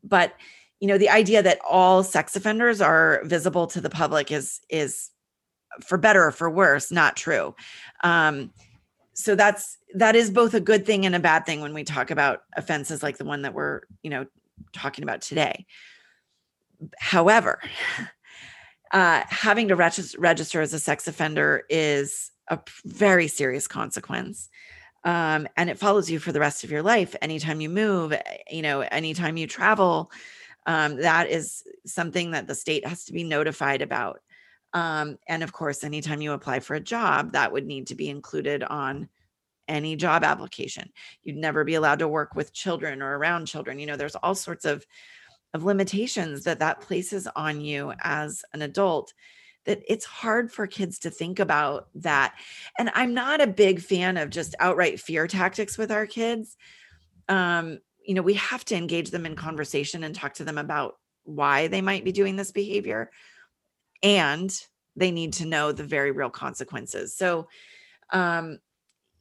but 0.02 0.34
you 0.80 0.88
know, 0.88 0.98
the 0.98 1.08
idea 1.08 1.42
that 1.42 1.58
all 1.68 2.02
sex 2.02 2.36
offenders 2.36 2.80
are 2.80 3.22
visible 3.24 3.66
to 3.68 3.80
the 3.80 3.90
public 3.90 4.30
is 4.30 4.60
is 4.68 5.10
for 5.84 5.98
better 5.98 6.24
or 6.24 6.30
for 6.30 6.50
worse 6.50 6.90
not 6.90 7.16
true. 7.16 7.54
Um, 8.04 8.50
so 9.16 9.34
that's 9.34 9.78
that 9.94 10.14
is 10.14 10.30
both 10.30 10.52
a 10.54 10.60
good 10.60 10.84
thing 10.84 11.06
and 11.06 11.14
a 11.14 11.20
bad 11.20 11.46
thing 11.46 11.60
when 11.60 11.72
we 11.72 11.84
talk 11.84 12.10
about 12.10 12.42
offenses 12.56 13.02
like 13.02 13.16
the 13.16 13.24
one 13.24 13.42
that 13.42 13.54
we're 13.54 13.80
you 14.02 14.10
know 14.10 14.26
talking 14.72 15.02
about 15.04 15.22
today 15.22 15.64
however 16.98 17.60
uh, 18.92 19.22
having 19.28 19.68
to 19.68 19.76
register, 19.76 20.20
register 20.20 20.60
as 20.60 20.72
a 20.74 20.78
sex 20.78 21.08
offender 21.08 21.64
is 21.70 22.30
a 22.48 22.58
very 22.84 23.26
serious 23.26 23.66
consequence 23.66 24.48
um, 25.06 25.48
and 25.56 25.70
it 25.70 25.78
follows 25.78 26.10
you 26.10 26.18
for 26.18 26.32
the 26.32 26.40
rest 26.40 26.64
of 26.64 26.70
your 26.70 26.82
life 26.82 27.16
anytime 27.22 27.62
you 27.62 27.70
move 27.70 28.12
eh, 28.12 28.22
you 28.50 28.62
know 28.62 28.82
anytime 28.82 29.38
you 29.38 29.46
travel 29.46 30.10
um, 30.66 30.96
that 30.96 31.30
is 31.30 31.64
something 31.86 32.32
that 32.32 32.46
the 32.46 32.54
state 32.54 32.86
has 32.86 33.04
to 33.06 33.14
be 33.14 33.24
notified 33.24 33.82
about 33.82 34.20
um, 34.76 35.18
and 35.26 35.42
of 35.42 35.52
course, 35.54 35.84
anytime 35.84 36.20
you 36.20 36.32
apply 36.32 36.60
for 36.60 36.74
a 36.74 36.80
job, 36.80 37.32
that 37.32 37.50
would 37.50 37.66
need 37.66 37.86
to 37.86 37.94
be 37.94 38.10
included 38.10 38.62
on 38.62 39.08
any 39.68 39.96
job 39.96 40.22
application. 40.22 40.90
You'd 41.22 41.36
never 41.36 41.64
be 41.64 41.76
allowed 41.76 42.00
to 42.00 42.08
work 42.08 42.34
with 42.34 42.52
children 42.52 43.02
or 43.02 43.16
around 43.16 43.46
children. 43.46 43.78
You 43.78 43.86
know, 43.86 43.96
there's 43.96 44.16
all 44.16 44.34
sorts 44.34 44.66
of 44.66 44.84
of 45.54 45.64
limitations 45.64 46.44
that 46.44 46.58
that 46.58 46.82
places 46.82 47.26
on 47.34 47.62
you 47.62 47.92
as 48.02 48.44
an 48.52 48.60
adult 48.62 49.14
that 49.66 49.82
it's 49.86 50.04
hard 50.04 50.50
for 50.50 50.66
kids 50.66 51.00
to 51.00 51.10
think 51.10 51.38
about 51.38 51.88
that. 51.96 52.34
And 52.78 52.90
I'm 52.94 53.14
not 53.14 53.40
a 53.40 53.46
big 53.46 53.80
fan 53.80 54.16
of 54.16 54.30
just 54.30 54.54
outright 54.58 55.00
fear 55.00 55.26
tactics 55.26 55.76
with 55.76 55.90
our 55.92 56.06
kids. 56.06 56.56
Um, 57.28 57.80
you 58.04 58.14
know, 58.14 58.22
we 58.22 58.34
have 58.34 58.64
to 58.66 58.76
engage 58.76 59.10
them 59.10 59.26
in 59.26 59.36
conversation 59.36 60.04
and 60.04 60.14
talk 60.14 60.34
to 60.34 60.44
them 60.44 60.58
about 60.58 60.96
why 61.24 61.66
they 61.66 61.82
might 61.82 62.04
be 62.04 62.12
doing 62.12 62.36
this 62.36 62.52
behavior 62.52 63.10
and 64.02 64.56
they 64.94 65.10
need 65.10 65.34
to 65.34 65.46
know 65.46 65.72
the 65.72 65.84
very 65.84 66.12
real 66.12 66.30
consequences. 66.30 67.16
So, 67.16 67.48
um, 68.12 68.58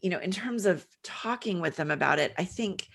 you 0.02 0.10
know, 0.10 0.20
in 0.20 0.32
terms 0.32 0.66
of 0.66 0.86
talking 1.04 1.60
with 1.60 1.76
them 1.76 1.92
about 1.92 2.20
it, 2.20 2.34
I 2.38 2.46
think 2.46 2.88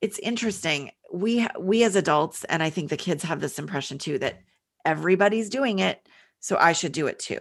it's 0.00 0.18
interesting. 0.18 0.90
We 1.12 1.46
we 1.58 1.84
as 1.84 1.96
adults, 1.96 2.44
and 2.44 2.62
I 2.62 2.70
think 2.70 2.88
the 2.88 2.96
kids 2.96 3.22
have 3.24 3.40
this 3.40 3.58
impression 3.58 3.98
too 3.98 4.18
that 4.18 4.40
everybody's 4.84 5.50
doing 5.50 5.80
it, 5.80 6.00
so 6.40 6.56
I 6.58 6.72
should 6.72 6.92
do 6.92 7.06
it 7.06 7.18
too. 7.18 7.38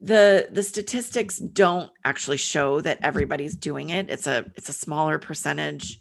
The 0.00 0.48
the 0.50 0.62
statistics 0.62 1.38
don't 1.38 1.90
actually 2.04 2.36
show 2.36 2.80
that 2.80 3.00
everybody's 3.02 3.56
doing 3.56 3.90
it. 3.90 4.10
It's 4.10 4.26
a 4.26 4.46
it's 4.56 4.68
a 4.68 4.72
smaller 4.72 5.18
percentage 5.18 6.00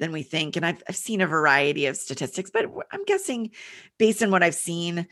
than 0.00 0.10
we 0.10 0.22
think. 0.24 0.56
And 0.56 0.66
I've, 0.66 0.82
I've 0.88 0.96
seen 0.96 1.20
a 1.20 1.26
variety 1.26 1.86
of 1.86 1.96
statistics, 1.96 2.50
but 2.50 2.64
I'm 2.90 3.04
guessing 3.04 3.52
based 3.98 4.22
on 4.22 4.32
what 4.32 4.42
I've 4.42 4.54
seen, 4.54 5.06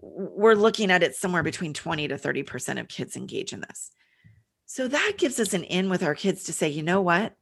we're 0.00 0.54
looking 0.54 0.90
at 0.90 1.02
it 1.02 1.16
somewhere 1.16 1.42
between 1.42 1.72
20 1.72 2.08
to 2.08 2.16
30% 2.16 2.78
of 2.78 2.86
kids 2.86 3.16
engage 3.16 3.52
in 3.52 3.62
this. 3.62 3.90
So 4.66 4.86
that 4.86 5.14
gives 5.16 5.40
us 5.40 5.54
an 5.54 5.64
in 5.64 5.88
with 5.88 6.02
our 6.02 6.14
kids 6.14 6.44
to 6.44 6.52
say, 6.52 6.68
you 6.68 6.82
know 6.82 7.00
what? 7.00 7.34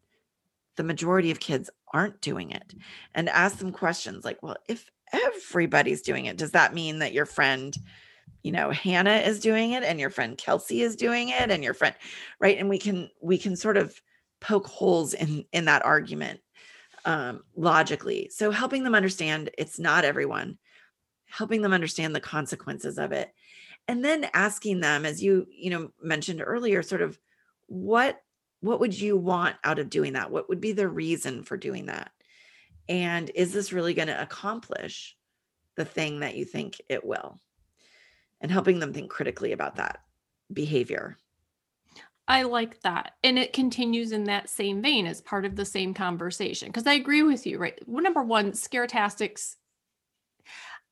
The 0.77 0.85
majority 0.85 1.31
of 1.31 1.41
kids 1.41 1.69
aren't 1.93 2.21
doing 2.21 2.53
it 2.53 2.75
and 3.15 3.29
ask 3.29 3.59
them 3.59 3.73
questions 3.73 4.25
like, 4.25 4.43
well, 4.43 4.57
if 4.69 4.88
everybody's 5.12 6.03
doing 6.03 6.27
it, 6.27 6.37
does 6.37 6.53
that 6.53 6.75
mean 6.75 6.98
that 7.01 7.12
your 7.12 7.27
friend, 7.27 7.77
you 8.42 8.53
know, 8.53 8.70
Hannah 8.70 9.18
is 9.18 9.40
doing 9.40 9.72
it 9.72 9.83
and 9.83 10.01
your 10.01 10.11
friend 10.11 10.37
Kelsey 10.37 10.83
is 10.83 10.96
doing 10.96 11.29
it 11.29 11.51
and 11.51 11.62
your 11.62 11.75
friend, 11.75 11.94
right? 12.40 12.59
And 12.59 12.68
we 12.68 12.79
can, 12.79 13.11
we 13.20 13.38
can 13.38 13.57
sort 13.57 13.77
of 13.77 14.01
poke 14.40 14.66
holes 14.66 15.14
in, 15.14 15.44
in 15.53 15.66
that 15.66 15.85
argument 15.85 16.40
um, 17.05 17.42
logically. 17.57 18.31
So 18.33 18.51
helping 18.51 18.85
them 18.85 18.94
understand 18.94 19.51
it's 19.59 19.79
not 19.79 20.05
everyone, 20.05 20.59
helping 21.27 21.62
them 21.62 21.72
understand 21.72 22.14
the 22.14 22.20
consequences 22.20 22.98
of 22.98 23.12
it, 23.12 23.33
and 23.88 24.05
then 24.05 24.29
asking 24.33 24.81
them, 24.81 25.05
as 25.05 25.22
you 25.22 25.46
you 25.51 25.70
know 25.70 25.90
mentioned 26.01 26.42
earlier, 26.44 26.83
sort 26.83 27.03
of 27.03 27.18
what 27.66 28.20
what 28.61 28.79
would 28.79 28.98
you 28.98 29.16
want 29.16 29.57
out 29.64 29.79
of 29.79 29.90
doing 29.90 30.12
that? 30.12 30.31
What 30.31 30.48
would 30.48 30.61
be 30.61 30.72
the 30.72 30.88
reason 30.88 31.42
for 31.42 31.57
doing 31.57 31.87
that? 31.87 32.12
And 32.88 33.31
is 33.35 33.53
this 33.53 33.73
really 33.73 33.95
going 33.95 34.09
to 34.09 34.23
accomplish 34.23 35.16
the 35.77 35.85
thing 35.85 36.21
that 36.21 36.37
you 36.37 36.45
think 36.45 36.81
it 36.88 37.05
will? 37.05 37.40
And 38.40 38.51
helping 38.51 38.81
them 38.81 38.92
think 38.92 39.11
critically 39.11 39.53
about 39.53 39.77
that 39.77 40.01
behavior. 40.53 41.16
I 42.27 42.42
like 42.42 42.81
that. 42.83 43.12
And 43.23 43.38
it 43.38 43.53
continues 43.53 44.12
in 44.12 44.25
that 44.25 44.49
same 44.49 44.83
vein 44.83 45.07
as 45.07 45.21
part 45.21 45.45
of 45.45 45.55
the 45.55 45.64
same 45.64 45.95
conversation. 45.95 46.68
Because 46.68 46.87
I 46.87 46.95
agree 46.95 47.23
with 47.23 47.47
you, 47.47 47.59
right? 47.59 47.79
Well, 47.87 48.03
number 48.03 48.23
one, 48.23 48.55
scare 48.55 48.87
tactics, 48.87 49.57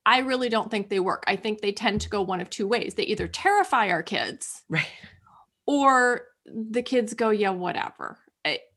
I 0.07 0.19
really 0.19 0.49
don't 0.49 0.71
think 0.71 0.89
they 0.89 1.01
work. 1.01 1.25
I 1.27 1.37
think 1.37 1.61
they 1.61 1.73
tend 1.73 2.01
to 2.03 2.09
go 2.09 2.23
one 2.23 2.41
of 2.41 2.51
two 2.51 2.67
ways. 2.67 2.95
They 2.95 3.05
either 3.05 3.29
terrify 3.29 3.91
our 3.91 4.03
kids, 4.03 4.63
right? 4.69 4.87
Or 5.67 6.23
the 6.47 6.83
kids 6.83 7.15
go, 7.15 7.31
yeah, 7.31 7.51
whatever. 7.51 8.19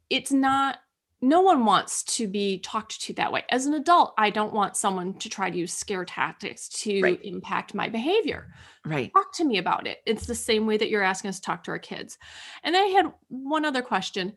It's 0.09 0.31
not 0.31 0.79
no 1.23 1.39
one 1.39 1.63
wants 1.63 2.03
to 2.03 2.27
be 2.27 2.59
talked 2.59 2.99
to 3.01 3.13
that 3.13 3.31
way. 3.31 3.45
As 3.49 3.65
an 3.65 3.73
adult, 3.75 4.13
I 4.17 4.29
don't 4.29 4.53
want 4.53 4.75
someone 4.75 5.13
to 5.19 5.29
try 5.29 5.49
to 5.49 5.57
use 5.57 5.73
scare 5.73 6.03
tactics 6.03 6.67
to 6.81 7.01
right. 7.01 7.19
impact 7.23 7.73
my 7.73 7.87
behavior. 7.87 8.53
Right. 8.85 9.09
Talk 9.13 9.31
to 9.35 9.45
me 9.45 9.57
about 9.57 9.87
it. 9.87 9.99
It's 10.05 10.25
the 10.25 10.35
same 10.35 10.67
way 10.67 10.75
that 10.75 10.89
you're 10.89 11.01
asking 11.01 11.29
us 11.29 11.39
to 11.39 11.45
talk 11.45 11.63
to 11.63 11.71
our 11.71 11.79
kids. 11.79 12.17
And 12.61 12.75
I 12.75 12.81
had 12.87 13.13
one 13.29 13.63
other 13.63 13.81
question. 13.81 14.33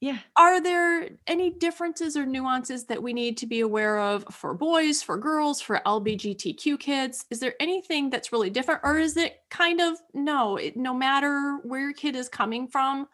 Yeah. 0.00 0.18
Are 0.36 0.60
there 0.60 1.10
any 1.28 1.50
differences 1.50 2.16
or 2.16 2.26
nuances 2.26 2.86
that 2.86 3.00
we 3.00 3.12
need 3.12 3.36
to 3.38 3.46
be 3.46 3.60
aware 3.60 4.00
of 4.00 4.26
for 4.32 4.52
boys, 4.52 5.04
for 5.04 5.16
girls, 5.16 5.60
for 5.60 5.80
LGBTQ 5.86 6.80
kids? 6.80 7.24
Is 7.30 7.38
there 7.38 7.54
anything 7.60 8.10
that's 8.10 8.32
really 8.32 8.50
different? 8.50 8.80
Or 8.82 8.98
is 8.98 9.16
it 9.16 9.42
kind 9.48 9.80
of 9.80 9.96
no, 10.12 10.56
it, 10.56 10.76
no 10.76 10.92
matter 10.92 11.60
where 11.62 11.80
your 11.80 11.92
kid 11.92 12.16
is 12.16 12.28
coming 12.28 12.66
from, 12.66 13.06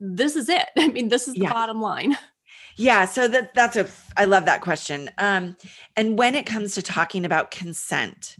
this 0.00 0.36
is 0.36 0.48
it. 0.48 0.66
I 0.78 0.88
mean, 0.88 1.08
this 1.08 1.28
is 1.28 1.34
the 1.34 1.42
yeah. 1.42 1.52
bottom 1.52 1.80
line. 1.80 2.16
Yeah, 2.78 3.06
so 3.06 3.26
that 3.28 3.54
that's 3.54 3.76
a 3.76 3.88
I 4.18 4.26
love 4.26 4.44
that 4.44 4.60
question. 4.60 5.10
Um 5.16 5.56
and 5.96 6.18
when 6.18 6.34
it 6.34 6.44
comes 6.44 6.74
to 6.74 6.82
talking 6.82 7.24
about 7.24 7.50
consent, 7.50 8.36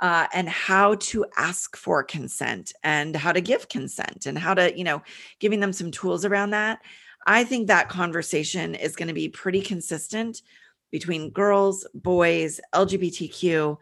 uh, 0.00 0.26
and 0.32 0.48
how 0.48 0.94
to 0.96 1.24
ask 1.36 1.76
for 1.76 2.02
consent 2.02 2.72
and 2.82 3.16
how 3.16 3.32
to 3.32 3.40
give 3.40 3.68
consent 3.68 4.26
and 4.26 4.38
how 4.38 4.54
to, 4.54 4.76
you 4.76 4.84
know, 4.84 5.02
giving 5.40 5.60
them 5.60 5.72
some 5.72 5.90
tools 5.90 6.24
around 6.24 6.50
that. 6.50 6.80
I 7.26 7.44
think 7.44 7.66
that 7.66 7.88
conversation 7.88 8.74
is 8.74 8.96
going 8.96 9.08
to 9.08 9.14
be 9.14 9.28
pretty 9.28 9.60
consistent 9.60 10.42
between 10.90 11.30
girls, 11.30 11.86
boys, 11.94 12.60
LGBTQ. 12.74 13.76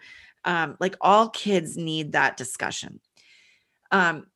Um, 0.44 0.76
like 0.80 0.96
all 1.00 1.28
kids 1.28 1.76
need 1.76 2.12
that 2.12 2.36
discussion. 2.36 3.00
Um, 3.92 4.26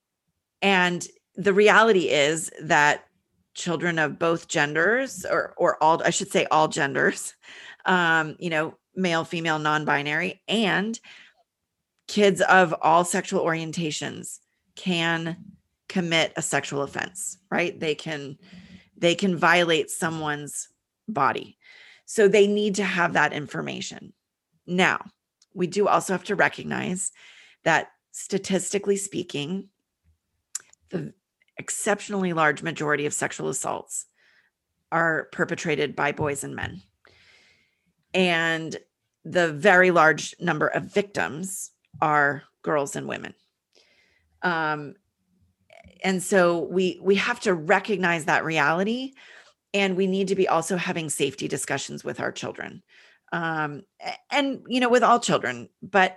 and 0.61 1.07
the 1.37 1.53
reality 1.53 2.09
is 2.09 2.51
that 2.63 3.05
children 3.55 3.99
of 3.99 4.19
both 4.19 4.49
genders 4.49 5.25
or 5.25 5.55
or 5.57 5.83
all 5.83 6.03
I 6.03 6.11
should 6.11 6.31
say 6.31 6.47
all 6.51 6.69
genders 6.69 7.35
um 7.85 8.37
you 8.39 8.51
know 8.51 8.77
male 8.95 9.25
female 9.25 9.59
non-binary 9.59 10.43
and 10.49 10.99
kids 12.09 12.41
of 12.43 12.75
all 12.83 13.05
sexual 13.05 13.45
orientations 13.45 14.41
can 14.77 15.37
commit 15.89 16.33
a 16.37 16.43
sexual 16.43 16.83
offense 16.83 17.39
right? 17.51 17.79
They 17.79 17.95
can 17.95 18.39
they 18.97 19.15
can 19.15 19.37
violate 19.37 19.91
someone's 19.91 20.69
body. 21.09 21.57
So 22.05 22.29
they 22.29 22.47
need 22.47 22.75
to 22.77 22.85
have 22.85 23.15
that 23.15 23.33
information. 23.33 24.13
Now 24.67 25.05
we 25.55 25.67
do 25.67 25.89
also 25.89 26.13
have 26.13 26.25
to 26.25 26.37
recognize 26.37 27.13
that 27.65 27.89
statistically 28.13 28.97
speaking 28.97 29.69
the 30.91 31.13
exceptionally 31.61 32.33
large 32.33 32.63
majority 32.63 33.07
of 33.07 33.15
sexual 33.15 33.49
assaults 33.49 34.07
are 34.91 35.29
perpetrated 35.31 35.95
by 35.95 36.11
boys 36.11 36.43
and 36.43 36.57
men. 36.57 36.83
And 38.13 38.77
the 39.25 39.53
very 39.53 39.91
large 39.91 40.35
number 40.41 40.67
of 40.67 40.85
victims 40.85 41.71
are 42.01 42.43
girls 42.63 42.97
and 42.97 43.07
women. 43.07 43.35
Um, 44.43 44.95
and 46.03 46.23
so 46.23 46.61
we 46.61 46.99
we 47.03 47.15
have 47.17 47.41
to 47.41 47.55
recognize 47.55 48.25
that 48.25 48.45
reality 48.45 49.13
and 49.75 49.97
we 49.97 50.07
need 50.07 50.29
to 50.29 50.35
be 50.35 50.49
also 50.49 50.77
having 50.77 51.11
safety 51.11 51.47
discussions 51.47 52.03
with 52.03 52.21
our 52.21 52.33
children 52.33 52.83
um, 53.33 53.83
and 54.31 54.63
you 54.67 54.81
know 54.81 54.89
with 54.89 55.03
all 55.03 55.21
children 55.21 55.69
but 55.83 56.17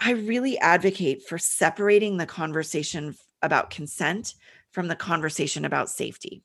i 0.00 0.10
really 0.10 0.58
advocate 0.58 1.22
for 1.22 1.38
separating 1.38 2.16
the 2.16 2.26
conversation 2.26 3.14
about 3.42 3.70
consent 3.70 4.34
from 4.70 4.88
the 4.88 4.96
conversation 4.96 5.64
about 5.64 5.90
safety. 5.90 6.42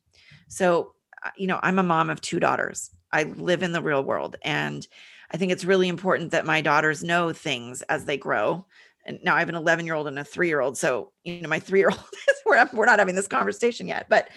So, 0.48 0.94
uh, 1.24 1.32
you 1.38 1.48
know, 1.48 1.60
I'm 1.62 1.80
a 1.80 1.84
mom 1.84 2.10
of 2.10 2.22
two 2.22 2.40
daughters. 2.40 2.92
I 3.12 3.24
live 3.24 3.64
in 3.64 3.72
the 3.72 3.82
real 3.82 4.04
world. 4.04 4.36
And 4.44 4.88
I 5.32 5.38
think 5.38 5.52
it's 5.52 5.66
really 5.66 5.88
important 5.88 6.32
that 6.32 6.46
my 6.46 6.62
daughters 6.62 7.04
know 7.04 7.34
things 7.34 7.82
as 7.84 8.06
they 8.06 8.18
grow. 8.18 8.66
And 9.06 9.20
now 9.24 9.36
I 9.36 9.40
have 9.40 9.50
an 9.50 9.56
11 9.56 9.86
year 9.86 9.96
old 9.96 10.08
and 10.08 10.18
a 10.18 10.24
three 10.24 10.48
year 10.48 10.62
old. 10.62 10.78
So, 10.78 11.12
you 11.24 11.42
know, 11.42 11.50
my 11.50 11.60
three 11.60 11.80
year 11.80 11.90
old, 11.90 12.04
we're, 12.46 12.70
we're 12.74 12.86
not 12.86 13.00
having 13.00 13.16
this 13.16 13.28
conversation 13.28 13.88
yet, 13.88 14.08
but, 14.10 14.30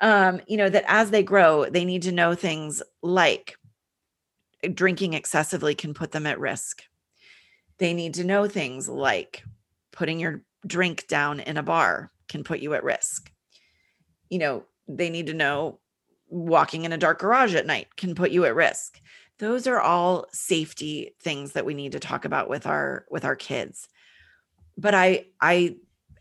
um, 0.00 0.40
you 0.46 0.56
know, 0.56 0.68
that 0.68 0.84
as 0.88 1.10
they 1.10 1.22
grow, 1.22 1.66
they 1.66 1.84
need 1.84 2.02
to 2.02 2.12
know 2.12 2.34
things 2.34 2.82
like 3.02 3.56
drinking 4.74 5.14
excessively 5.14 5.74
can 5.74 5.94
put 5.94 6.12
them 6.12 6.26
at 6.26 6.40
risk. 6.40 6.82
They 7.78 7.94
need 7.94 8.14
to 8.14 8.24
know 8.24 8.48
things 8.48 8.88
like 8.88 9.42
putting 9.92 10.20
your 10.20 10.42
drink 10.66 11.06
down 11.08 11.40
in 11.40 11.56
a 11.56 11.62
bar 11.62 12.10
can 12.28 12.44
put 12.44 12.60
you 12.60 12.74
at 12.74 12.84
risk. 12.84 13.30
You 14.28 14.38
know, 14.38 14.64
they 14.88 15.10
need 15.10 15.26
to 15.26 15.34
know 15.34 15.78
walking 16.28 16.84
in 16.84 16.92
a 16.92 16.98
dark 16.98 17.20
garage 17.20 17.54
at 17.54 17.66
night 17.66 17.96
can 17.96 18.14
put 18.14 18.30
you 18.30 18.44
at 18.44 18.54
risk. 18.54 19.00
Those 19.38 19.66
are 19.66 19.80
all 19.80 20.26
safety 20.32 21.14
things 21.20 21.52
that 21.52 21.66
we 21.66 21.74
need 21.74 21.92
to 21.92 22.00
talk 22.00 22.24
about 22.24 22.48
with 22.48 22.66
our 22.66 23.04
with 23.10 23.24
our 23.24 23.36
kids. 23.36 23.88
But 24.78 24.94
I 24.94 25.26
I 25.40 25.76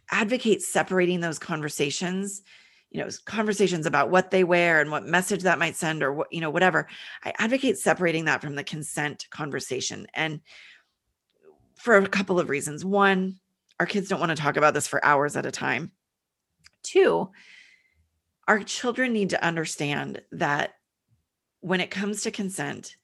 advocate 0.09 0.61
separating 0.61 1.21
those 1.21 1.39
conversations 1.39 2.41
you 2.91 3.01
know 3.01 3.09
conversations 3.25 3.85
about 3.85 4.09
what 4.09 4.31
they 4.31 4.43
wear 4.43 4.81
and 4.81 4.91
what 4.91 5.05
message 5.05 5.43
that 5.43 5.57
might 5.57 5.75
send 5.75 6.03
or 6.03 6.13
what 6.13 6.27
you 6.31 6.41
know 6.41 6.49
whatever 6.49 6.87
i 7.23 7.33
advocate 7.39 7.77
separating 7.77 8.25
that 8.25 8.41
from 8.41 8.55
the 8.55 8.63
consent 8.63 9.27
conversation 9.31 10.05
and 10.13 10.41
for 11.75 11.95
a 11.95 12.07
couple 12.07 12.39
of 12.39 12.49
reasons 12.49 12.85
one 12.85 13.39
our 13.79 13.85
kids 13.85 14.09
don't 14.09 14.19
want 14.19 14.29
to 14.29 14.35
talk 14.35 14.57
about 14.57 14.73
this 14.73 14.87
for 14.87 15.03
hours 15.03 15.35
at 15.35 15.45
a 15.45 15.51
time. 15.51 15.91
Two, 16.83 17.29
our 18.47 18.63
children 18.63 19.13
need 19.13 19.29
to 19.31 19.43
understand 19.43 20.21
that 20.31 20.73
when 21.61 21.81
it 21.81 21.91
comes 21.91 22.23
to 22.23 22.31
consent, 22.31 22.95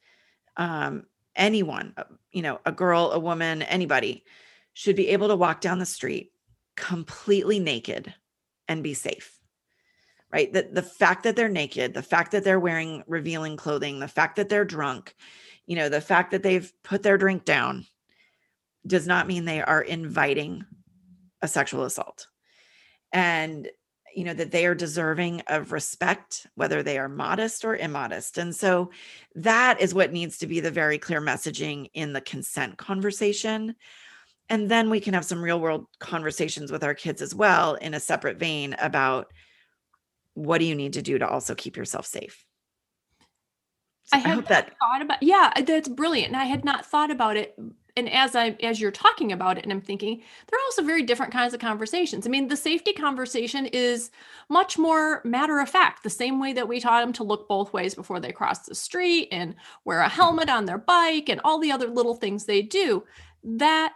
um, 0.57 1.05
anyone, 1.35 1.93
uh, 1.97 2.03
you 2.31 2.41
know, 2.41 2.59
a 2.65 2.71
girl, 2.71 3.11
a 3.13 3.19
woman, 3.19 3.61
anybody 3.61 4.23
should 4.73 4.95
be 4.95 5.09
able 5.09 5.27
to 5.29 5.35
walk 5.35 5.61
down 5.61 5.79
the 5.79 5.85
street 5.85 6.31
completely 6.75 7.59
naked 7.59 8.13
and 8.67 8.83
be 8.83 8.93
safe. 8.93 9.39
Right? 10.31 10.51
That 10.51 10.75
the 10.75 10.83
fact 10.83 11.23
that 11.23 11.35
they're 11.35 11.47
naked, 11.47 11.93
the 11.93 12.01
fact 12.01 12.31
that 12.33 12.43
they're 12.43 12.59
wearing 12.59 13.03
revealing 13.07 13.55
clothing, 13.55 13.99
the 13.99 14.07
fact 14.07 14.35
that 14.35 14.49
they're 14.49 14.65
drunk, 14.65 15.15
you 15.65 15.75
know, 15.75 15.87
the 15.87 16.01
fact 16.01 16.31
that 16.31 16.43
they've 16.43 16.71
put 16.83 17.01
their 17.01 17.17
drink 17.17 17.45
down, 17.45 17.85
does 18.85 19.07
not 19.07 19.27
mean 19.27 19.45
they 19.45 19.61
are 19.61 19.81
inviting 19.81 20.65
a 21.41 21.47
sexual 21.47 21.83
assault. 21.83 22.27
And 23.11 23.69
you 24.15 24.23
know 24.23 24.33
that 24.33 24.49
they 24.49 24.65
are 24.65 24.73
deserving 24.73 25.41
of 25.45 25.71
respect 25.71 26.47
whether 26.55 26.81
they 26.81 26.97
are 26.97 27.07
modest 27.07 27.63
or 27.63 27.75
immodest. 27.75 28.39
And 28.39 28.55
so 28.55 28.89
that 29.35 29.79
is 29.79 29.93
what 29.93 30.11
needs 30.11 30.39
to 30.39 30.47
be 30.47 30.59
the 30.59 30.71
very 30.71 30.97
clear 30.97 31.21
messaging 31.21 31.91
in 31.93 32.13
the 32.13 32.21
consent 32.21 32.77
conversation. 32.77 33.75
And 34.49 34.71
then 34.71 34.89
we 34.89 34.99
can 35.01 35.13
have 35.13 35.25
some 35.25 35.41
real 35.41 35.59
world 35.59 35.85
conversations 35.99 36.71
with 36.71 36.83
our 36.83 36.95
kids 36.95 37.21
as 37.21 37.35
well 37.35 37.75
in 37.75 37.93
a 37.93 37.99
separate 37.99 38.37
vein 38.37 38.75
about 38.79 39.31
what 40.33 40.57
do 40.59 40.65
you 40.65 40.73
need 40.73 40.93
to 40.93 41.01
do 41.03 41.19
to 41.19 41.27
also 41.27 41.53
keep 41.53 41.77
yourself 41.77 42.07
safe? 42.07 42.43
So 44.05 44.17
I, 44.17 44.21
I 44.21 44.29
hope 44.29 44.47
that 44.47 44.73
thought 44.79 45.01
about 45.01 45.21
yeah 45.21 45.51
that's 45.61 45.89
brilliant. 45.89 46.29
And 46.33 46.41
i 46.41 46.45
had 46.45 46.65
not 46.65 46.85
thought 46.85 47.11
about 47.11 47.37
it 47.37 47.55
and 47.97 48.09
as 48.09 48.35
I 48.35 48.55
as 48.61 48.79
you're 48.79 48.91
talking 48.91 49.31
about 49.31 49.57
it 49.57 49.63
and 49.63 49.73
I'm 49.73 49.81
thinking 49.81 50.19
there 50.19 50.57
are 50.57 50.63
also 50.65 50.83
very 50.83 51.03
different 51.03 51.33
kinds 51.33 51.53
of 51.53 51.59
conversations. 51.59 52.25
I 52.25 52.29
mean, 52.29 52.47
the 52.47 52.55
safety 52.55 52.93
conversation 52.93 53.65
is 53.65 54.11
much 54.49 54.77
more 54.77 55.21
matter 55.25 55.59
of 55.59 55.69
fact, 55.69 56.03
the 56.03 56.09
same 56.09 56.39
way 56.39 56.53
that 56.53 56.67
we 56.67 56.79
taught 56.79 57.01
them 57.01 57.13
to 57.13 57.23
look 57.23 57.49
both 57.49 57.73
ways 57.73 57.95
before 57.95 58.19
they 58.19 58.31
cross 58.31 58.59
the 58.59 58.75
street 58.75 59.27
and 59.31 59.55
wear 59.83 59.99
a 60.01 60.05
mm-hmm. 60.05 60.15
helmet 60.15 60.49
on 60.49 60.65
their 60.65 60.77
bike 60.77 61.27
and 61.27 61.41
all 61.43 61.59
the 61.59 61.71
other 61.71 61.87
little 61.87 62.15
things 62.15 62.45
they 62.45 62.61
do. 62.61 63.03
That 63.43 63.93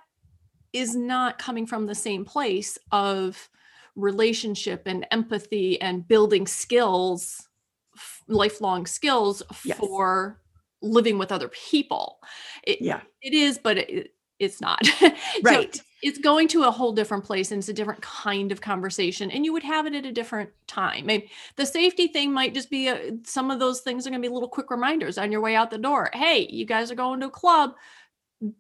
is 0.73 0.95
not 0.95 1.39
coming 1.39 1.65
from 1.65 1.85
the 1.85 1.95
same 1.95 2.25
place 2.25 2.77
of 2.91 3.49
relationship 3.95 4.83
and 4.85 5.05
empathy 5.11 5.79
and 5.79 6.07
building 6.07 6.47
skills 6.47 7.47
lifelong 8.27 8.85
skills 8.85 9.43
yes. 9.65 9.77
for 9.77 10.39
living 10.81 11.17
with 11.17 11.31
other 11.31 11.49
people. 11.49 12.19
It, 12.63 12.81
yeah, 12.81 13.01
it 13.21 13.33
is, 13.33 13.57
but 13.57 13.77
it, 13.77 14.13
it's 14.39 14.59
not. 14.59 14.81
right. 15.43 15.75
So 15.75 15.81
it's 16.01 16.17
going 16.17 16.47
to 16.49 16.63
a 16.63 16.71
whole 16.71 16.93
different 16.93 17.23
place 17.23 17.51
and 17.51 17.59
it's 17.59 17.69
a 17.69 17.73
different 17.73 18.01
kind 18.01 18.51
of 18.51 18.59
conversation 18.59 19.29
and 19.29 19.45
you 19.45 19.53
would 19.53 19.63
have 19.63 19.85
it 19.85 19.93
at 19.93 20.05
a 20.05 20.11
different 20.11 20.49
time. 20.67 21.05
Maybe 21.05 21.29
the 21.57 21.65
safety 21.65 22.07
thing 22.07 22.33
might 22.33 22.55
just 22.55 22.69
be 22.69 22.87
a, 22.87 23.13
some 23.23 23.51
of 23.51 23.59
those 23.59 23.81
things 23.81 24.05
are 24.05 24.09
going 24.09 24.21
to 24.21 24.27
be 24.27 24.33
little 24.33 24.49
quick 24.49 24.71
reminders 24.71 25.17
on 25.17 25.31
your 25.31 25.41
way 25.41 25.55
out 25.55 25.69
the 25.69 25.77
door. 25.77 26.09
Hey, 26.13 26.47
you 26.49 26.65
guys 26.65 26.91
are 26.91 26.95
going 26.95 27.19
to 27.19 27.27
a 27.27 27.31
club. 27.31 27.75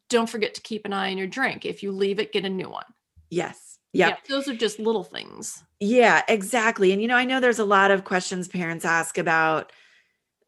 Don't 0.09 0.29
forget 0.29 0.53
to 0.53 0.61
keep 0.61 0.85
an 0.85 0.93
eye 0.93 1.11
on 1.11 1.17
your 1.17 1.27
drink. 1.27 1.65
If 1.65 1.81
you 1.81 1.91
leave 1.91 2.19
it, 2.19 2.31
get 2.31 2.45
a 2.45 2.49
new 2.49 2.69
one. 2.69 2.85
Yes. 3.31 3.79
Yep. 3.93 4.09
Yeah. 4.09 4.35
Those 4.35 4.47
are 4.47 4.55
just 4.55 4.79
little 4.79 5.03
things. 5.03 5.63
Yeah, 5.79 6.21
exactly. 6.27 6.91
And 6.91 7.01
you 7.01 7.07
know, 7.07 7.15
I 7.15 7.25
know 7.25 7.39
there's 7.39 7.59
a 7.59 7.65
lot 7.65 7.89
of 7.89 8.03
questions 8.03 8.47
parents 8.47 8.85
ask 8.85 9.17
about 9.17 9.71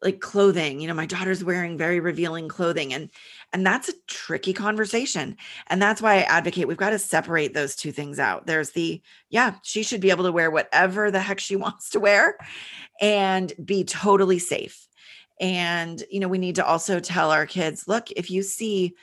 like 0.04 0.20
clothing 0.20 0.80
you 0.80 0.86
know 0.86 0.94
my 0.94 1.06
daughter's 1.06 1.42
wearing 1.42 1.76
very 1.78 1.98
revealing 1.98 2.46
clothing 2.46 2.92
and 2.92 3.08
and 3.52 3.66
that's 3.66 3.88
a 3.88 3.94
tricky 4.06 4.52
conversation 4.52 5.36
and 5.68 5.80
that's 5.80 6.02
why 6.02 6.18
i 6.18 6.22
advocate 6.22 6.68
we've 6.68 6.76
got 6.76 6.90
to 6.90 6.98
separate 6.98 7.54
those 7.54 7.74
two 7.74 7.90
things 7.90 8.18
out. 8.18 8.46
There's 8.46 8.70
the 8.70 9.00
yeah 9.30 9.54
she 9.62 9.82
should 9.82 10.00
be 10.00 10.10
able 10.10 10.24
to 10.24 10.32
wear 10.32 10.50
whatever 10.50 11.10
the 11.10 11.20
heck 11.20 11.40
she 11.40 11.56
wants 11.64 11.90
to 11.90 12.00
wear 12.00 12.36
and 13.00 13.52
be 13.64 13.84
totally 13.84 14.38
safe 14.38 14.86
and 15.40 16.02
you 16.10 16.20
know 16.20 16.28
we 16.28 16.38
need 16.38 16.56
to 16.56 16.66
also 16.66 17.00
tell 17.00 17.30
our 17.30 17.46
kids 17.46 17.88
look 17.88 18.10
if 18.12 18.30
you 18.30 18.42
see 18.42 18.94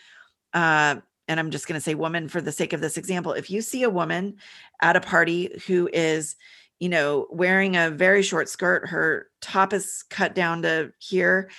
uh 0.54 0.96
and 1.28 1.40
i'm 1.40 1.52
just 1.52 1.68
going 1.68 1.78
to 1.78 1.84
say 1.84 1.96
woman 1.96 2.28
for 2.28 2.42
the 2.42 2.52
sake 2.52 2.74
of 2.74 2.82
this 2.82 2.98
example 2.98 3.34
if 3.34 3.50
you 3.50 3.62
see 3.62 3.84
a 3.84 3.90
woman 3.90 4.36
at 4.82 4.96
a 4.96 5.02
party 5.02 5.60
who 5.68 5.90
is 5.92 6.36
you 6.82 6.90
know, 6.90 7.28
wearing 7.30 7.78
a 7.78 7.92
very 7.92 8.24
short 8.24 8.50
skirt. 8.50 8.90
Her 8.90 9.28
top 9.40 9.72
is 9.72 10.04
cut 10.10 10.34
down 10.34 10.64
to 10.64 10.92
here. 10.98 11.52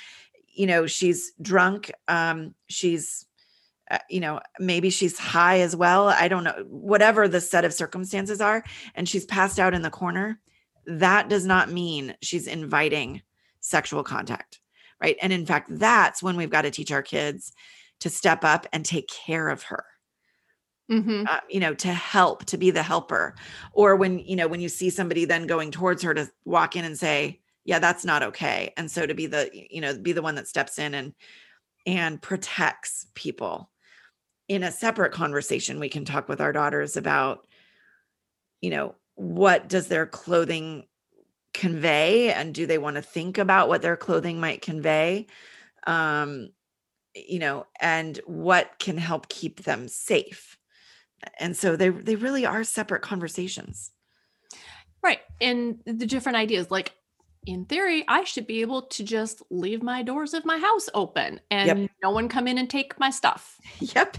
You 0.53 0.67
know, 0.67 0.89
she's 0.89 1.31
drunk. 1.41 1.93
Um, 2.09 2.57
she's, 2.69 3.25
uh, 3.89 3.99
you 4.11 4.19
know, 4.19 4.41
maybe 4.59 4.91
she's 4.91 5.17
high 5.17 5.61
as 5.61 5.77
well. 5.77 6.09
I 6.09 6.27
don't 6.27 6.43
know, 6.43 6.65
whatever 6.67 7.29
the 7.29 7.41
set 7.41 7.65
of 7.65 7.73
circumstances 7.73 8.41
are. 8.41 8.65
And 8.97 9.09
she's 9.09 9.25
passed 9.25 9.61
out 9.61 9.75
in 9.75 9.83
the 9.83 9.91
corner. 9.91 10.41
That 10.87 11.29
does 11.29 11.47
not 11.47 11.71
mean 11.71 12.17
she's 12.21 12.49
inviting 12.49 13.23
sexual 13.61 14.03
contact. 14.03 14.59
Right. 15.01 15.17
And 15.23 15.33
in 15.33 15.47
fact, 15.47 15.69
that's 15.71 16.21
when 16.21 16.37
we've 16.37 16.51
got 16.51 16.63
to 16.63 16.73
teach 16.73 16.91
our 16.91 17.03
kids 17.03 17.53
to 18.01 18.11
step 18.11 18.43
up 18.43 18.67
and 18.73 18.85
take 18.85 19.07
care 19.07 19.51
of 19.51 19.63
her 19.63 19.85
Mhm. 20.93 21.31
uh, 21.31 21.41
you 21.49 21.61
know, 21.61 21.75
to 21.75 21.93
help, 21.93 22.45
to 22.47 22.59
be 22.59 22.71
the 22.71 22.83
helper. 22.83 23.35
Or 23.73 23.97
when, 23.97 24.19
you 24.19 24.37
know, 24.37 24.49
when 24.49 24.61
you 24.61 24.69
see 24.69 24.91
somebody 24.91 25.25
then 25.25 25.47
going 25.47 25.71
towards 25.71 26.03
her 26.03 26.15
to 26.15 26.31
walk 26.45 26.77
in 26.77 26.85
and 26.85 26.99
say, 26.99 27.41
yeah, 27.65 27.79
that's 27.79 28.05
not 28.05 28.23
okay. 28.25 28.73
And 28.77 28.91
so 28.91 29.07
to 29.07 29.15
be 29.15 29.27
the, 29.27 29.51
you 29.71 29.81
know, 29.81 29.97
be 29.97 30.13
the 30.13 30.23
one 30.23 30.35
that 30.35 30.49
steps 30.49 30.79
in 30.79 30.95
and, 30.95 31.15
and 31.87 32.23
protects 32.23 33.07
people. 33.15 33.71
In 34.49 34.63
a 34.65 34.73
separate 34.73 35.13
conversation, 35.13 35.81
we 35.81 35.89
can 35.89 36.05
talk 36.05 36.29
with 36.29 36.41
our 36.41 36.53
daughters 36.53 36.97
about, 36.97 37.47
you 38.61 38.71
know, 38.71 38.95
what 39.15 39.69
does 39.69 39.89
their 39.89 40.07
clothing 40.07 40.87
convey 41.55 42.33
and 42.33 42.55
do 42.55 42.67
they 42.67 42.79
want 42.79 42.97
to 42.97 43.03
think 43.03 43.39
about 43.39 43.69
what 43.69 43.83
their 43.83 43.97
clothing 43.97 44.41
might 44.41 44.63
convey? 44.63 45.27
Um, 45.87 46.51
you 47.15 47.41
know, 47.41 47.67
and 47.81 48.19
what 48.27 48.79
can 48.79 48.99
help 48.99 49.29
keep 49.29 49.65
them 49.65 49.89
safe 49.89 50.59
and 51.39 51.57
so 51.57 51.77
they 51.77 51.89
they 51.89 52.17
really 52.17 52.45
are 52.47 52.65
separate 52.65 53.03
conversations 53.03 53.91
Right. 55.03 55.19
And 55.41 55.81
the 55.85 56.07
different 56.07 56.37
ideas 56.37 56.71
like 56.71 56.93
in 57.45 57.65
theory, 57.65 58.05
I 58.07 58.23
should 58.23 58.47
be 58.47 58.61
able 58.61 58.83
to 58.83 59.03
just 59.03 59.43
leave 59.51 59.83
my 59.83 60.03
doors 60.03 60.33
of 60.33 60.45
my 60.45 60.59
house 60.59 60.89
open 60.95 61.41
and 61.51 61.89
no 62.03 62.11
one 62.11 62.29
come 62.29 62.47
in 62.47 62.59
and 62.59 62.71
take 62.71 62.99
my 63.01 63.11
stuff. 63.11 63.59
yep 63.81 64.17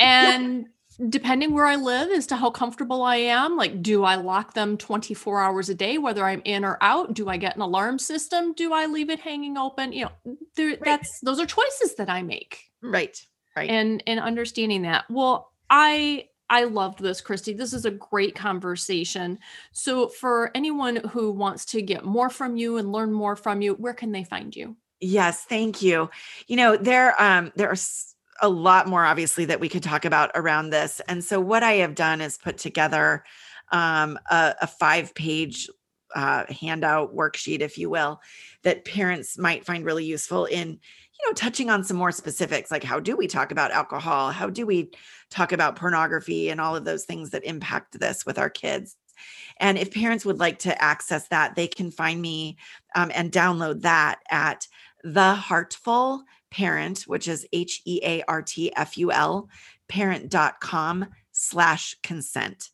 And 0.00 0.66
depending 1.08 1.54
where 1.54 1.66
I 1.66 1.76
live 1.76 2.10
as 2.10 2.26
to 2.28 2.36
how 2.36 2.50
comfortable 2.50 3.02
I 3.02 3.16
am, 3.16 3.56
like 3.56 3.80
do 3.80 4.02
I 4.02 4.16
lock 4.16 4.54
them 4.54 4.76
24 4.76 5.40
hours 5.40 5.68
a 5.68 5.74
day 5.74 5.98
whether 5.98 6.24
I'm 6.24 6.42
in 6.44 6.64
or 6.64 6.78
out? 6.80 7.14
Do 7.14 7.28
I 7.28 7.36
get 7.36 7.54
an 7.54 7.62
alarm 7.62 8.00
system? 8.00 8.54
Do 8.54 8.72
I 8.72 8.86
leave 8.86 9.10
it 9.10 9.20
hanging 9.20 9.56
open? 9.56 9.92
You 9.92 10.06
know, 10.06 10.36
there 10.56 10.76
that's 10.82 11.20
those 11.20 11.38
are 11.38 11.46
choices 11.46 11.94
that 11.96 12.10
I 12.10 12.22
make. 12.22 12.58
right 12.82 13.16
right 13.56 13.70
and 13.70 14.02
and 14.08 14.18
understanding 14.18 14.82
that 14.82 15.04
well 15.08 15.52
i 15.70 16.26
i 16.50 16.64
loved 16.64 17.00
this 17.00 17.20
christy. 17.20 17.52
This 17.52 17.72
is 17.72 17.84
a 17.84 17.90
great 17.90 18.34
conversation. 18.34 19.38
So 19.72 20.08
for 20.08 20.50
anyone 20.54 20.96
who 20.96 21.32
wants 21.32 21.64
to 21.66 21.82
get 21.82 22.04
more 22.04 22.30
from 22.30 22.56
you 22.56 22.76
and 22.76 22.92
learn 22.92 23.12
more 23.12 23.36
from 23.36 23.62
you 23.62 23.74
where 23.74 23.94
can 23.94 24.12
they 24.12 24.24
find 24.24 24.54
you? 24.54 24.76
Yes 25.00 25.44
thank 25.44 25.82
you. 25.82 26.10
You 26.46 26.56
know 26.56 26.76
there 26.76 27.20
um 27.20 27.52
there 27.56 27.70
are 27.70 27.76
a 28.42 28.48
lot 28.48 28.88
more 28.88 29.04
obviously 29.04 29.44
that 29.46 29.60
we 29.60 29.68
could 29.68 29.82
talk 29.82 30.04
about 30.04 30.30
around 30.34 30.70
this. 30.70 31.00
And 31.08 31.22
so 31.22 31.40
what 31.40 31.62
i 31.62 31.72
have 31.74 31.94
done 31.94 32.20
is 32.20 32.38
put 32.38 32.58
together 32.58 33.24
um 33.72 34.18
a, 34.30 34.54
a 34.62 34.66
five 34.66 35.14
page 35.14 35.68
uh, 36.14 36.44
handout 36.60 37.14
worksheet 37.14 37.60
if 37.60 37.76
you 37.76 37.90
will 37.90 38.20
that 38.62 38.84
parents 38.84 39.36
might 39.36 39.66
find 39.66 39.84
really 39.84 40.04
useful 40.04 40.44
in 40.44 40.78
know 41.26 41.32
touching 41.32 41.70
on 41.70 41.84
some 41.84 41.96
more 41.96 42.12
specifics 42.12 42.70
like 42.70 42.84
how 42.84 43.00
do 43.00 43.16
we 43.16 43.26
talk 43.26 43.52
about 43.52 43.70
alcohol? 43.70 44.30
How 44.30 44.48
do 44.50 44.66
we 44.66 44.90
talk 45.30 45.52
about 45.52 45.76
pornography 45.76 46.50
and 46.50 46.60
all 46.60 46.76
of 46.76 46.84
those 46.84 47.04
things 47.04 47.30
that 47.30 47.44
impact 47.44 47.98
this 47.98 48.26
with 48.26 48.38
our 48.38 48.50
kids? 48.50 48.96
And 49.58 49.78
if 49.78 49.94
parents 49.94 50.24
would 50.24 50.38
like 50.38 50.58
to 50.60 50.82
access 50.82 51.28
that 51.28 51.54
they 51.54 51.68
can 51.68 51.90
find 51.90 52.20
me 52.20 52.56
um, 52.94 53.10
and 53.14 53.30
download 53.30 53.82
that 53.82 54.20
at 54.30 54.66
the 55.02 55.34
heartful 55.34 56.24
parent 56.50 57.00
which 57.02 57.26
is 57.26 57.46
h-e-a-r-t-f-u-l 57.52 59.48
parent.com 59.88 61.06
slash 61.32 61.96
consent. 62.02 62.70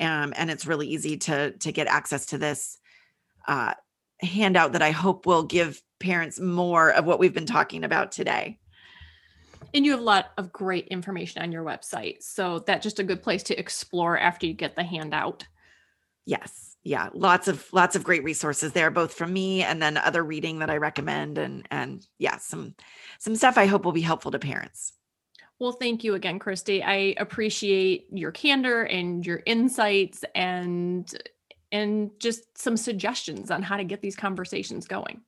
Um, 0.00 0.32
and 0.36 0.50
it's 0.50 0.66
really 0.66 0.88
easy 0.88 1.16
to 1.18 1.52
to 1.52 1.72
get 1.72 1.86
access 1.86 2.26
to 2.26 2.38
this 2.38 2.78
uh, 3.48 3.74
handout 4.20 4.72
that 4.72 4.82
i 4.82 4.92
hope 4.92 5.26
will 5.26 5.42
give 5.42 5.82
parents 6.02 6.38
more 6.38 6.90
of 6.90 7.06
what 7.06 7.18
we've 7.18 7.32
been 7.32 7.46
talking 7.46 7.84
about 7.84 8.12
today. 8.12 8.58
And 9.74 9.86
you 9.86 9.92
have 9.92 10.00
a 10.00 10.04
lot 10.04 10.32
of 10.36 10.52
great 10.52 10.88
information 10.88 11.42
on 11.42 11.52
your 11.52 11.64
website. 11.64 12.22
So 12.22 12.58
that's 12.58 12.82
just 12.82 12.98
a 12.98 13.04
good 13.04 13.22
place 13.22 13.42
to 13.44 13.58
explore 13.58 14.18
after 14.18 14.46
you 14.46 14.52
get 14.52 14.76
the 14.76 14.84
handout. 14.84 15.46
Yes. 16.26 16.76
Yeah. 16.84 17.08
Lots 17.14 17.48
of 17.48 17.66
lots 17.72 17.96
of 17.96 18.04
great 18.04 18.24
resources 18.24 18.72
there 18.72 18.90
both 18.90 19.14
from 19.14 19.32
me 19.32 19.62
and 19.62 19.80
then 19.80 19.96
other 19.96 20.24
reading 20.24 20.58
that 20.58 20.70
i 20.70 20.76
recommend 20.76 21.38
and 21.38 21.66
and 21.70 22.04
yeah 22.18 22.38
some 22.38 22.74
some 23.20 23.36
stuff 23.36 23.56
i 23.56 23.66
hope 23.66 23.84
will 23.84 23.92
be 23.92 24.00
helpful 24.00 24.32
to 24.32 24.38
parents. 24.38 24.92
Well 25.60 25.72
thank 25.72 26.02
you 26.02 26.14
again 26.14 26.40
christy. 26.40 26.82
I 26.82 27.14
appreciate 27.18 28.08
your 28.10 28.32
candor 28.32 28.82
and 28.82 29.24
your 29.24 29.42
insights 29.46 30.24
and 30.34 31.08
and 31.70 32.10
just 32.18 32.58
some 32.58 32.76
suggestions 32.76 33.50
on 33.50 33.62
how 33.62 33.76
to 33.76 33.84
get 33.84 34.02
these 34.02 34.16
conversations 34.16 34.86
going 34.86 35.22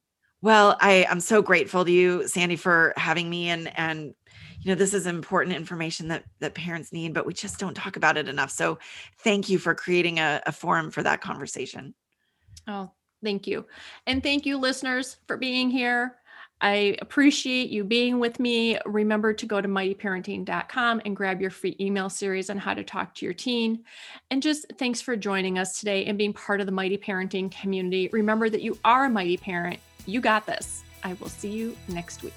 well 0.45 0.76
i 0.80 1.07
i'm 1.11 1.20
so 1.20 1.42
grateful 1.42 1.84
to 1.84 1.90
you 1.90 2.28
sandy 2.28 2.57
for 2.57 2.92
having 2.97 3.28
me 3.28 3.49
and 3.49 3.76
and 3.78 4.14
you 4.61 4.70
know 4.70 4.74
this 4.74 4.95
is 4.95 5.07
important 5.07 5.57
information 5.57 6.09
that 6.09 6.24
that 6.38 6.55
parents 6.55 6.92
need 6.92 7.12
but 7.12 7.26
we 7.26 7.32
just 7.32 7.59
don't 7.59 7.74
talk 7.74 7.97
about 7.97 8.16
it 8.16 8.28
enough 8.28 8.51
so 8.51 8.78
thank 9.18 9.49
you 9.49 9.59
for 9.59 9.74
creating 9.74 10.18
a, 10.18 10.40
a 10.47 10.53
forum 10.53 10.90
for 10.90 11.03
that 11.03 11.20
conversation 11.20 11.95
Oh, 12.66 12.90
thank 13.22 13.47
you. 13.47 13.66
And 14.07 14.22
thank 14.22 14.47
you, 14.47 14.59
listeners, 14.59 15.16
for 15.26 15.36
being 15.36 15.70
here. 15.70 16.16
I 16.61 16.97
appreciate 17.03 17.68
you 17.70 17.84
being 17.84 18.20
with 18.20 18.40
me. 18.40 18.78
Remember 18.86 19.34
to 19.34 19.45
go 19.45 19.61
to 19.61 19.68
mightyparenting.com 19.68 21.03
and 21.05 21.16
grab 21.16 21.40
your 21.40 21.51
free 21.51 21.76
email 21.80 22.09
series 22.09 22.49
on 22.49 22.59
how 22.59 22.72
to 22.74 22.84
talk 22.84 23.14
to 23.16 23.26
your 23.26 23.34
teen. 23.34 23.84
And 24.30 24.42
just 24.42 24.66
thanks 24.78 25.01
for 25.01 25.16
joining 25.16 25.59
us 25.59 25.78
today 25.78 26.07
and 26.07 26.16
being 26.16 26.32
part 26.32 26.61
of 26.61 26.66
the 26.66 26.72
Mighty 26.72 26.97
Parenting 26.97 27.51
community. 27.51 28.09
Remember 28.12 28.49
that 28.49 28.62
you 28.62 28.78
are 28.84 29.07
a 29.07 29.11
mighty 29.11 29.36
parent. 29.36 29.80
You 30.07 30.20
got 30.20 30.46
this. 30.46 30.82
I 31.02 31.14
will 31.14 31.28
see 31.28 31.50
you 31.50 31.76
next 31.88 32.22
week. 32.22 32.32